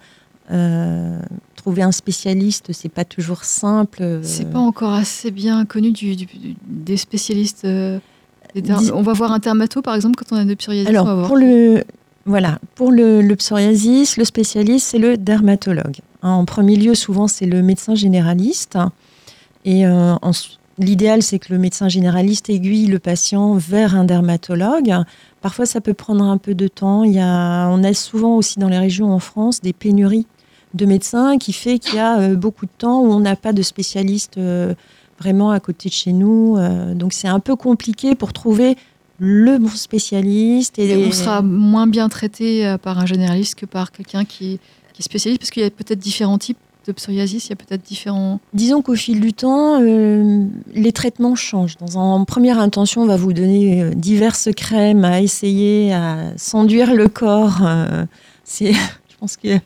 Euh, 0.51 1.19
trouver 1.55 1.81
un 1.81 1.91
spécialiste, 1.91 2.71
c'est 2.71 2.89
pas 2.89 3.03
toujours 3.05 3.43
simple. 3.45 4.19
C'est 4.21 4.47
pas 4.51 4.59
encore 4.59 4.93
assez 4.93 5.31
bien 5.31 5.65
connu 5.65 5.91
du, 5.91 6.15
du- 6.15 6.25
du- 6.27 6.55
des 6.67 6.97
spécialistes. 6.97 7.65
des 7.65 8.01
On 8.93 9.01
va 9.01 9.13
voir 9.13 9.31
un 9.31 9.39
dermato 9.39 9.81
par 9.81 9.95
exemple 9.95 10.15
quand 10.23 10.35
on 10.35 10.39
a 10.39 10.45
de 10.45 10.53
psoriasis. 10.53 10.87
on 10.87 10.93
va 10.93 10.99
Alors, 11.01 11.15
voir 11.15 11.27
pour 11.27 11.37
le, 11.37 11.83
voilà, 12.25 12.59
pour 12.75 12.91
le, 12.91 13.23
le 13.23 13.35
psoriasis, 13.35 14.17
le 14.17 14.23
spécialiste, 14.25 14.87
c'est 14.91 14.99
le 14.99 15.17
dermatologue. 15.17 15.97
Hein, 16.25 16.31
en 16.31 16.45
premier 16.45 16.75
lieu, 16.75 16.95
souvent, 16.95 17.27
c'est 17.27 17.45
le 17.45 17.61
médecin 17.61 17.93
généraliste. 17.93 18.79
Et 19.63 19.85
euh, 19.85 20.15
l'idéal, 20.79 21.21
c'est 21.21 21.37
que 21.37 21.53
le 21.53 21.59
médecin 21.59 21.87
généraliste 21.87 22.49
aiguille 22.49 22.87
le 22.87 22.97
patient 22.97 23.53
vers 23.53 23.95
un 23.95 24.05
dermatologue. 24.05 24.91
Parfois, 25.41 25.67
ça 25.67 25.81
peut 25.81 25.93
prendre 25.93 26.25
un 26.25 26.37
peu 26.39 26.55
de 26.55 26.67
temps. 26.67 27.03
On 27.05 27.83
a 27.83 27.93
souvent 27.93 28.37
aussi 28.37 28.57
dans 28.57 28.69
les 28.69 28.79
régions 28.79 29.13
en 29.13 29.19
France 29.19 29.61
des 29.61 29.71
pénuries 29.71 30.25
de 30.73 30.87
médecins 30.87 31.37
qui 31.37 31.53
fait 31.53 31.77
qu'il 31.77 31.95
y 31.95 31.99
a 31.99 32.19
euh, 32.19 32.35
beaucoup 32.35 32.65
de 32.65 32.71
temps 32.75 33.01
où 33.01 33.05
on 33.05 33.19
n'a 33.19 33.35
pas 33.35 33.53
de 33.53 33.61
spécialiste 33.61 34.37
euh, 34.39 34.73
vraiment 35.19 35.51
à 35.51 35.59
côté 35.59 35.89
de 35.89 35.93
chez 35.93 36.11
nous. 36.11 36.57
Donc, 36.95 37.13
c'est 37.13 37.27
un 37.27 37.39
peu 37.39 37.55
compliqué 37.55 38.15
pour 38.15 38.33
trouver 38.33 38.77
le 39.19 39.59
bon 39.59 39.69
spécialiste. 39.69 40.79
Et, 40.79 41.05
on 41.05 41.11
sera 41.11 41.43
moins 41.43 41.85
bien 41.85 42.09
traité 42.09 42.75
par 42.81 42.97
un 42.97 43.05
généraliste 43.05 43.55
que 43.55 43.67
par 43.67 43.91
quelqu'un 43.91 44.25
qui, 44.25 44.59
qui 44.95 45.01
est 45.01 45.03
spécialiste, 45.03 45.41
parce 45.41 45.51
qu'il 45.51 45.61
y 45.61 45.65
a 45.65 45.69
peut-être 45.69 45.99
différents 45.99 46.37
types 46.37 46.57
de 46.87 46.91
psoriasis, 46.93 47.47
il 47.47 47.49
y 47.49 47.53
a 47.53 47.55
peut-être 47.55 47.81
différents... 47.83 48.39
Disons 48.53 48.81
qu'au 48.81 48.95
fil 48.95 49.19
du 49.19 49.33
temps, 49.33 49.81
euh, 49.81 50.45
les 50.73 50.91
traitements 50.93 51.35
changent. 51.35 51.77
Dans 51.77 51.97
un- 51.97 52.01
en 52.01 52.25
première 52.25 52.59
intention, 52.59 53.01
on 53.01 53.05
va 53.07 53.17
vous 53.17 53.33
donner 53.33 53.81
euh, 53.81 53.89
diverses 53.93 54.49
crèmes 54.55 55.03
à 55.03 55.19
essayer, 55.21 55.93
à 55.93 56.17
s'enduire 56.37 56.93
le 56.93 57.07
corps. 57.09 57.57
euh, 57.63 58.05
c'est, 58.43 58.71
je 59.09 59.15
pense 59.19 59.35
que 59.35 59.57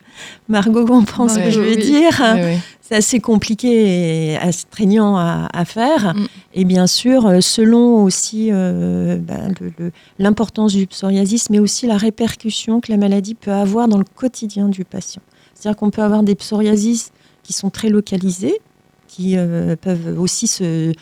Margot 0.48 0.84
comprend 0.86 1.28
ce 1.28 1.38
que 1.38 1.50
je 1.50 1.60
veux 1.60 1.76
oui. 1.76 1.84
dire. 1.84 2.18
Ouais, 2.20 2.42
ouais. 2.42 2.58
C'est 2.90 2.96
assez 2.96 3.20
compliqué 3.20 4.32
et 4.32 4.36
astreignant 4.36 5.16
à, 5.16 5.48
à 5.52 5.64
faire. 5.64 6.12
Mm. 6.12 6.26
Et 6.54 6.64
bien 6.64 6.88
sûr, 6.88 7.24
euh, 7.24 7.40
selon 7.40 8.02
aussi 8.02 8.48
euh, 8.50 9.16
ben, 9.16 9.54
l'importance 10.18 10.72
du 10.72 10.88
psoriasis, 10.88 11.50
mais 11.50 11.60
aussi 11.60 11.86
la 11.86 11.96
répercussion 11.96 12.80
que 12.80 12.90
la 12.90 12.98
maladie 12.98 13.36
peut 13.36 13.52
avoir 13.52 13.86
dans 13.86 13.98
le 13.98 14.04
quotidien 14.16 14.68
du 14.68 14.84
patient. 14.84 15.22
C'est-à-dire 15.54 15.76
qu'on 15.78 15.90
peut 15.90 16.02
avoir 16.02 16.24
des 16.24 16.34
psoriasis 16.34 17.12
qui 17.44 17.52
sont 17.52 17.70
très 17.70 17.90
localisés, 17.90 18.60
qui 19.06 19.36
euh, 19.36 19.76
peuvent 19.76 20.18
aussi 20.18 20.48
se, 20.48 20.92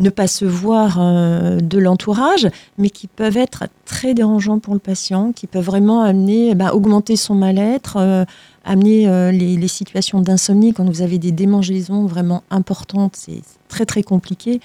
ne 0.00 0.10
pas 0.10 0.26
se 0.26 0.44
voir 0.44 0.98
euh, 1.00 1.58
de 1.58 1.78
l'entourage, 1.78 2.48
mais 2.76 2.90
qui 2.90 3.06
peuvent 3.06 3.36
être 3.36 3.64
très 3.84 4.14
dérangeants 4.14 4.58
pour 4.58 4.74
le 4.74 4.80
patient, 4.80 5.32
qui 5.32 5.46
peuvent 5.46 5.64
vraiment 5.64 6.02
amener, 6.02 6.54
ben, 6.54 6.70
augmenter 6.70 7.16
son 7.16 7.34
mal-être, 7.34 7.96
euh, 7.96 8.24
amener 8.68 9.08
euh, 9.08 9.32
les, 9.32 9.56
les 9.56 9.68
situations 9.68 10.20
d'insomnie 10.20 10.72
quand 10.74 10.84
vous 10.84 11.02
avez 11.02 11.18
des 11.18 11.32
démangeaisons 11.32 12.06
vraiment 12.06 12.42
importantes, 12.50 13.14
c'est 13.16 13.42
très 13.68 13.86
très 13.86 14.02
compliqué. 14.02 14.60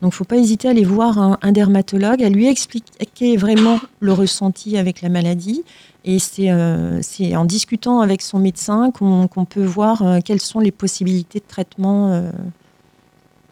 Donc, 0.00 0.12
faut 0.12 0.24
pas 0.24 0.36
hésiter 0.36 0.68
à 0.68 0.70
aller 0.70 0.84
voir 0.84 1.18
un, 1.18 1.38
un 1.42 1.52
dermatologue, 1.52 2.22
à 2.22 2.28
lui 2.28 2.46
expliquer 2.46 3.36
vraiment 3.36 3.78
le 4.00 4.12
ressenti 4.12 4.78
avec 4.78 5.02
la 5.02 5.08
maladie. 5.08 5.62
Et 6.04 6.18
c'est 6.20 6.50
euh, 6.50 7.00
c'est 7.02 7.34
en 7.36 7.44
discutant 7.44 8.00
avec 8.00 8.22
son 8.22 8.38
médecin 8.38 8.90
qu'on 8.92 9.44
peut 9.44 9.64
voir 9.64 10.02
euh, 10.02 10.18
quelles 10.24 10.40
sont 10.40 10.60
les 10.60 10.70
possibilités 10.72 11.40
de 11.40 11.48
traitement 11.48 12.22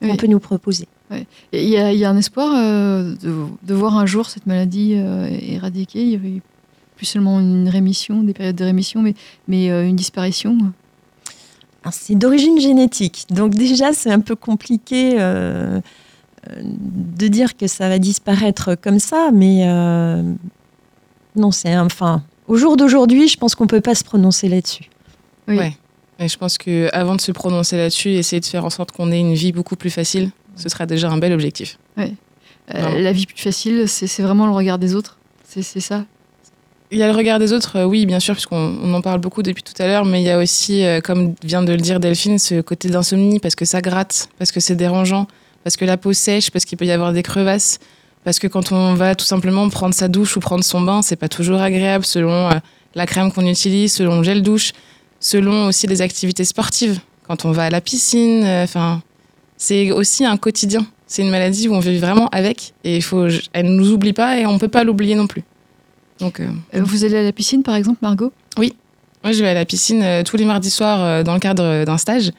qu'on 0.01 0.11
Oui. 0.11 0.17
peut 0.17 0.29
nous 0.29 0.41
proposer. 0.41 0.87
Il 1.53 1.69
y, 1.69 1.77
a, 1.77 1.93
il 1.93 1.99
y 1.99 2.05
a 2.05 2.11
un 2.11 2.17
espoir 2.17 2.53
de, 2.53 3.47
de 3.63 3.75
voir 3.75 3.97
un 3.97 4.07
jour 4.07 4.27
cette 4.29 4.47
maladie 4.47 4.93
éradiquée? 4.95 6.03
Il 6.03 6.11
y 6.11 6.15
avait 6.17 6.41
plus 6.97 7.07
seulement 7.07 7.39
une 7.41 7.69
rémission, 7.69 8.23
des 8.23 8.33
périodes 8.33 8.57
de 8.57 8.65
rémission, 8.65 9.03
mais, 9.03 9.15
mais 9.49 9.71
euh, 9.71 9.87
une 9.87 9.97
disparition. 9.97 10.57
C'est 11.93 12.17
d'origine 12.17 12.59
génétique, 12.59 13.27
donc 13.31 13.55
déjà 13.55 13.93
c'est 13.93 14.11
un 14.11 14.19
peu 14.19 14.35
compliqué 14.35 15.15
euh, 15.21 15.81
de 16.59 17.29
dire 17.29 17.57
que 17.57 17.69
ça 17.69 17.89
va 17.89 18.01
disparaître 18.01 18.75
comme 18.75 18.99
ça, 18.99 19.31
mais 19.33 19.69
euh, 19.69 20.21
non, 21.37 21.53
c'est 21.53 21.73
un- 21.73 21.87
enfin 21.87 22.25
au 22.49 22.57
jour 22.57 22.77
d'aujourd'hui, 22.77 23.29
je 23.29 23.37
pense 23.37 23.55
qu'on 23.55 23.69
peut 23.69 23.81
pas 23.81 23.95
se 23.95 24.03
prononcer 24.03 24.49
là-dessus. 24.49 24.85
Oui. 25.47 25.59
Ouais. 25.59 25.77
Et 26.19 26.27
je 26.29 26.37
pense 26.39 26.59
que 26.59 26.89
avant 26.93 27.15
de 27.15 27.21
se 27.21 27.31
prononcer 27.31 27.77
là-dessus, 27.77 28.11
essayer 28.11 28.41
de 28.41 28.47
faire 28.47 28.65
en 28.65 28.71
sorte 28.71 28.91
qu'on 28.91 29.13
ait 29.13 29.21
une 29.21 29.35
vie 29.35 29.53
beaucoup 29.53 29.77
plus 29.77 29.91
facile, 29.91 30.31
ce 30.57 30.69
sera 30.69 30.87
déjà 30.87 31.09
un 31.11 31.19
bel 31.19 31.33
objectif. 31.33 31.79
Euh, 31.99 32.07
Vraiment. 32.69 32.99
la 32.99 33.13
vie 33.13 33.27
plus 33.27 33.41
facile, 33.41 33.87
c'est 33.89 34.23
vraiment 34.23 34.47
le 34.47 34.53
regard 34.53 34.79
des 34.79 34.97
autres. 34.97 35.19
C'est 35.45 35.63
ça. 35.63 36.05
Il 36.93 36.99
y 36.99 37.03
a 37.03 37.09
le 37.09 37.17
regard 37.17 37.41
des 37.41 37.53
autres, 37.53 37.79
euh, 37.79 37.85
oui, 37.85 38.07
bien 38.07 38.21
sûr, 38.21 38.35
puisqu'on 38.35 38.79
on 38.81 38.95
en 38.95 39.01
parle 39.01 39.21
beaucoup 39.21 39.43
depuis 39.43 39.65
tout 39.65 39.75
à 39.83 39.89
l'heure, 39.89 40.05
mais 40.05 40.23
il 40.23 40.25
y 40.25 40.31
a 40.31 40.39
aussi, 40.39 40.85
euh, 40.85 41.01
comme 41.01 41.35
vient 41.43 41.63
de 41.63 41.73
le 41.73 41.79
dire 41.79 41.99
Delphine, 41.99 42.39
ce 42.39 42.61
côté 42.61 42.89
d'insomnie, 42.89 43.41
parce 43.41 43.57
que 43.57 43.65
ça 43.65 43.81
gratte, 43.81 44.29
parce 44.39 44.53
que 44.53 44.61
c'est 44.61 44.77
dérangeant, 44.77 45.27
parce 45.65 45.77
que 45.77 45.85
la 45.85 45.97
peau 45.97 46.13
sèche, 46.13 46.53
parce 46.53 46.65
qu'il 46.65 46.79
peut 46.79 46.85
y 46.85 46.93
avoir 46.93 47.13
des 47.13 47.25
crevasses, 47.25 47.81
parce 48.23 48.39
que 48.39 48.47
quand 48.47 48.71
on 48.71 48.95
va 48.95 49.17
tout 49.17 49.25
simplement 49.25 49.69
prendre 49.69 49.95
sa 49.95 50.07
douche 50.07 50.37
ou 50.37 50.41
prendre 50.41 50.63
son 50.63 50.81
bain, 50.81 51.03
c'est 51.03 51.17
pas 51.17 51.29
toujours 51.29 51.61
agréable 51.61 52.05
selon 52.05 52.51
euh, 52.51 52.55
la 52.95 53.07
crème 53.07 53.33
qu'on 53.33 53.47
utilise, 53.47 53.93
selon 53.93 54.19
le 54.19 54.23
gel 54.23 54.43
douche, 54.43 54.73
selon 55.19 55.67
aussi 55.67 55.89
les 55.89 56.03
activités 56.03 56.45
sportives, 56.45 57.01
quand 57.27 57.45
on 57.45 57.51
va 57.51 57.65
à 57.65 57.71
la 57.71 57.81
piscine, 57.81 58.45
enfin, 58.63 59.03
c'est 59.57 59.91
aussi 59.91 60.25
un 60.25 60.37
quotidien. 60.37 60.87
C'est 61.09 61.23
une 61.23 61.31
maladie 61.31 61.67
où 61.67 61.75
on 61.75 61.81
vit 61.81 61.99
vraiment 61.99 62.29
avec, 62.29 62.75
et 62.85 62.97
il 62.97 63.03
faut, 63.03 63.27
elle 63.53 63.75
nous 63.75 63.91
oublie 63.91 64.13
pas, 64.13 64.39
et 64.39 64.47
on 64.47 64.59
peut 64.59 64.69
pas 64.69 64.85
l'oublier 64.85 65.17
non 65.17 65.27
plus. 65.27 65.43
Donc, 66.21 66.41
euh, 66.41 66.47
Euh, 66.75 66.83
vous 66.83 67.05
allez 67.05 67.19
à 67.19 67.23
la 67.23 67.33
piscine, 67.33 67.63
par 67.63 67.75
exemple, 67.75 67.99
Margot? 68.03 68.33
Moi, 69.25 69.33
je 69.33 69.43
vais 69.43 69.49
à 69.49 69.55
la 69.55 69.65
piscine 69.65 70.03
euh, 70.03 70.23
tous 70.23 70.37
les 70.37 70.45
mardis 70.45 70.71
soirs 70.71 71.25
dans 71.25 71.35
le 71.35 71.41
cadre 71.41 71.85
d'un 71.85 71.99
stage. 71.99 72.31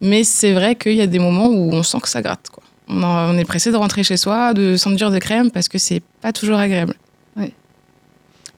Mais 0.00 0.24
c'est 0.24 0.52
vrai 0.52 0.74
qu'il 0.76 0.92
y 0.94 1.00
a 1.00 1.06
des 1.06 1.18
moments 1.18 1.46
où 1.48 1.72
on 1.72 1.82
sent 1.82 1.98
que 2.02 2.08
ça 2.08 2.20
gratte. 2.22 2.48
Quoi. 2.52 2.62
On, 2.88 3.02
en- 3.02 3.34
on 3.34 3.38
est 3.38 3.44
pressé 3.44 3.70
de 3.72 3.76
rentrer 3.76 4.04
chez 4.04 4.16
soi, 4.16 4.52
de 4.54 4.76
s'enduire 4.76 5.10
de 5.10 5.18
crème 5.18 5.50
parce 5.50 5.68
que 5.68 5.78
c'est 5.78 6.02
pas 6.20 6.32
toujours 6.32 6.58
agréable. 6.58 6.94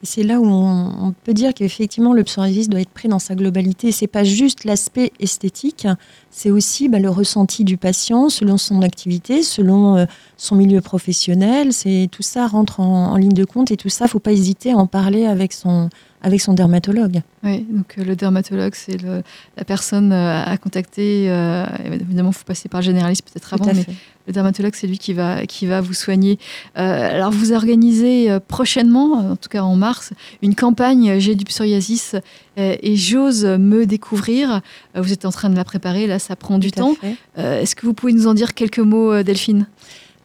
C'est 0.02 0.22
là 0.22 0.40
où 0.40 0.46
on, 0.46 1.12
peut 1.24 1.34
dire 1.34 1.52
qu'effectivement 1.52 2.14
le 2.14 2.24
psoriasis 2.24 2.70
doit 2.70 2.80
être 2.80 2.90
pris 2.90 3.08
dans 3.08 3.18
sa 3.18 3.34
globalité. 3.34 3.92
C'est 3.92 4.06
pas 4.06 4.24
juste 4.24 4.64
l'aspect 4.64 5.12
esthétique, 5.20 5.86
c'est 6.30 6.50
aussi 6.50 6.88
bah, 6.88 6.98
le 6.98 7.10
ressenti 7.10 7.64
du 7.64 7.76
patient 7.76 8.30
selon 8.30 8.56
son 8.56 8.80
activité, 8.80 9.42
selon 9.42 9.98
euh, 9.98 10.06
son 10.38 10.56
milieu 10.56 10.80
professionnel. 10.80 11.74
C'est 11.74 12.08
tout 12.10 12.22
ça 12.22 12.46
rentre 12.46 12.80
en, 12.80 13.12
en 13.12 13.16
ligne 13.16 13.34
de 13.34 13.44
compte 13.44 13.70
et 13.72 13.76
tout 13.76 13.90
ça, 13.90 14.08
faut 14.08 14.20
pas 14.20 14.32
hésiter 14.32 14.72
à 14.72 14.76
en 14.76 14.86
parler 14.86 15.26
avec 15.26 15.52
son 15.52 15.90
avec 16.22 16.40
son 16.40 16.52
dermatologue. 16.52 17.22
Oui, 17.42 17.66
donc 17.70 17.94
euh, 17.96 18.04
le 18.04 18.14
dermatologue, 18.14 18.74
c'est 18.74 18.98
la 19.02 19.64
personne 19.64 20.12
euh, 20.12 20.44
à 20.44 20.56
contacter. 20.59 21.30
euh, 21.30 21.64
évidemment, 21.85 22.30
il 22.30 22.35
faut 22.35 22.44
passer 22.44 22.68
par 22.68 22.80
le 22.80 22.85
généraliste 22.85 23.22
peut-être 23.30 23.54
avant, 23.54 23.72
mais 23.72 23.87
le 24.26 24.33
dermatologue, 24.33 24.74
c'est 24.74 24.87
lui 24.87 24.98
qui 24.98 25.14
va, 25.14 25.46
qui 25.46 25.66
va 25.66 25.80
vous 25.80 25.94
soigner. 25.94 26.38
Alors, 26.74 27.30
vous 27.30 27.52
organisez 27.52 28.28
prochainement, 28.48 29.33
en 29.33 29.37
tout 29.37 29.48
cas 29.48 29.62
en 29.62 29.76
mars, 29.76 30.12
une 30.42 30.54
campagne 30.54 31.18
J'ai 31.18 31.35
du 31.35 31.44
psoriasis 31.44 32.14
et 32.56 32.96
j'ose 32.96 33.44
me 33.44 33.87
découvrir. 33.87 34.61
Vous 34.94 35.12
êtes 35.12 35.24
en 35.24 35.30
train 35.30 35.48
de 35.48 35.56
la 35.56 35.64
préparer, 35.64 36.06
là, 36.06 36.18
ça 36.18 36.37
prend 36.37 36.59
du 36.59 36.70
Tout 36.70 36.80
temps. 36.80 36.96
Est-ce 37.37 37.74
que 37.74 37.87
vous 37.87 37.94
pouvez 37.94 38.12
nous 38.12 38.26
en 38.26 38.35
dire 38.35 38.54
quelques 38.54 38.78
mots, 38.78 39.22
Delphine? 39.22 39.66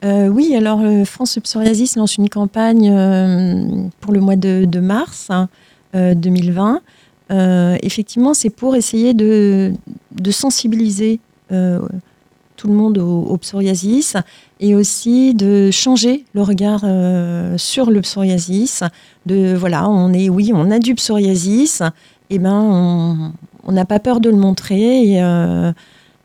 Euh, 0.03 0.27
oui, 0.27 0.55
alors 0.55 0.81
France 1.05 1.39
Psoriasis 1.41 1.95
lance 1.95 2.17
une 2.17 2.29
campagne 2.29 2.91
euh, 2.91 3.87
pour 4.01 4.13
le 4.13 4.19
mois 4.19 4.35
de, 4.35 4.65
de 4.65 4.79
mars 4.79 5.27
hein, 5.29 5.49
2020. 5.95 6.81
Euh, 7.31 7.77
effectivement, 7.81 8.33
c'est 8.33 8.49
pour 8.49 8.75
essayer 8.75 9.13
de, 9.13 9.73
sensibiliser 10.29 11.19
euh, 11.51 11.79
tout 12.55 12.67
le 12.67 12.73
monde 12.73 12.97
au, 12.97 13.37
psoriasis 13.37 14.15
et 14.59 14.75
aussi 14.75 15.33
de 15.33 15.71
changer 15.71 16.25
le 16.33 16.41
regard 16.41 16.81
euh, 16.83 17.57
sur 17.57 17.89
le 17.89 18.01
psoriasis. 18.01 18.83
De 19.25 19.55
voilà, 19.55 19.89
on 19.89 20.13
est 20.13 20.29
oui, 20.29 20.51
on 20.53 20.71
a 20.71 20.79
du 20.79 20.95
psoriasis, 20.95 21.81
et 22.29 22.39
ben 22.39 23.33
on 23.63 23.71
n'a 23.71 23.85
pas 23.85 23.99
peur 23.99 24.19
de 24.19 24.29
le 24.29 24.37
montrer 24.37 25.11
et 25.13 25.23
euh, 25.23 25.71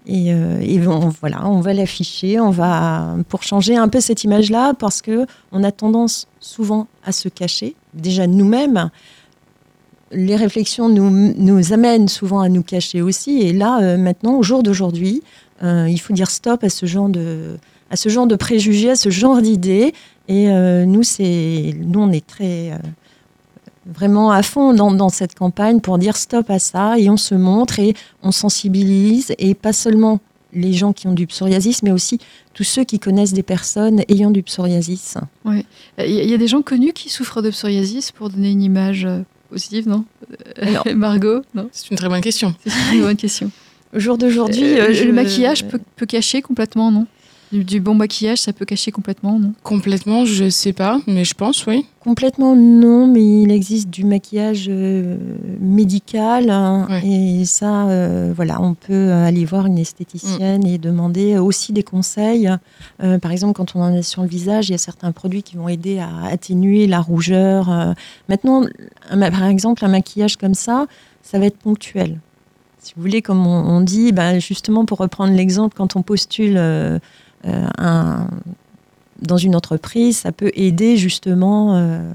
euh, 0.08 0.86
on, 0.86 1.08
voilà, 1.20 1.46
on 1.46 1.60
va 1.60 1.72
l'afficher, 1.72 2.40
on 2.40 2.50
va 2.50 3.16
pour 3.28 3.42
changer 3.42 3.76
un 3.76 3.88
peu 3.88 4.00
cette 4.00 4.24
image-là, 4.24 4.74
parce 4.74 5.02
que 5.02 5.26
on 5.52 5.62
a 5.62 5.72
tendance 5.72 6.26
souvent 6.40 6.86
à 7.04 7.12
se 7.12 7.28
cacher. 7.28 7.76
Déjà 7.94 8.26
nous-mêmes, 8.26 8.90
les 10.12 10.36
réflexions 10.36 10.88
nous, 10.88 11.10
nous 11.36 11.72
amènent 11.72 12.08
souvent 12.08 12.40
à 12.40 12.48
nous 12.48 12.62
cacher 12.62 13.02
aussi. 13.02 13.40
Et 13.42 13.52
là, 13.52 13.80
euh, 13.80 13.96
maintenant, 13.96 14.36
au 14.38 14.42
jour 14.42 14.62
d'aujourd'hui, 14.62 15.22
euh, 15.62 15.86
il 15.88 15.98
faut 15.98 16.12
dire 16.12 16.30
stop 16.30 16.64
à 16.64 16.70
ce 16.70 16.86
genre 16.86 17.08
de, 17.08 17.56
à 17.90 17.96
ce 17.96 18.08
genre 18.08 18.26
de 18.26 18.36
préjugés, 18.36 18.90
à 18.90 18.96
ce 18.96 19.10
genre 19.10 19.40
d'idées. 19.40 19.92
Et 20.28 20.50
euh, 20.50 20.84
nous, 20.84 21.02
c'est, 21.02 21.74
nous, 21.78 22.00
on 22.00 22.10
est 22.12 22.26
très 22.26 22.72
vraiment 23.86 24.30
à 24.30 24.42
fond 24.42 24.74
dans, 24.74 25.08
cette 25.08 25.34
campagne 25.34 25.80
pour 25.80 25.98
dire 25.98 26.16
stop 26.16 26.50
à 26.50 26.58
ça 26.58 26.98
et 26.98 27.10
on 27.10 27.16
se 27.16 27.34
montre 27.34 27.78
et 27.78 27.94
on 28.22 28.30
sensibilise 28.30 29.32
et 29.38 29.54
pas 29.54 29.72
seulement 29.72 30.20
les 30.52 30.72
gens 30.72 30.92
qui 30.92 31.06
ont 31.06 31.12
du 31.12 31.26
psoriasis, 31.26 31.82
mais 31.82 31.90
aussi 31.90 32.18
tous 32.54 32.64
ceux 32.64 32.84
qui 32.84 32.98
connaissent 32.98 33.32
des 33.32 33.42
personnes 33.42 34.02
ayant 34.08 34.30
du 34.30 34.42
psoriasis. 34.42 35.16
Il 35.46 35.64
y, 35.98 36.34
a- 36.34 36.38
des 36.38 36.46
gens 36.46 36.62
connus 36.62 36.92
qui 36.92 37.08
souffrent 37.08 37.40
de 37.40 37.50
psoriasis 37.50 38.12
pour 38.12 38.30
donner 38.30 38.50
une 38.50 38.62
image 38.62 39.06
positive, 39.50 39.88
non 39.88 40.04
Euh, 40.62 40.94
Margot 40.94 41.42
Non 41.54 41.68
C'est 41.72 41.90
une 41.90 41.96
très 41.96 42.08
bonne 42.08 42.20
question. 42.20 42.54
C'est 42.64 42.70
une 42.72 42.86
très 42.88 43.00
bonne 43.00 43.16
question. 43.16 43.50
Au 43.94 43.98
jour 43.98 44.16
d'aujourd'hui, 44.18 44.78
Euh, 44.78 44.88
euh, 44.90 45.04
le 45.04 45.12
maquillage 45.12 45.66
peut, 45.68 45.80
peut 45.96 46.06
cacher 46.06 46.40
complètement, 46.42 46.90
non 46.90 47.06
du, 47.52 47.64
du 47.64 47.80
bon 47.80 47.94
maquillage, 47.94 48.38
ça 48.38 48.52
peut 48.52 48.64
cacher 48.64 48.90
complètement, 48.92 49.38
non? 49.38 49.52
Complètement, 49.62 50.24
je 50.24 50.48
sais 50.48 50.72
pas, 50.72 51.00
mais 51.06 51.24
je 51.24 51.34
pense, 51.34 51.66
oui. 51.66 51.86
Complètement 52.00 52.56
non, 52.56 53.06
mais 53.06 53.42
il 53.42 53.50
existe 53.50 53.90
du 53.90 54.04
maquillage 54.04 54.66
euh, 54.68 55.18
médical 55.60 56.48
hein, 56.48 56.86
Ouais. 56.88 57.06
et 57.06 57.44
ça, 57.44 57.88
euh, 57.88 58.32
voilà, 58.34 58.60
on 58.62 58.74
peut 58.74 59.12
aller 59.12 59.44
voir 59.44 59.66
une 59.66 59.78
esthéticienne 59.78 60.66
et 60.66 60.78
demander 60.78 61.36
aussi 61.38 61.72
des 61.72 61.82
conseils. 61.82 62.50
Euh, 63.02 63.18
par 63.18 63.32
exemple, 63.32 63.54
quand 63.54 63.76
on 63.76 63.82
en 63.82 63.94
est 63.94 64.02
sur 64.02 64.22
le 64.22 64.28
visage, 64.28 64.68
il 64.68 64.72
y 64.72 64.74
a 64.74 64.78
certains 64.78 65.12
produits 65.12 65.42
qui 65.42 65.56
vont 65.56 65.68
aider 65.68 65.98
à 65.98 66.24
atténuer 66.26 66.86
la 66.86 67.00
rougeur. 67.00 67.94
Maintenant, 68.28 68.64
un 69.10 69.30
par 69.30 69.44
exemple, 69.44 69.84
un 69.84 69.88
maquillage 69.88 70.36
comme 70.36 70.54
ça, 70.54 70.86
ça 71.22 71.38
va 71.38 71.46
être 71.46 71.58
ponctuel. 71.58 72.18
Si 72.78 72.94
vous 72.96 73.02
voulez, 73.02 73.20
comme 73.20 73.46
on, 73.46 73.82
dit, 73.82 74.12
ben, 74.12 74.38
justement 74.40 74.86
pour 74.86 74.98
reprendre 74.98 75.34
l'exemple, 75.34 75.76
quand 75.76 75.96
on 75.96 76.02
postule 76.02 76.58
un, 77.44 78.28
dans 79.22 79.36
une 79.36 79.54
entreprise, 79.56 80.18
ça 80.18 80.32
peut 80.32 80.50
aider 80.54 80.96
justement 80.96 81.76
euh, 81.76 82.10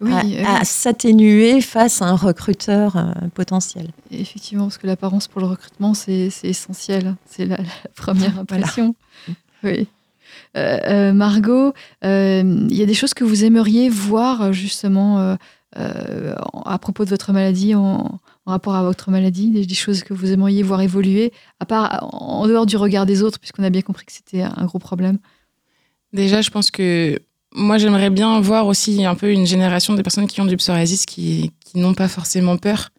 Oui, 0.00 0.12
à, 0.12 0.24
euh, 0.24 0.60
à 0.60 0.64
s'atténuer 0.64 1.60
face 1.60 2.02
à 2.02 2.06
un 2.06 2.16
recruteur 2.16 2.96
euh, 2.96 3.12
potentiel. 3.34 3.90
effectivement, 4.10 4.64
parce 4.64 4.78
que 4.78 4.86
l'apparence 4.86 5.28
pour 5.28 5.40
le 5.40 5.46
recrutement, 5.46 5.94
c'est 5.94 6.30
essentiel. 6.42 7.16
C'est 7.26 7.46
la, 7.46 7.58
la 7.58 7.64
première 7.96 8.38
impression. 8.38 8.94
Oui. 9.62 9.88
Euh, 10.56 10.78
euh, 10.84 11.12
Margot, 11.12 11.72
euh, 12.04 12.66
il 12.70 12.76
y 12.76 12.82
a 12.82 12.86
des 12.86 12.94
choses 12.94 13.14
que 13.14 13.24
vous 13.24 13.44
aimeriez 13.44 13.88
voir 13.88 14.42
euh, 14.42 14.52
justement 14.52 15.36
euh, 15.76 16.34
à 16.64 16.78
propos 16.78 17.04
de 17.04 17.10
votre 17.10 17.32
maladie, 17.32 17.74
en, 17.74 18.18
rapport 18.50 18.74
à 18.74 18.82
votre 18.82 19.10
maladie, 19.10 19.50
des, 19.50 19.74
choses 19.74 20.02
que 20.02 20.14
vous 20.14 20.32
aimeriez 20.32 20.62
voir 20.62 20.80
évoluer, 20.80 21.32
à 21.58 21.66
part 21.66 22.08
en 22.12 22.46
dehors 22.46 22.66
du 22.66 22.76
regard 22.76 23.06
des 23.06 23.22
autres, 23.22 23.38
puisqu'on 23.38 23.64
a 23.64 23.70
bien 23.70 23.82
compris 23.82 24.06
que 24.06 24.12
c'était 24.12 24.42
un 24.42 24.64
gros 24.66 24.78
problème? 24.78 25.18
Déjà, 26.12 26.42
je 26.42 26.50
pense 26.50 26.70
que 26.70 27.18
moi, 27.54 27.78
j'aimerais 27.78 28.10
bien 28.10 28.40
voir 28.40 28.66
aussi 28.66 29.04
un 29.04 29.14
peu 29.14 29.32
une 29.32 29.46
génération 29.46 29.94
de 29.94 30.02
personnes 30.02 30.26
qui 30.26 30.40
ont 30.40 30.46
du 30.46 30.56
psoriasis 30.56 31.06
qui, 31.06 31.52
qui 31.64 31.78
n'ont 31.78 31.94
pas 31.94 32.08
forcément 32.08 32.56
peur 32.56 32.90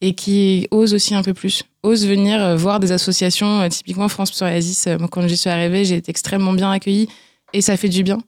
et 0.00 0.14
qui 0.14 0.68
osent 0.70 0.94
aussi 0.94 1.14
un 1.14 1.22
peu 1.22 1.34
plus, 1.34 1.64
osent 1.82 2.06
venir 2.06 2.40
euh, 2.40 2.56
voir 2.56 2.78
des 2.80 2.92
associations, 2.92 3.60
euh, 3.62 3.68
typiquement 3.68 4.08
France 4.08 4.30
Psoriasis. 4.30 4.86
Euh, 4.86 4.98
moi, 4.98 5.08
quand 5.08 5.26
j'y 5.26 5.36
suis 5.36 5.50
arrivée, 5.50 5.84
j'ai 5.84 5.96
été 5.96 6.10
extrêmement 6.10 6.52
bien 6.52 6.70
accueillie 6.70 7.08
et 7.52 7.60
ça 7.60 7.76
fait 7.76 7.88
du 7.88 8.02
bien 8.02 8.18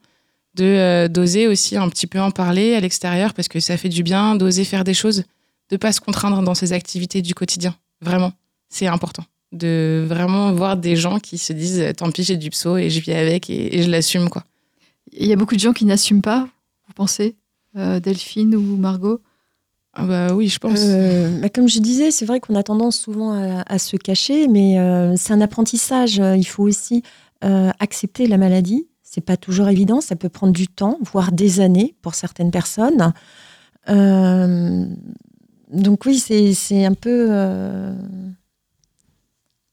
de 0.55 1.07
d'oser 1.07 1.47
aussi 1.47 1.77
un 1.77 1.87
petit 1.87 2.07
peu 2.07 2.19
en 2.19 2.29
parler 2.29 2.75
à 2.75 2.81
l'extérieur 2.81 3.33
parce 3.33 3.47
que 3.47 3.61
ça 3.61 3.77
fait 3.77 3.87
du 3.87 4.03
bien 4.03 4.35
d'oser 4.35 4.65
faire 4.65 4.83
des 4.83 4.93
choses, 4.93 5.23
de 5.71 5.77
pas 5.77 5.91
se 5.91 5.99
contraindre 5.99 6.41
dans 6.43 6.53
ses 6.53 6.73
activités 6.73 7.21
du 7.21 7.33
quotidien. 7.33 7.75
Vraiment, 8.01 8.33
c'est 8.69 8.87
important 8.87 9.23
de 9.51 10.05
vraiment 10.07 10.53
voir 10.53 10.77
des 10.77 10.95
gens 10.95 11.19
qui 11.19 11.37
se 11.37 11.51
disent 11.51 11.93
tant 11.97 12.09
pis 12.09 12.23
j'ai 12.23 12.37
du 12.37 12.49
pso 12.49 12.77
et 12.77 12.89
je 12.89 13.01
vis 13.01 13.11
avec 13.11 13.49
et, 13.49 13.81
je 13.81 13.89
l'assume 13.89 14.29
quoi. 14.29 14.45
Il 15.11 15.27
y 15.27 15.33
a 15.33 15.35
beaucoup 15.35 15.55
de 15.55 15.59
gens 15.59 15.73
qui 15.73 15.83
n'assument 15.83 16.21
pas, 16.21 16.47
vous 16.87 16.93
pensez, 16.93 17.35
Delphine 17.73 18.55
ou 18.55 18.77
Margot? 18.77 19.19
Ah 19.93 20.05
bah 20.05 20.33
oui, 20.33 20.47
je 20.47 20.57
pense. 20.57 20.79
Euh, 20.81 21.41
bah 21.41 21.49
comme 21.49 21.67
je 21.67 21.79
disais, 21.79 22.11
c'est 22.11 22.25
vrai 22.25 22.39
qu'on 22.39 22.55
a 22.55 22.63
tendance 22.63 22.97
souvent 22.97 23.33
à, 23.33 23.77
se 23.77 23.97
cacher, 23.97 24.47
mais 24.47 24.79
euh, 24.79 25.15
c'est 25.17 25.33
un 25.33 25.41
apprentissage. 25.41 26.15
Il 26.15 26.45
faut 26.45 26.63
aussi 26.63 27.03
euh, 27.43 27.71
accepter 27.79 28.27
la 28.27 28.37
maladie. 28.37 28.87
C'est 29.03 29.19
pas 29.19 29.35
toujours 29.35 29.67
évident, 29.67 29.99
ça 29.99 30.15
peut 30.15 30.29
prendre 30.29 30.53
du 30.53 30.69
temps, 30.69 30.97
voire 31.01 31.33
des 31.33 31.59
années 31.59 31.95
pour 32.01 32.15
certaines 32.15 32.51
personnes. 32.51 33.11
Donc 35.71 36.05
oui, 36.05 36.19
c'est 36.19 36.85
un 36.85 36.93
peu. 36.93 37.29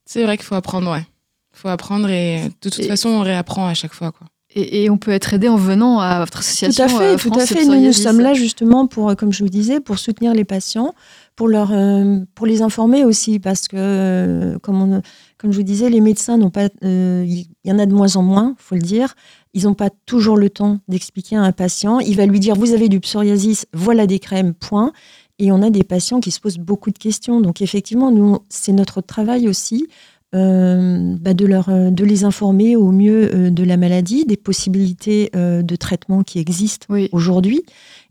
C'est 0.05 0.23
vrai 0.23 0.37
qu'il 0.37 0.47
faut 0.47 0.55
apprendre, 0.55 0.91
ouais. 0.91 1.07
Il 1.55 1.59
faut 1.59 1.69
apprendre 1.69 2.09
et 2.09 2.49
de 2.63 2.71
toute 2.71 2.87
façon, 2.87 3.09
on 3.09 3.21
réapprend 3.21 3.67
à 3.67 3.75
chaque 3.75 3.93
fois, 3.93 4.13
quoi. 4.13 4.27
Et, 4.55 4.89
on 4.89 4.97
peut 4.97 5.11
être 5.11 5.35
aidé 5.35 5.49
en 5.49 5.57
venant 5.57 6.01
à 6.01 6.21
votre 6.21 6.39
association. 6.39 6.87
Tout 6.87 6.95
à 6.95 6.99
fait, 6.99 7.05
euh, 7.05 7.17
tout 7.17 7.39
à 7.39 7.45
fait. 7.45 7.65
Nous, 7.67 7.93
sommes 7.93 8.21
là 8.21 8.33
justement 8.33 8.87
pour, 8.87 9.11
euh, 9.11 9.15
comme 9.15 9.31
je 9.31 9.45
vous 9.45 9.51
disais, 9.51 9.79
pour 9.79 9.99
soutenir 9.99 10.33
les 10.33 10.45
patients, 10.45 10.95
pour 11.37 11.49
leur, 11.49 11.71
euh, 11.73 12.21
pour 12.35 12.47
les 12.47 12.63
informer 12.63 13.05
aussi, 13.05 13.39
parce 13.41 13.69
que 13.69 14.57
comme, 14.63 14.81
on, 14.81 15.03
comme 15.37 15.53
je 15.53 15.59
vous 15.59 15.65
disais, 15.65 15.91
les 15.91 16.01
médecins 16.01 16.39
n'ont 16.39 16.51
pas, 16.51 16.71
il 16.83 17.47
y 17.65 17.73
en 17.73 17.79
a 17.79 17.85
de 17.85 17.93
moins 17.93 18.17
en 18.17 18.23
moins, 18.23 18.55
faut 18.57 18.75
le 18.75 18.81
dire. 18.81 19.15
Ils 19.53 19.65
n'ont 19.65 19.75
pas 19.75 19.91
toujours 20.07 20.39
le 20.39 20.49
temps 20.49 20.79
d'expliquer 20.89 21.37
à 21.37 21.43
un 21.43 21.53
patient. 21.53 22.01
Il 22.01 22.17
va 22.17 22.25
lui 22.25 22.41
dire 22.41 22.55
vous 22.55 22.73
avez 22.73 22.89
du 22.89 23.01
psoriasis, 23.01 23.67
voilà 23.75 24.07
des 24.07 24.19
crèmes, 24.19 24.55
point. 24.55 24.93
Et 25.39 25.53
on 25.53 25.63
a 25.63 25.71
des 25.71 25.85
patients 25.85 26.21
qui 26.21 26.31
se 26.31 26.41
posent 26.41 26.59
beaucoup 26.59 26.91
de 26.91 26.99
questions. 26.99 27.41
Donc 27.41 27.63
effectivement, 27.63 28.11
nous, 28.11 28.39
c'est 28.49 28.73
notre 28.73 29.01
travail 29.01 29.49
aussi 29.49 29.87
euh, 30.35 31.17
bah, 31.19 31.33
de, 31.33 31.47
leur, 31.47 31.71
euh, 31.71 31.89
de 31.89 32.05
les 32.05 32.25
informer 32.25 32.77
au 32.77 32.91
mieux 32.91 33.35
euh, 33.35 33.51
de 33.51 33.65
la 33.65 33.79
maladie, 33.79 34.27
des 34.27 34.37
possibilités 34.37 35.31
de 35.33 35.77
traitement 35.77 36.23
qui 36.23 36.39
existent 36.39 36.87
aujourd'hui 37.13 37.63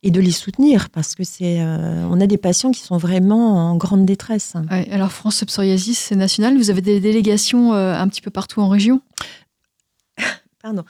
et 0.01 0.09
de 0.09 0.19
les 0.19 0.31
soutenir 0.31 0.89
parce 0.89 1.13
que 1.13 1.23
c'est 1.23 1.61
on 1.61 2.19
a 2.19 2.27
des 2.27 2.37
patients 2.37 2.71
qui 2.71 2.81
sont 2.81 2.97
vraiment 2.97 3.71
en 3.71 3.77
grande 3.77 4.05
détresse. 4.05 4.53
alors 4.69 5.11
France 5.11 5.43
Psoriasis, 5.43 5.97
c'est 5.97 6.15
national. 6.15 6.57
Vous 6.57 6.69
avez 6.69 6.81
des 6.81 6.99
délégations 6.99 7.73
un 7.73 8.07
petit 8.07 8.21
peu 8.21 8.31
partout 8.31 8.61
en 8.61 8.69
région? 8.69 9.01
Pardon. 10.61 10.83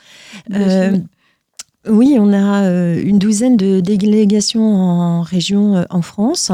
Oui, 1.89 2.17
on 2.19 2.33
a 2.33 2.69
une 2.95 3.19
douzaine 3.19 3.57
de 3.57 3.79
délégations 3.79 4.75
en 4.75 5.21
région 5.21 5.85
en 5.89 6.01
France. 6.01 6.51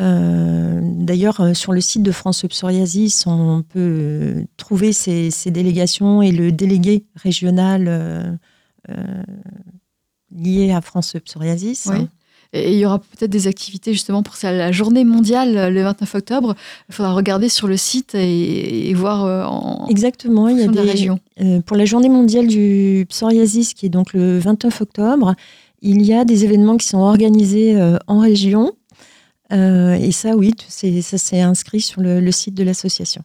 Euh, 0.00 0.80
d'ailleurs, 0.82 1.40
euh, 1.40 1.54
sur 1.54 1.72
le 1.72 1.80
site 1.80 2.02
de 2.02 2.10
France 2.10 2.44
Psoriasis, 2.48 3.26
on 3.26 3.62
peut 3.62 3.78
euh, 3.78 4.44
trouver 4.56 4.92
ces, 4.92 5.30
délégations 5.46 6.20
et 6.20 6.32
le 6.32 6.50
délégué 6.50 7.04
régional 7.14 8.38
lié 10.32 10.72
à 10.72 10.80
France 10.80 11.16
Psoriasis. 11.24 11.90
Et 12.54 12.72
il 12.72 12.78
y 12.78 12.86
aura 12.86 13.00
peut-être 13.00 13.30
des 13.30 13.48
activités 13.48 13.92
justement 13.92 14.22
pour 14.22 14.34
la 14.42 14.72
journée 14.72 15.04
mondiale 15.04 15.72
le 15.72 15.82
29 15.82 16.14
octobre. 16.14 16.54
Il 16.88 16.94
faudra 16.94 17.12
regarder 17.12 17.48
sur 17.48 17.66
le 17.66 17.76
site 17.76 18.14
et, 18.14 18.94
voir 18.94 19.50
en 19.52 19.88
Exactement, 19.88 20.48
il 20.48 20.60
y 20.60 20.62
a 20.62 20.68
des 20.68 20.80
régions. 20.80 21.18
pour 21.66 21.76
la 21.76 21.84
journée 21.84 22.08
mondiale 22.08 22.46
du 22.46 23.06
psoriasis 23.08 23.74
qui 23.74 23.86
est 23.86 23.90
donc 23.90 24.12
le 24.12 24.38
29 24.38 24.80
octobre, 24.80 25.34
il 25.82 26.02
y 26.02 26.14
a 26.14 26.24
des 26.24 26.44
événements 26.44 26.76
qui 26.76 26.86
sont 26.86 26.98
organisés 26.98 27.76
en 28.06 28.20
région. 28.20 28.72
Euh, 29.54 29.94
et 29.94 30.12
ça, 30.12 30.36
oui, 30.36 30.52
ça 30.68 31.18
s'est 31.18 31.40
inscrit 31.40 31.80
sur 31.80 32.00
le, 32.00 32.32
site 32.32 32.54
de 32.54 32.64
l'association. 32.64 33.22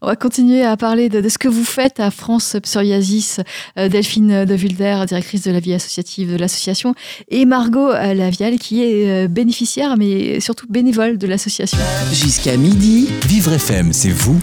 On 0.00 0.06
va 0.06 0.16
continuer 0.16 0.62
à 0.62 0.76
parler 0.76 1.08
de, 1.08 1.28
ce 1.28 1.38
que 1.38 1.48
vous 1.48 1.64
faites 1.64 2.00
à 2.00 2.10
France 2.10 2.56
Psoriasis. 2.62 3.40
Euh, 3.78 3.88
Delphine 3.88 4.44
de 4.44 4.54
Vulder, 4.54 5.04
directrice 5.06 5.42
de 5.42 5.50
la 5.50 5.60
vie 5.60 5.74
associative 5.74 6.32
de 6.32 6.36
l'association, 6.36 6.94
et 7.28 7.44
Margot 7.44 7.92
Lavial, 7.92 8.58
qui 8.58 8.82
est 8.82 9.24
euh, 9.24 9.28
bénéficiaire, 9.28 9.96
mais 9.96 10.40
surtout 10.40 10.66
bénévole 10.68 11.18
de 11.18 11.26
l'association. 11.26 11.78
Jusqu'à 12.12 12.56
midi, 12.56 13.08
Vivre 13.26 13.52
FM, 13.52 13.92
c'est 13.92 14.10
vous, 14.10 14.40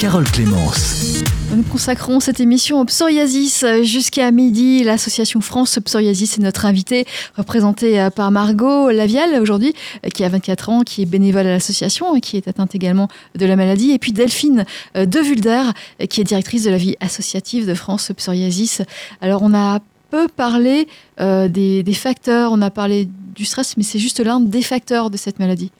Carole 0.00 0.28
Clémence. 0.30 1.22
Nous 1.54 1.62
consacrons 1.62 2.18
cette 2.18 2.40
émission 2.40 2.80
au 2.80 2.84
psoriasis 2.84 3.64
jusqu'à 3.82 4.30
midi. 4.32 4.82
L'association 4.82 5.40
France 5.40 5.78
Psoriasis 5.82 6.38
est 6.38 6.42
notre 6.42 6.66
invitée, 6.66 7.06
représentée 7.36 8.00
euh, 8.00 8.10
par 8.10 8.30
Margot 8.30 8.90
Lavial 8.90 9.40
aujourd'hui, 9.40 9.72
euh, 10.04 10.08
qui 10.08 10.24
a 10.24 10.28
24 10.28 10.68
ans, 10.70 10.80
qui 10.82 11.02
est 11.02 11.06
bénévole 11.06 11.46
à 11.46 11.50
l'association, 11.50 12.18
qui 12.20 12.36
est 12.36 12.48
atteinte 12.48 12.74
également 12.74 13.08
de 13.36 13.46
la 13.46 13.54
maladie. 13.54 13.92
Et 13.92 13.98
puis 13.98 14.12
Delphine 14.12 14.64
euh, 14.96 15.06
De 15.06 15.20
Vulder, 15.20 15.62
qui 16.10 16.20
est 16.20 16.24
directrice 16.24 16.64
de 16.64 16.70
la 16.70 16.78
vie 16.78 16.96
associative 17.00 17.66
de 17.66 17.74
France 17.74 18.10
Psoriasis. 18.16 18.82
Alors 19.20 19.42
on 19.42 19.54
a 19.54 19.78
peu 20.10 20.28
parlé 20.28 20.88
des 21.18 21.94
facteurs, 21.94 22.52
on 22.52 22.62
a 22.62 22.70
parlé 22.70 23.08
du 23.34 23.44
stress, 23.44 23.76
mais 23.76 23.82
c'est 23.82 23.98
juste 23.98 24.20
l'un 24.20 24.40
des 24.40 24.62
facteurs 24.62 25.10
de 25.10 25.16
cette 25.16 25.38
maladie. 25.38 25.70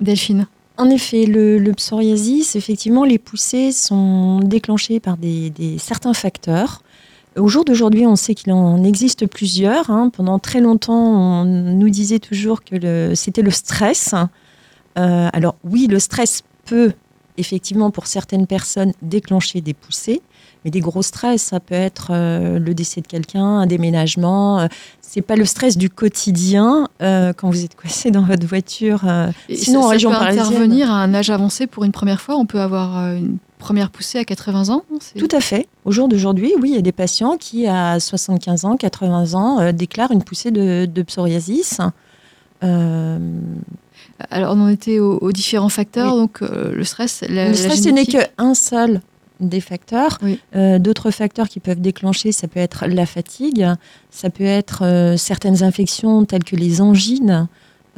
Delphine. 0.00 0.46
En 0.76 0.90
effet, 0.90 1.26
le, 1.26 1.72
psoriasis, 1.72 2.56
effectivement, 2.56 3.04
les 3.04 3.18
poussées 3.18 3.70
sont 3.70 4.40
déclenchées 4.40 4.98
par 4.98 5.16
des, 5.16 5.52
certains 5.78 6.14
facteurs. 6.14 6.82
Au 7.36 7.48
jour 7.48 7.64
d'aujourd'hui, 7.64 8.06
on 8.06 8.16
sait 8.16 8.34
qu'il 8.34 8.52
en 8.52 8.82
existe 8.82 9.26
plusieurs. 9.26 9.90
Hein. 9.90 10.10
Pendant 10.10 10.38
très 10.38 10.60
longtemps, 10.60 11.42
on 11.42 11.44
nous 11.44 11.90
disait 11.90 12.18
toujours 12.18 12.64
que 12.64 13.14
c'était 13.14 13.42
le 13.42 13.50
stress. 13.50 14.14
Euh, 14.98 15.28
alors 15.32 15.56
oui, 15.64 15.86
le 15.86 15.98
stress 15.98 16.42
peut 16.64 16.92
effectivement 17.36 17.90
pour 17.90 18.06
certaines 18.06 18.46
personnes 18.46 18.92
déclencher 19.02 19.60
des 19.60 19.74
poussées, 19.74 20.22
mais 20.64 20.70
des 20.70 20.80
gros 20.80 21.02
stress, 21.02 21.42
ça 21.42 21.60
peut 21.60 21.74
être 21.74 22.08
euh, 22.10 22.58
le 22.58 22.74
décès 22.74 23.00
de 23.02 23.06
quelqu'un, 23.06 23.44
un 23.44 23.66
déménagement. 23.66 24.60
Euh, 24.60 24.66
c'est 25.00 25.20
pas 25.20 25.36
le 25.36 25.44
stress 25.44 25.76
du 25.76 25.90
quotidien 25.90 26.88
euh, 27.02 27.32
quand 27.34 27.50
vous 27.50 27.64
êtes 27.64 27.76
coincé 27.76 28.10
dans 28.10 28.22
votre 28.22 28.46
voiture. 28.46 29.02
sinon, 29.50 29.82
ça, 29.82 29.86
en 29.86 29.90
région 29.90 30.10
peut 30.10 30.16
intervenir 30.16 30.90
à 30.90 31.02
un 31.02 31.14
âge 31.14 31.30
avancé 31.30 31.66
pour 31.66 31.84
une 31.84 31.92
première 31.92 32.20
fois. 32.20 32.36
On 32.36 32.46
peut 32.46 32.60
avoir 32.60 33.12
une 33.14 33.36
première 33.58 33.90
poussée 33.90 34.18
à 34.18 34.24
80 34.24 34.70
ans. 34.70 34.82
Tout 35.16 35.28
à 35.30 35.40
fait. 35.40 35.68
Au 35.84 35.92
jour 35.92 36.08
d'aujourd'hui, 36.08 36.52
oui, 36.60 36.70
il 36.70 36.74
y 36.74 36.78
a 36.78 36.82
des 36.82 36.92
patients 36.92 37.36
qui, 37.36 37.66
à 37.66 38.00
75 38.00 38.64
ans, 38.64 38.76
80 38.76 39.34
ans, 39.34 39.72
déclarent 39.72 40.12
une 40.12 40.24
poussée 40.24 40.50
de, 40.50 40.86
de 40.86 41.02
psoriasis. 41.02 41.78
Alors, 44.30 44.56
on 44.56 44.60
en 44.60 44.68
était 44.68 44.98
aux, 44.98 45.32
différents 45.32 45.68
facteurs, 45.68 46.16
donc 46.16 46.40
le 46.40 46.82
stress, 46.84 47.22
la, 47.28 47.48
Le 47.48 47.54
stress, 47.54 47.82
ce 47.82 47.90
n'est 47.90 48.06
qu'un 48.06 48.54
seul 48.54 49.02
des 49.40 49.60
facteurs. 49.60 50.18
Euh, 50.54 50.78
d'autres 50.78 51.10
facteurs 51.10 51.48
qui 51.48 51.60
peuvent 51.60 51.80
déclencher, 51.80 52.32
ça 52.32 52.48
peut 52.48 52.60
être 52.60 52.86
la 52.86 53.06
fatigue, 53.06 53.66
ça 54.10 54.30
peut 54.30 54.44
être 54.44 54.84
euh, 54.84 55.16
certaines 55.16 55.62
infections 55.62 56.24
telles 56.24 56.44
que 56.44 56.56
les 56.56 56.80
angines 56.80 57.48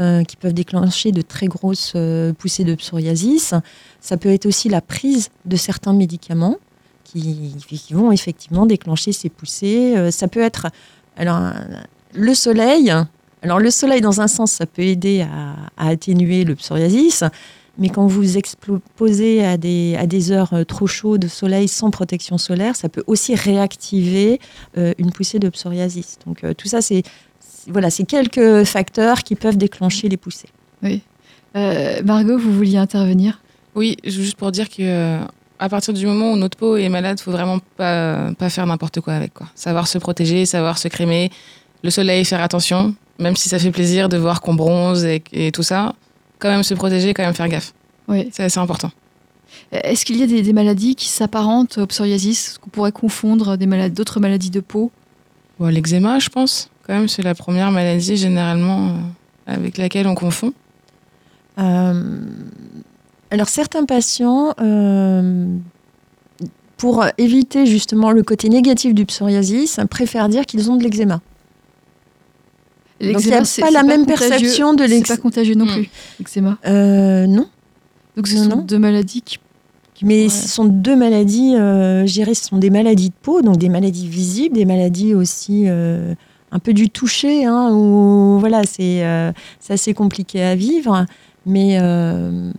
euh, 0.01 0.25
qui 0.25 0.37
peuvent 0.37 0.55
déclencher 0.55 1.13
de 1.13 1.23
très 1.23 1.47
grosses 1.47 1.95
poussées 2.39 2.65
de 2.65 2.75
psoriasis. 2.75 3.55
Ça 4.01 4.17
peut 4.17 4.31
être 4.33 4.47
aussi 4.47 4.69
la 4.69 4.81
prise 4.81 5.31
de 5.45 5.57
certains 5.57 5.93
médicaments 5.93 6.57
qui, 7.05 7.55
vont 7.93 8.13
effectivement 8.13 8.67
déclencher 8.67 9.13
ces 9.13 9.29
poussées. 9.29 10.11
ça 10.11 10.29
peut 10.29 10.41
être 10.41 10.67
alors 11.17 11.53
le 12.13 12.35
soleil. 12.35 12.93
Alors 13.43 13.59
le 13.61 13.71
soleil, 13.71 14.01
dans 14.01 14.21
un 14.21 14.27
sens, 14.27 14.53
ça 14.53 14.67
peut 14.67 14.83
aider 14.83 15.25
à 15.79 15.89
atténuer 15.89 16.45
le 16.45 16.57
psoriasis. 16.57 17.25
Mais 17.79 17.89
quand 17.89 18.07
vous 18.07 18.39
exposez 18.39 19.45
à 19.45 19.57
des, 19.57 19.97
à 19.99 20.07
des 20.07 20.33
heures 20.33 20.55
euh, 20.55 20.65
trop 20.65 20.87
chaudes 20.87 21.23
de 21.23 21.29
soleil 21.29 21.69
sans 21.69 21.91
protection 21.91 22.39
solaire, 22.39 22.75
ça 22.77 22.89
peut 22.89 23.05
aussi 23.07 23.35
réactiver 23.35 24.41
euh, 24.79 24.95
une 24.99 25.13
poussée 25.13 25.39
de 25.39 25.49
psoriasis. 25.49 26.19
Donc 26.27 26.43
euh, 26.43 26.55
tout 26.55 26.69
ça, 26.69 26.81
c'est 26.81 27.03
voilà, 27.69 27.91
c'est 27.91 28.05
quelques 28.05 28.65
facteurs 28.65 29.23
qui 29.25 29.35
peuvent 29.35 29.57
déclencher 29.57 30.09
les 30.09 30.17
poussées. 30.17 30.49
Oui. 30.83 31.03
Margot, 32.05 32.39
vous 32.39 32.53
vouliez 32.53 32.77
intervenir? 32.77 33.41
Oui, 33.75 33.97
juste 34.05 34.37
pour 34.37 34.53
dire 34.53 34.69
que 34.69 35.21
à 35.59 35.69
partir 35.71 35.95
du 35.95 36.07
moment 36.07 36.33
où 36.33 36.37
notre 36.37 36.59
peau 36.59 36.77
est 36.77 36.91
malade, 36.91 37.17
il 37.19 37.23
faut 37.23 37.31
vraiment 37.31 37.59
pas, 37.79 38.31
pas 38.39 38.51
faire 38.51 38.67
n'importe 38.67 39.01
quoi 39.01 39.15
avec. 39.15 39.33
Quoi. 39.33 39.49
Savoir 39.55 39.89
se 39.89 39.97
protéger, 39.97 40.45
savoir 40.45 40.77
se 40.77 40.89
crémer, 40.89 41.31
le 41.83 41.91
soleil, 41.91 42.27
faire 42.27 42.43
attention. 42.43 42.95
même 43.19 43.37
si 43.37 43.49
ça 43.49 43.59
fait 43.59 43.71
plaisir 43.71 44.09
de 44.09 44.17
voir 44.17 44.41
qu'on 44.41 44.55
bronze 44.55 45.05
et, 45.05 45.23
et 45.33 45.53
tout 45.53 45.63
ça, 45.63 45.95
quand 46.39 46.51
même 46.51 46.63
se 46.63 46.75
protéger, 46.75 47.15
quand 47.15 47.25
même 47.25 47.35
faire 47.35 47.49
gaffe. 47.49 47.73
Oui. 48.09 48.29
C'est 48.33 48.45
assez 48.45 48.59
important. 48.59 48.91
Est-ce 49.73 50.05
qu'il 50.05 50.17
y 50.17 50.23
a 50.23 50.27
des, 50.27 50.43
des 50.43 50.53
maladies 50.53 50.95
qui 50.95 51.09
s'apparentent 51.09 51.79
au 51.79 51.87
psoriasis, 51.87 52.59
qu'on 52.59 52.71
pourrait 52.71 52.93
confondre 52.93 53.57
des 53.57 53.67
maladies, 53.67 53.95
d'autres 53.95 54.21
maladies 54.21 54.51
de 54.51 54.61
peau? 54.61 54.91
Bon, 55.59 55.69
L'eczéma, 55.69 56.19
je 56.19 56.29
pense, 56.29 56.71
quand 56.87 56.95
même, 56.95 57.09
c'est 57.09 57.23
la 57.23 57.35
première 57.35 57.71
maladie 57.71 58.17
généralement 58.17 58.89
euh, 58.89 58.93
avec 59.47 59.79
laquelle 59.79 60.07
on 60.07 60.15
confond. 60.15 60.53
Euh, 61.59 62.21
alors 63.31 63.49
certains 63.49 63.85
patients, 63.85 64.53
euh, 64.61 65.47
pour 66.77 67.05
éviter 67.17 67.67
justement 67.67 68.13
le 68.13 68.23
côté 68.23 68.49
négatif 68.49 68.95
du 68.95 69.07
psoriasis, 69.07 69.81
préfèrent 69.91 70.29
dire 70.29 70.45
qu'ils 70.45 70.71
ont 70.71 70.77
de 70.77 70.83
l'eczéma. 70.83 71.21
Donc 73.01 73.23
il 73.25 73.27
n'y 73.29 73.35
a 73.35 73.45
c'est- 73.45 73.61
pas 73.61 73.69
c'est 73.69 73.73
la 73.75 73.83
même 73.83 74.07
contagieux- 74.07 74.29
perception 74.29 74.73
de 74.75 74.83
C'est 74.83 74.89
l'eczéma. 74.89 75.17
pas 75.17 75.23
contagieux 75.23 75.55
non 75.55 75.65
Hmm. 75.67 75.73
plus, 75.75 75.91
l'eczéma. 76.19 76.59
Euh, 76.67 77.27
non, 77.27 77.47
Donc 78.17 78.27
ce 78.29 78.37
Non, 78.37 78.43
sont 78.45 78.57
non. 78.57 78.63
deux 78.63 78.79
maladies 78.79 79.21
qui. 79.23 79.39
mais 80.03 80.23
Ouais. 80.25 80.29
ce 80.31 80.49
sont 80.49 80.65
deux 80.65 80.97
maladies, 80.97 81.55
euh, 81.57 82.07
je 82.07 82.13
dirais, 82.15 82.33
ce 82.35 82.45
sont 82.49 82.57
des 82.57 82.71
maladies 82.71 83.11
de 83.11 83.15
peau, 83.21 83.43
donc 83.43 83.59
des 83.59 83.69
maladies 83.69 84.09
visibles, 84.09 84.55
des 84.55 84.65
maladies 84.65 85.13
aussi 85.15 85.65
euh, 85.67 86.15
un 86.53 86.59
peu 86.59 86.73
du 86.73 86.89
toucher, 86.89 87.45
hein, 87.45 87.71
où 87.73 88.39
voilà, 88.41 88.63
c'est 88.65 89.05
euh, 89.05 89.33
c'est 89.61 89.75
assez 89.75 89.93
compliqué 89.93 90.43
à 90.43 90.55
vivre. 90.55 91.05
Mais 91.45 91.79
euh, 91.81 92.51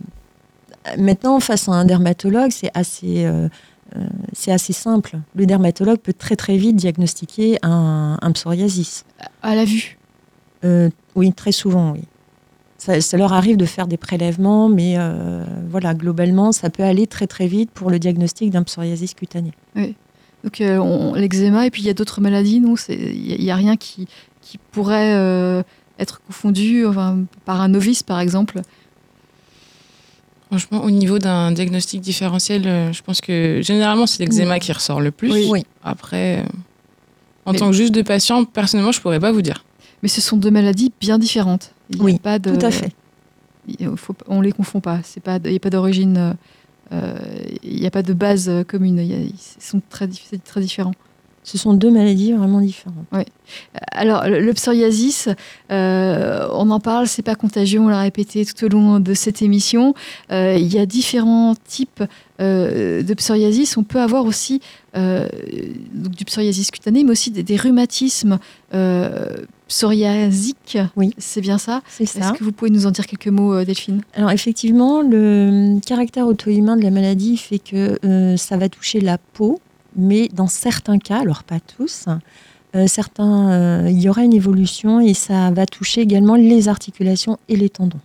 maintenant, 0.96 1.40
face 1.40 1.68
à 1.68 1.72
un 1.72 1.84
dermatologue, 1.84 2.52
c'est 2.52 2.70
assez, 2.74 3.28
c'est 4.32 4.52
assez 4.52 4.72
simple. 4.72 5.18
Le 5.34 5.44
dermatologue 5.46 5.98
peut 5.98 6.12
très 6.12 6.36
très 6.36 6.56
vite 6.56 6.76
diagnostiquer 6.76 7.58
un, 7.62 8.16
un 8.22 8.32
psoriasis. 8.32 9.04
À 9.42 9.54
la 9.56 9.64
vue. 9.64 9.97
Euh, 10.64 10.90
oui, 11.14 11.32
très 11.32 11.52
souvent, 11.52 11.92
oui. 11.92 12.02
Ça, 12.78 13.00
ça 13.00 13.16
leur 13.16 13.32
arrive 13.32 13.56
de 13.56 13.66
faire 13.66 13.88
des 13.88 13.96
prélèvements, 13.96 14.68
mais 14.68 14.94
euh, 14.98 15.44
voilà, 15.68 15.94
globalement, 15.94 16.52
ça 16.52 16.70
peut 16.70 16.84
aller 16.84 17.08
très 17.08 17.26
très 17.26 17.48
vite 17.48 17.70
pour 17.72 17.90
le 17.90 17.98
diagnostic 17.98 18.50
d'un 18.50 18.62
psoriasis 18.62 19.14
cutané. 19.14 19.50
Donc 20.44 20.60
euh, 20.60 21.14
l'eczéma, 21.16 21.66
et 21.66 21.70
puis 21.70 21.82
il 21.82 21.86
y 21.86 21.90
a 21.90 21.94
d'autres 21.94 22.20
maladies, 22.20 22.60
non 22.60 22.74
Il 22.88 23.40
n'y 23.40 23.50
a, 23.50 23.56
rien 23.56 23.76
qui, 23.76 24.06
qui 24.40 24.58
pourrait 24.70 25.14
euh, 25.16 25.62
être 25.98 26.20
confondu 26.22 26.86
enfin, 26.86 27.18
par 27.44 27.60
un 27.60 27.68
novice, 27.68 28.04
par 28.04 28.20
exemple. 28.20 28.60
Franchement, 30.46 30.82
au 30.82 30.90
niveau 30.90 31.18
d'un 31.18 31.52
diagnostic 31.52 32.00
différentiel, 32.00 32.66
euh, 32.66 32.92
je 32.92 33.02
pense 33.02 33.20
que 33.20 33.60
généralement, 33.62 34.06
c'est 34.06 34.22
l'eczéma 34.22 34.58
qui 34.60 34.72
ressort 34.72 35.00
le 35.00 35.10
plus. 35.10 35.50
Oui. 35.50 35.64
Après, 35.82 36.38
euh, 36.38 36.42
en 37.44 37.52
Mais- 37.52 37.58
tant 37.58 37.66
que 37.66 37.76
juge 37.76 37.92
de 37.92 38.02
patient, 38.02 38.44
personnellement, 38.44 38.92
je 38.92 39.00
pourrais 39.00 39.20
pas 39.20 39.32
vous 39.32 39.42
dire. 39.42 39.64
Mais 40.02 40.08
ce 40.08 40.20
sont 40.20 40.36
deux 40.36 40.50
maladies 40.50 40.92
bien 41.00 41.18
différentes. 41.18 41.72
Il 41.90 41.96
y 41.96 42.00
a 42.00 42.04
Oui, 42.04 42.18
pas 42.18 42.38
de, 42.38 42.54
tout 42.54 42.66
à 42.66 42.70
fait. 42.70 42.92
il 43.66 43.96
faut, 43.96 44.14
on 44.26 44.40
les 44.40 44.52
confond 44.52 44.80
pas. 44.80 45.00
C'est 45.02 45.22
pas, 45.22 45.38
il 45.44 45.50
n'y 45.50 45.56
a 45.56 45.60
pas 45.60 45.70
d'origine, 45.70 46.16
euh, 46.16 46.32
euh, 46.92 47.18
il 47.62 47.80
n'y 47.80 47.86
a 47.86 47.90
pas 47.90 48.02
de 48.02 48.12
base 48.12 48.48
euh, 48.48 48.64
commune. 48.64 48.98
Ils 48.98 49.32
sont 49.58 49.82
très, 49.90 50.08
très 50.44 50.60
différents. 50.60 50.94
Ce 51.48 51.56
sont 51.56 51.72
deux 51.72 51.90
maladies 51.90 52.34
vraiment 52.34 52.60
différentes. 52.60 53.06
Alors, 53.92 54.28
le, 54.28 54.52
psoriasis, 54.52 55.30
euh, 55.70 56.46
on 56.52 56.68
en 56.70 56.78
parle, 56.78 57.06
c'est 57.08 57.22
pas 57.22 57.36
contagieux, 57.36 57.80
on 57.80 57.88
l'a 57.88 58.02
répété 58.02 58.44
tout 58.44 58.66
au 58.66 58.68
long 58.68 59.00
de 59.00 59.14
cette 59.14 59.40
émission. 59.40 59.94
Euh, 60.30 60.56
il 60.58 60.70
y 60.70 60.78
a 60.78 60.84
différents 60.84 61.54
types 61.66 62.04
euh, 62.42 63.02
de 63.02 63.14
psoriasis. 63.14 63.78
On 63.78 63.82
peut 63.82 64.00
avoir 64.00 64.26
aussi 64.26 64.60
donc 64.94 66.10
du 66.16 66.24
psoriasis 66.26 66.70
cutané, 66.70 67.02
mais 67.02 67.12
aussi 67.12 67.30
des, 67.30 67.42
des 67.42 67.56
rhumatismes 67.56 68.38
psoriasiques. 69.68 70.78
Oui. 70.96 71.14
C'est 71.18 71.40
bien 71.40 71.58
ça. 71.58 71.82
C'est 71.88 72.06
ça. 72.06 72.20
Est-ce 72.20 72.32
que 72.32 72.44
vous 72.44 72.52
pouvez 72.52 72.70
nous 72.70 72.86
en 72.86 72.90
dire 72.90 73.06
quelques 73.06 73.28
mots, 73.28 73.54
euh, 73.54 73.64
Delphine? 73.64 74.00
Alors 74.14 74.30
effectivement, 74.30 75.02
le 75.02 75.78
caractère 75.86 76.26
auto-immun 76.26 76.76
de 76.76 76.82
la 76.82 76.90
maladie 76.90 77.36
fait 77.36 77.58
que 77.58 77.98
euh, 78.04 78.36
ça 78.36 78.56
va 78.56 78.68
toucher 78.68 79.00
la 79.00 79.18
peau, 79.18 79.60
mais 79.94 80.28
dans 80.32 80.46
certains 80.48 80.98
cas, 80.98 81.20
alors 81.20 81.44
pas 81.44 81.60
tous, 81.60 82.06
euh, 82.74 82.86
certains, 82.86 83.50
euh, 83.50 83.88
il 83.90 84.00
y 84.00 84.08
aura 84.08 84.22
une 84.24 84.34
évolution 84.34 85.00
et 85.00 85.14
ça 85.14 85.50
va 85.50 85.66
toucher 85.66 86.00
également 86.00 86.34
les 86.34 86.68
articulations 86.68 87.38
et 87.48 87.56
les 87.56 87.68
tendons. 87.70 88.00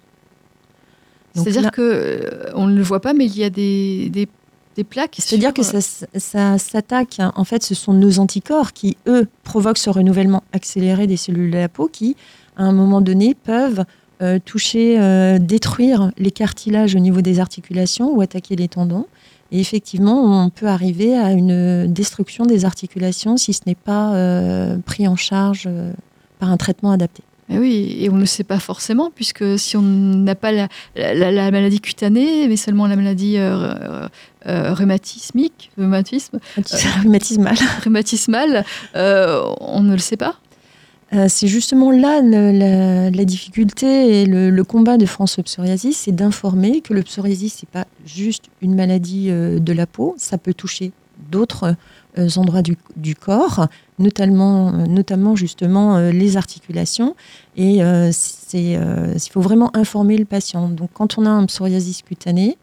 C'est-à-dire 1.35 1.63
là- 1.63 1.69
que 1.71 2.51
on 2.53 2.67
ne 2.67 2.75
le 2.77 2.83
voit 2.83 2.99
pas, 3.01 3.13
mais 3.13 3.25
il 3.25 3.35
y 3.37 3.43
a 3.43 3.49
des, 3.49 4.09
des, 4.09 4.27
des 4.75 4.83
plaques. 4.83 5.15
C'est-à-dire 5.19 5.49
sur- 5.49 5.53
que 5.55 5.63
ça, 5.63 5.77
s- 5.79 6.05
ça 6.15 6.57
s'attaque, 6.57 7.19
hein. 7.19 7.31
en 7.35 7.43
fait, 7.43 7.63
ce 7.63 7.75
sont 7.75 7.93
nos 7.93 8.19
anticorps 8.19 8.73
qui, 8.73 8.97
eux, 9.07 9.27
provoquent 9.43 9.77
ce 9.77 9.89
renouvellement 9.89 10.43
accéléré 10.53 11.07
des 11.07 11.17
cellules 11.17 11.51
de 11.51 11.57
la 11.57 11.69
peau 11.69 11.87
qui, 11.91 12.15
à 12.57 12.63
un 12.63 12.71
moment 12.71 13.01
donné, 13.01 13.35
peuvent 13.35 13.83
euh, 14.21 14.39
toucher, 14.43 14.97
euh, 14.99 15.37
détruire 15.39 16.11
les 16.17 16.31
cartilages 16.31 16.95
au 16.95 16.99
niveau 16.99 17.21
des 17.21 17.39
articulations 17.39 18.11
ou 18.15 18.21
attaquer 18.21 18.55
les 18.55 18.67
tendons. 18.67 19.05
Et 19.51 19.59
effectivement, 19.59 20.45
on 20.45 20.49
peut 20.49 20.67
arriver 20.67 21.15
à 21.17 21.31
une 21.31 21.85
destruction 21.91 22.45
des 22.45 22.65
articulations 22.65 23.37
si 23.37 23.53
ce 23.53 23.61
n'est 23.67 23.75
pas 23.75 24.13
euh, 24.15 24.77
pris 24.85 25.07
en 25.07 25.15
charge 25.15 25.65
euh, 25.67 25.91
par 26.39 26.49
un 26.51 26.57
traitement 26.57 26.91
adapté. 26.91 27.21
Oui, 27.49 27.97
et 27.99 28.09
on 28.09 28.13
ne 28.15 28.21
le 28.21 28.25
sait 28.25 28.45
pas 28.45 28.57
forcément, 28.57 29.11
puisque 29.13 29.59
si 29.59 29.75
on 29.77 29.81
n'a 29.81 30.33
pas 30.33 30.51
la, 30.53 30.69
la- 30.95 31.31
la 31.31 31.51
maladie 31.51 31.81
cutanée, 31.81 32.47
mais 32.47 32.55
seulement 32.55 32.87
la 32.87 32.95
maladie 32.95 33.35
euh, 33.37 34.07
euh, 34.47 34.73
rhumatismique, 34.73 35.71
rhumatisme, 35.77 36.39
Rhumatismal. 37.01 37.55
rhumatismale, 37.83 38.65
euh, 38.95 39.41
on 39.61 39.81
ne 39.81 39.93
le 39.93 39.99
sait 39.99 40.17
pas. 40.17 40.35
Euh, 41.13 41.27
c'est 41.29 41.47
justement 41.47 41.91
là 41.91 42.21
le- 42.21 42.51
la, 42.51 43.09
la 43.11 43.25
difficulté 43.25 44.21
et 44.21 44.25
le, 44.25 44.49
le 44.49 44.63
combat 44.63 44.97
de 44.97 45.05
France 45.05 45.37
Psoriasis, 45.45 45.97
c'est 45.97 46.11
d'informer 46.11 46.81
que 46.81 46.93
le 46.93 47.03
psoriasis, 47.03 47.57
c'est 47.59 47.69
pas 47.69 47.85
juste 48.05 48.45
une 48.61 48.73
maladie 48.75 49.29
de 49.29 49.73
la 49.73 49.85
peau, 49.85 50.15
ça 50.17 50.37
peut 50.37 50.53
toucher 50.55 50.91
d'autres 51.31 51.75
endroits 52.35 52.61
du, 52.63 52.77
du 52.95 53.15
corps, 53.15 53.67
notamment, 53.99 54.71
notamment 54.71 55.35
justement 55.35 55.97
les 56.09 56.35
articulations. 56.37 57.15
Et 57.55 57.79
c'est, 58.11 58.73
il 58.73 59.29
faut 59.31 59.41
vraiment 59.41 59.75
informer 59.75 60.17
le 60.17 60.25
patient. 60.25 60.67
Donc, 60.69 60.89
quand 60.93 61.17
on 61.17 61.25
a 61.25 61.29
un 61.29 61.45
psoriasis 61.45 62.01
cutané, 62.01 62.57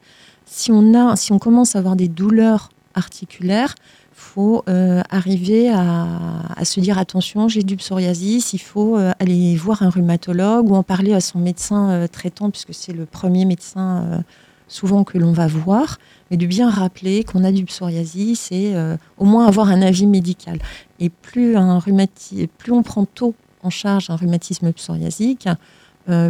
si 0.50 0.72
on, 0.72 0.94
a, 0.94 1.14
si 1.16 1.32
on 1.32 1.38
commence 1.38 1.76
à 1.76 1.78
avoir 1.78 1.94
des 1.94 2.08
douleurs 2.08 2.70
articulaires, 2.94 3.76
faut 4.12 4.62
euh, 4.68 5.00
arriver 5.10 5.70
à, 5.70 6.64
se 6.64 6.80
dire 6.80 6.98
attention, 6.98 7.48
j'ai 7.48 7.62
du 7.62 7.76
psoriasis, 7.76 8.52
il 8.52 8.58
faut 8.58 8.98
euh, 8.98 9.12
aller 9.18 9.56
voir 9.56 9.82
un 9.82 9.88
rhumatologue 9.88 10.70
ou 10.70 10.74
en 10.74 10.82
parler 10.82 11.14
à 11.14 11.20
son 11.20 11.38
médecin 11.38 11.90
euh, 11.90 12.06
traitant, 12.06 12.50
puisque 12.50 12.74
c'est 12.74 12.92
le 12.92 13.06
premier 13.06 13.44
médecin 13.44 14.22
souvent 14.68 15.04
que 15.04 15.18
l'on 15.18 15.32
va 15.32 15.46
voir, 15.46 15.98
mais 16.30 16.36
de 16.36 16.46
bien 16.46 16.68
rappeler 16.68 17.24
qu'on 17.24 17.44
a 17.44 17.50
du 17.50 17.64
psoriasis 17.64 18.52
et 18.52 18.74
au 19.18 19.24
moins 19.24 19.46
avoir 19.46 19.68
un 19.68 19.82
avis 19.82 20.06
médical. 20.06 20.58
Et 21.00 21.08
plus, 21.08 21.56
un 21.56 21.80
plus 21.80 22.72
on 22.72 22.82
prend 22.82 23.04
tôt 23.04 23.34
en 23.62 23.70
charge 23.70 24.10
un 24.10 24.16
rhumatisme 24.16 24.72
psoriasique, 24.72 25.48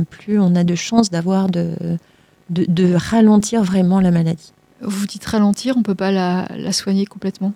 plus 0.09 0.39
on 0.39 0.55
a 0.55 0.64
de 0.64 0.75
chances 0.75 1.11
d'avoir 1.11 1.49
de, 1.49 1.99
de, 2.51 2.66
de 2.68 2.94
ralentir 2.94 3.62
vraiment 3.62 4.01
la 4.01 4.11
maladie. 4.11 4.53
Vous 4.82 5.07
dites 5.07 5.24
ralentir, 5.24 5.76
on 5.76 5.80
ne 5.80 5.84
peut 5.84 5.94
pas 5.94 6.11
la, 6.11 6.46
la 6.57 6.72
soigner 6.72 7.07
complètement. 7.07 7.53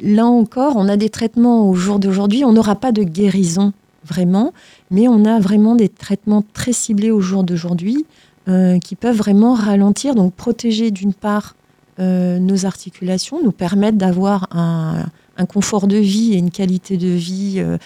Là 0.00 0.26
encore, 0.26 0.76
on 0.76 0.88
a 0.88 0.96
des 0.96 1.10
traitements 1.10 1.68
au 1.68 1.74
jour 1.74 1.98
d'aujourd'hui. 1.98 2.44
On 2.44 2.52
n'aura 2.52 2.76
pas 2.76 2.92
de 2.92 3.02
guérison 3.02 3.72
vraiment, 4.04 4.52
mais 4.92 5.08
on 5.08 5.24
a 5.24 5.40
vraiment 5.40 5.74
des 5.74 5.88
traitements 5.88 6.44
très 6.52 6.72
ciblés 6.72 7.10
au 7.10 7.20
jour 7.20 7.42
d'aujourd'hui 7.42 8.06
euh, 8.46 8.78
qui 8.78 8.94
peuvent 8.94 9.16
vraiment 9.16 9.54
ralentir, 9.54 10.14
donc 10.14 10.34
protéger 10.34 10.92
d'une 10.92 11.12
part 11.12 11.56
euh, 11.98 12.38
nos 12.38 12.64
articulations, 12.64 13.42
nous 13.42 13.50
permettre 13.50 13.98
d'avoir 13.98 14.46
un, 14.52 15.04
un 15.36 15.46
confort 15.46 15.88
de 15.88 15.96
vie 15.96 16.34
et 16.34 16.36
une 16.36 16.52
qualité 16.52 16.96
de 16.96 17.08
vie, 17.08 17.56
euh, 17.58 17.76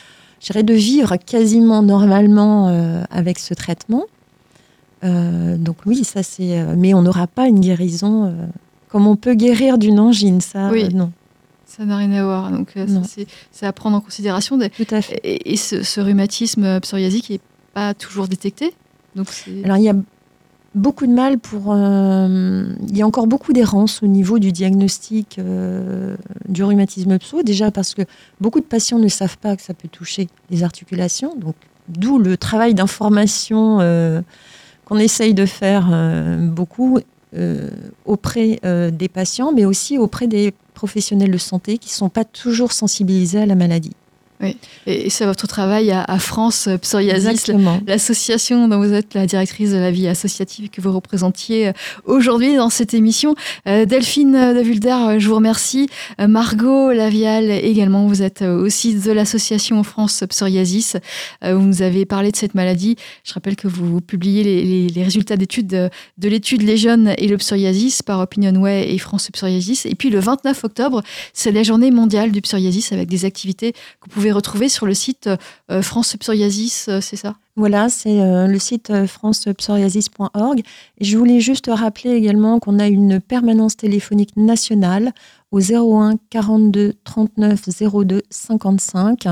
je 0.40 0.48
dirais 0.48 0.62
de 0.62 0.74
vivre 0.74 1.16
quasiment 1.16 1.82
normalement 1.82 2.68
euh, 2.68 3.02
avec 3.10 3.38
ce 3.38 3.54
traitement. 3.54 4.04
Euh, 5.04 5.56
donc 5.56 5.78
oui, 5.86 6.04
ça 6.04 6.22
c'est. 6.22 6.58
euh, 6.58 6.74
mais 6.76 6.94
on 6.94 7.02
n'aura 7.02 7.26
pas 7.26 7.46
une 7.48 7.60
guérison 7.60 8.26
euh, 8.26 8.46
comme 8.88 9.06
on 9.06 9.16
peut 9.16 9.34
guérir 9.34 9.78
d'une 9.78 9.98
angine, 9.98 10.40
ça 10.40 10.70
Oui. 10.70 10.84
euh, 10.84 10.88
non. 10.92 11.10
Ça 11.66 11.84
n'a 11.86 11.96
rien 11.96 12.12
à 12.12 12.22
voir. 12.24 12.50
Donc, 12.50 12.74
c'est 13.50 13.64
à 13.66 13.72
prendre 13.72 13.96
en 13.96 14.00
considération. 14.02 14.58
Tout 14.58 14.86
à 14.90 15.00
fait. 15.00 15.18
Et, 15.24 15.52
et 15.52 15.56
ce, 15.56 15.82
ce 15.82 16.00
rhumatisme 16.02 16.78
psoriasique 16.80 17.30
n'est 17.30 17.40
pas 17.72 17.94
toujours 17.94 18.28
détecté. 18.28 18.74
Donc. 19.16 19.26
Alors 19.64 19.78
il 19.78 19.82
y 19.84 19.88
a 19.88 19.94
beaucoup 20.74 21.06
de 21.06 21.12
mal 21.12 21.38
pour. 21.38 21.74
il 21.74 22.96
y 22.96 23.00
a 23.00 23.06
encore 23.06 23.26
beaucoup 23.26 23.54
d'errance 23.54 24.02
au 24.02 24.06
niveau 24.06 24.38
du 24.38 24.52
diagnostic 24.52 25.40
du 26.48 26.62
rhumatisme 26.62 27.18
pso. 27.18 27.42
Déjà 27.42 27.70
parce 27.70 27.94
que 27.94 28.02
beaucoup 28.40 28.60
de 28.60 28.66
patients 28.66 28.98
ne 28.98 29.08
savent 29.08 29.38
pas 29.38 29.56
que 29.56 29.62
ça 29.62 29.72
peut 29.72 29.88
toucher 29.88 30.28
les 30.50 30.62
articulations. 30.64 31.34
Donc 31.36 31.54
d'où 31.88 32.18
le 32.18 32.36
travail 32.36 32.74
d'information 32.74 33.78
qu'on 34.84 34.98
essaye 34.98 35.34
de 35.34 35.46
faire 35.46 35.88
euh, 35.92 36.36
beaucoup 36.38 36.98
euh, 37.36 37.70
auprès 38.04 38.60
euh, 38.64 38.90
des 38.90 39.08
patients, 39.08 39.52
mais 39.52 39.64
aussi 39.64 39.98
auprès 39.98 40.26
des 40.26 40.52
professionnels 40.74 41.30
de 41.30 41.38
santé 41.38 41.78
qui 41.78 41.88
ne 41.88 41.94
sont 41.94 42.08
pas 42.08 42.24
toujours 42.24 42.72
sensibilisés 42.72 43.40
à 43.40 43.46
la 43.46 43.54
maladie. 43.54 43.92
Oui. 44.42 44.56
Et 44.86 45.08
c'est 45.08 45.24
votre 45.24 45.46
travail 45.46 45.92
à, 45.92 46.18
France 46.18 46.68
Psoriasis, 46.80 47.28
Exactement. 47.28 47.80
l'association 47.86 48.66
dont 48.66 48.78
vous 48.78 48.92
êtes 48.92 49.14
la 49.14 49.26
directrice 49.26 49.70
de 49.70 49.76
la 49.76 49.92
vie 49.92 50.08
associative 50.08 50.68
que 50.68 50.80
vous 50.80 50.92
représentiez 50.92 51.68
euh, 51.68 51.72
aujourd'hui 52.04 52.56
dans 52.56 52.68
cette 52.68 52.92
émission. 52.92 53.36
Euh, 53.68 53.84
Delphine 53.84 54.32
de 54.32 54.60
Vulder, 54.60 54.88
euh, 54.90 55.18
je 55.20 55.28
vous 55.28 55.36
remercie. 55.36 55.88
Margot 56.18 56.90
Lavial 56.92 57.50
également, 57.50 58.06
vous 58.06 58.22
êtes 58.22 58.42
aussi 58.42 58.94
de 58.94 59.12
l'association 59.12 59.82
France 59.84 60.24
Psoriasis. 60.28 60.96
Vous 61.42 61.60
nous 61.60 61.82
avez 61.82 62.04
parlé 62.04 62.30
de 62.30 62.36
cette 62.36 62.54
maladie. 62.54 62.96
Je 63.24 63.32
rappelle 63.34 63.56
que 63.56 63.68
vous 63.68 64.00
publiez 64.00 64.42
les, 64.42 64.88
les, 64.88 65.04
résultats 65.04 65.36
d'études 65.36 65.68
de, 65.68 65.90
de 66.18 66.28
l'étude 66.28 66.62
Les 66.62 66.76
jeunes 66.76 67.14
et 67.18 67.28
le 67.28 67.36
psoriasis 67.36 68.02
par 68.02 68.20
Opinionway 68.20 68.92
et 68.92 68.98
France 68.98 69.30
Psoriasis. 69.30 69.86
Et 69.86 69.94
puis 69.94 70.10
le 70.10 70.18
29 70.18 70.64
octobre, 70.64 71.02
c'est 71.32 71.52
la 71.52 71.62
journée 71.62 71.90
mondiale 71.90 72.32
du 72.32 72.40
psoriasis 72.40 72.92
avec 72.92 73.08
des 73.08 73.24
activités 73.24 73.72
que 73.72 73.78
vous 74.06 74.10
pouvez 74.10 74.31
retrouver 74.32 74.68
sur 74.68 74.86
le 74.86 74.94
site 74.94 75.28
euh, 75.70 75.82
France 75.82 76.16
Psoriasis, 76.16 76.86
euh, 76.88 77.00
c'est 77.00 77.16
ça? 77.16 77.36
Voilà, 77.56 77.88
c'est 77.88 78.20
euh, 78.20 78.46
le 78.46 78.58
site 78.58 79.06
francepsoriasis.org. 79.06 80.62
Je 81.00 81.18
voulais 81.18 81.40
juste 81.40 81.70
rappeler 81.72 82.10
également 82.10 82.58
qu'on 82.58 82.78
a 82.78 82.86
une 82.86 83.20
permanence 83.20 83.76
téléphonique 83.76 84.36
nationale 84.36 85.12
au 85.50 85.60
01 85.60 86.16
42 86.30 86.94
39 87.04 87.60
02 88.04 88.22
55 88.30 89.28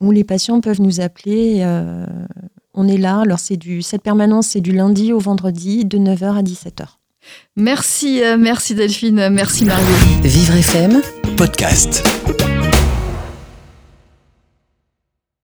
où 0.00 0.12
les 0.12 0.24
patients 0.24 0.60
peuvent 0.60 0.80
nous 0.80 1.00
appeler. 1.00 1.66
on 2.72 2.86
est 2.86 2.96
là. 2.96 3.20
Alors, 3.20 3.40
c'est 3.40 3.56
du, 3.56 3.82
cette 3.82 4.02
permanence, 4.02 4.48
c'est 4.48 4.60
du 4.60 4.72
lundi 4.72 5.12
au 5.12 5.18
vendredi 5.18 5.84
de 5.84 5.98
9h 5.98 6.38
à 6.38 6.42
17h. 6.42 6.84
Merci, 7.56 8.22
merci 8.38 8.74
Delphine, 8.74 9.28
merci 9.30 9.64
Mario. 9.64 9.84
Vivre 10.22 10.54
FM, 10.54 11.02
podcast. 11.36 12.08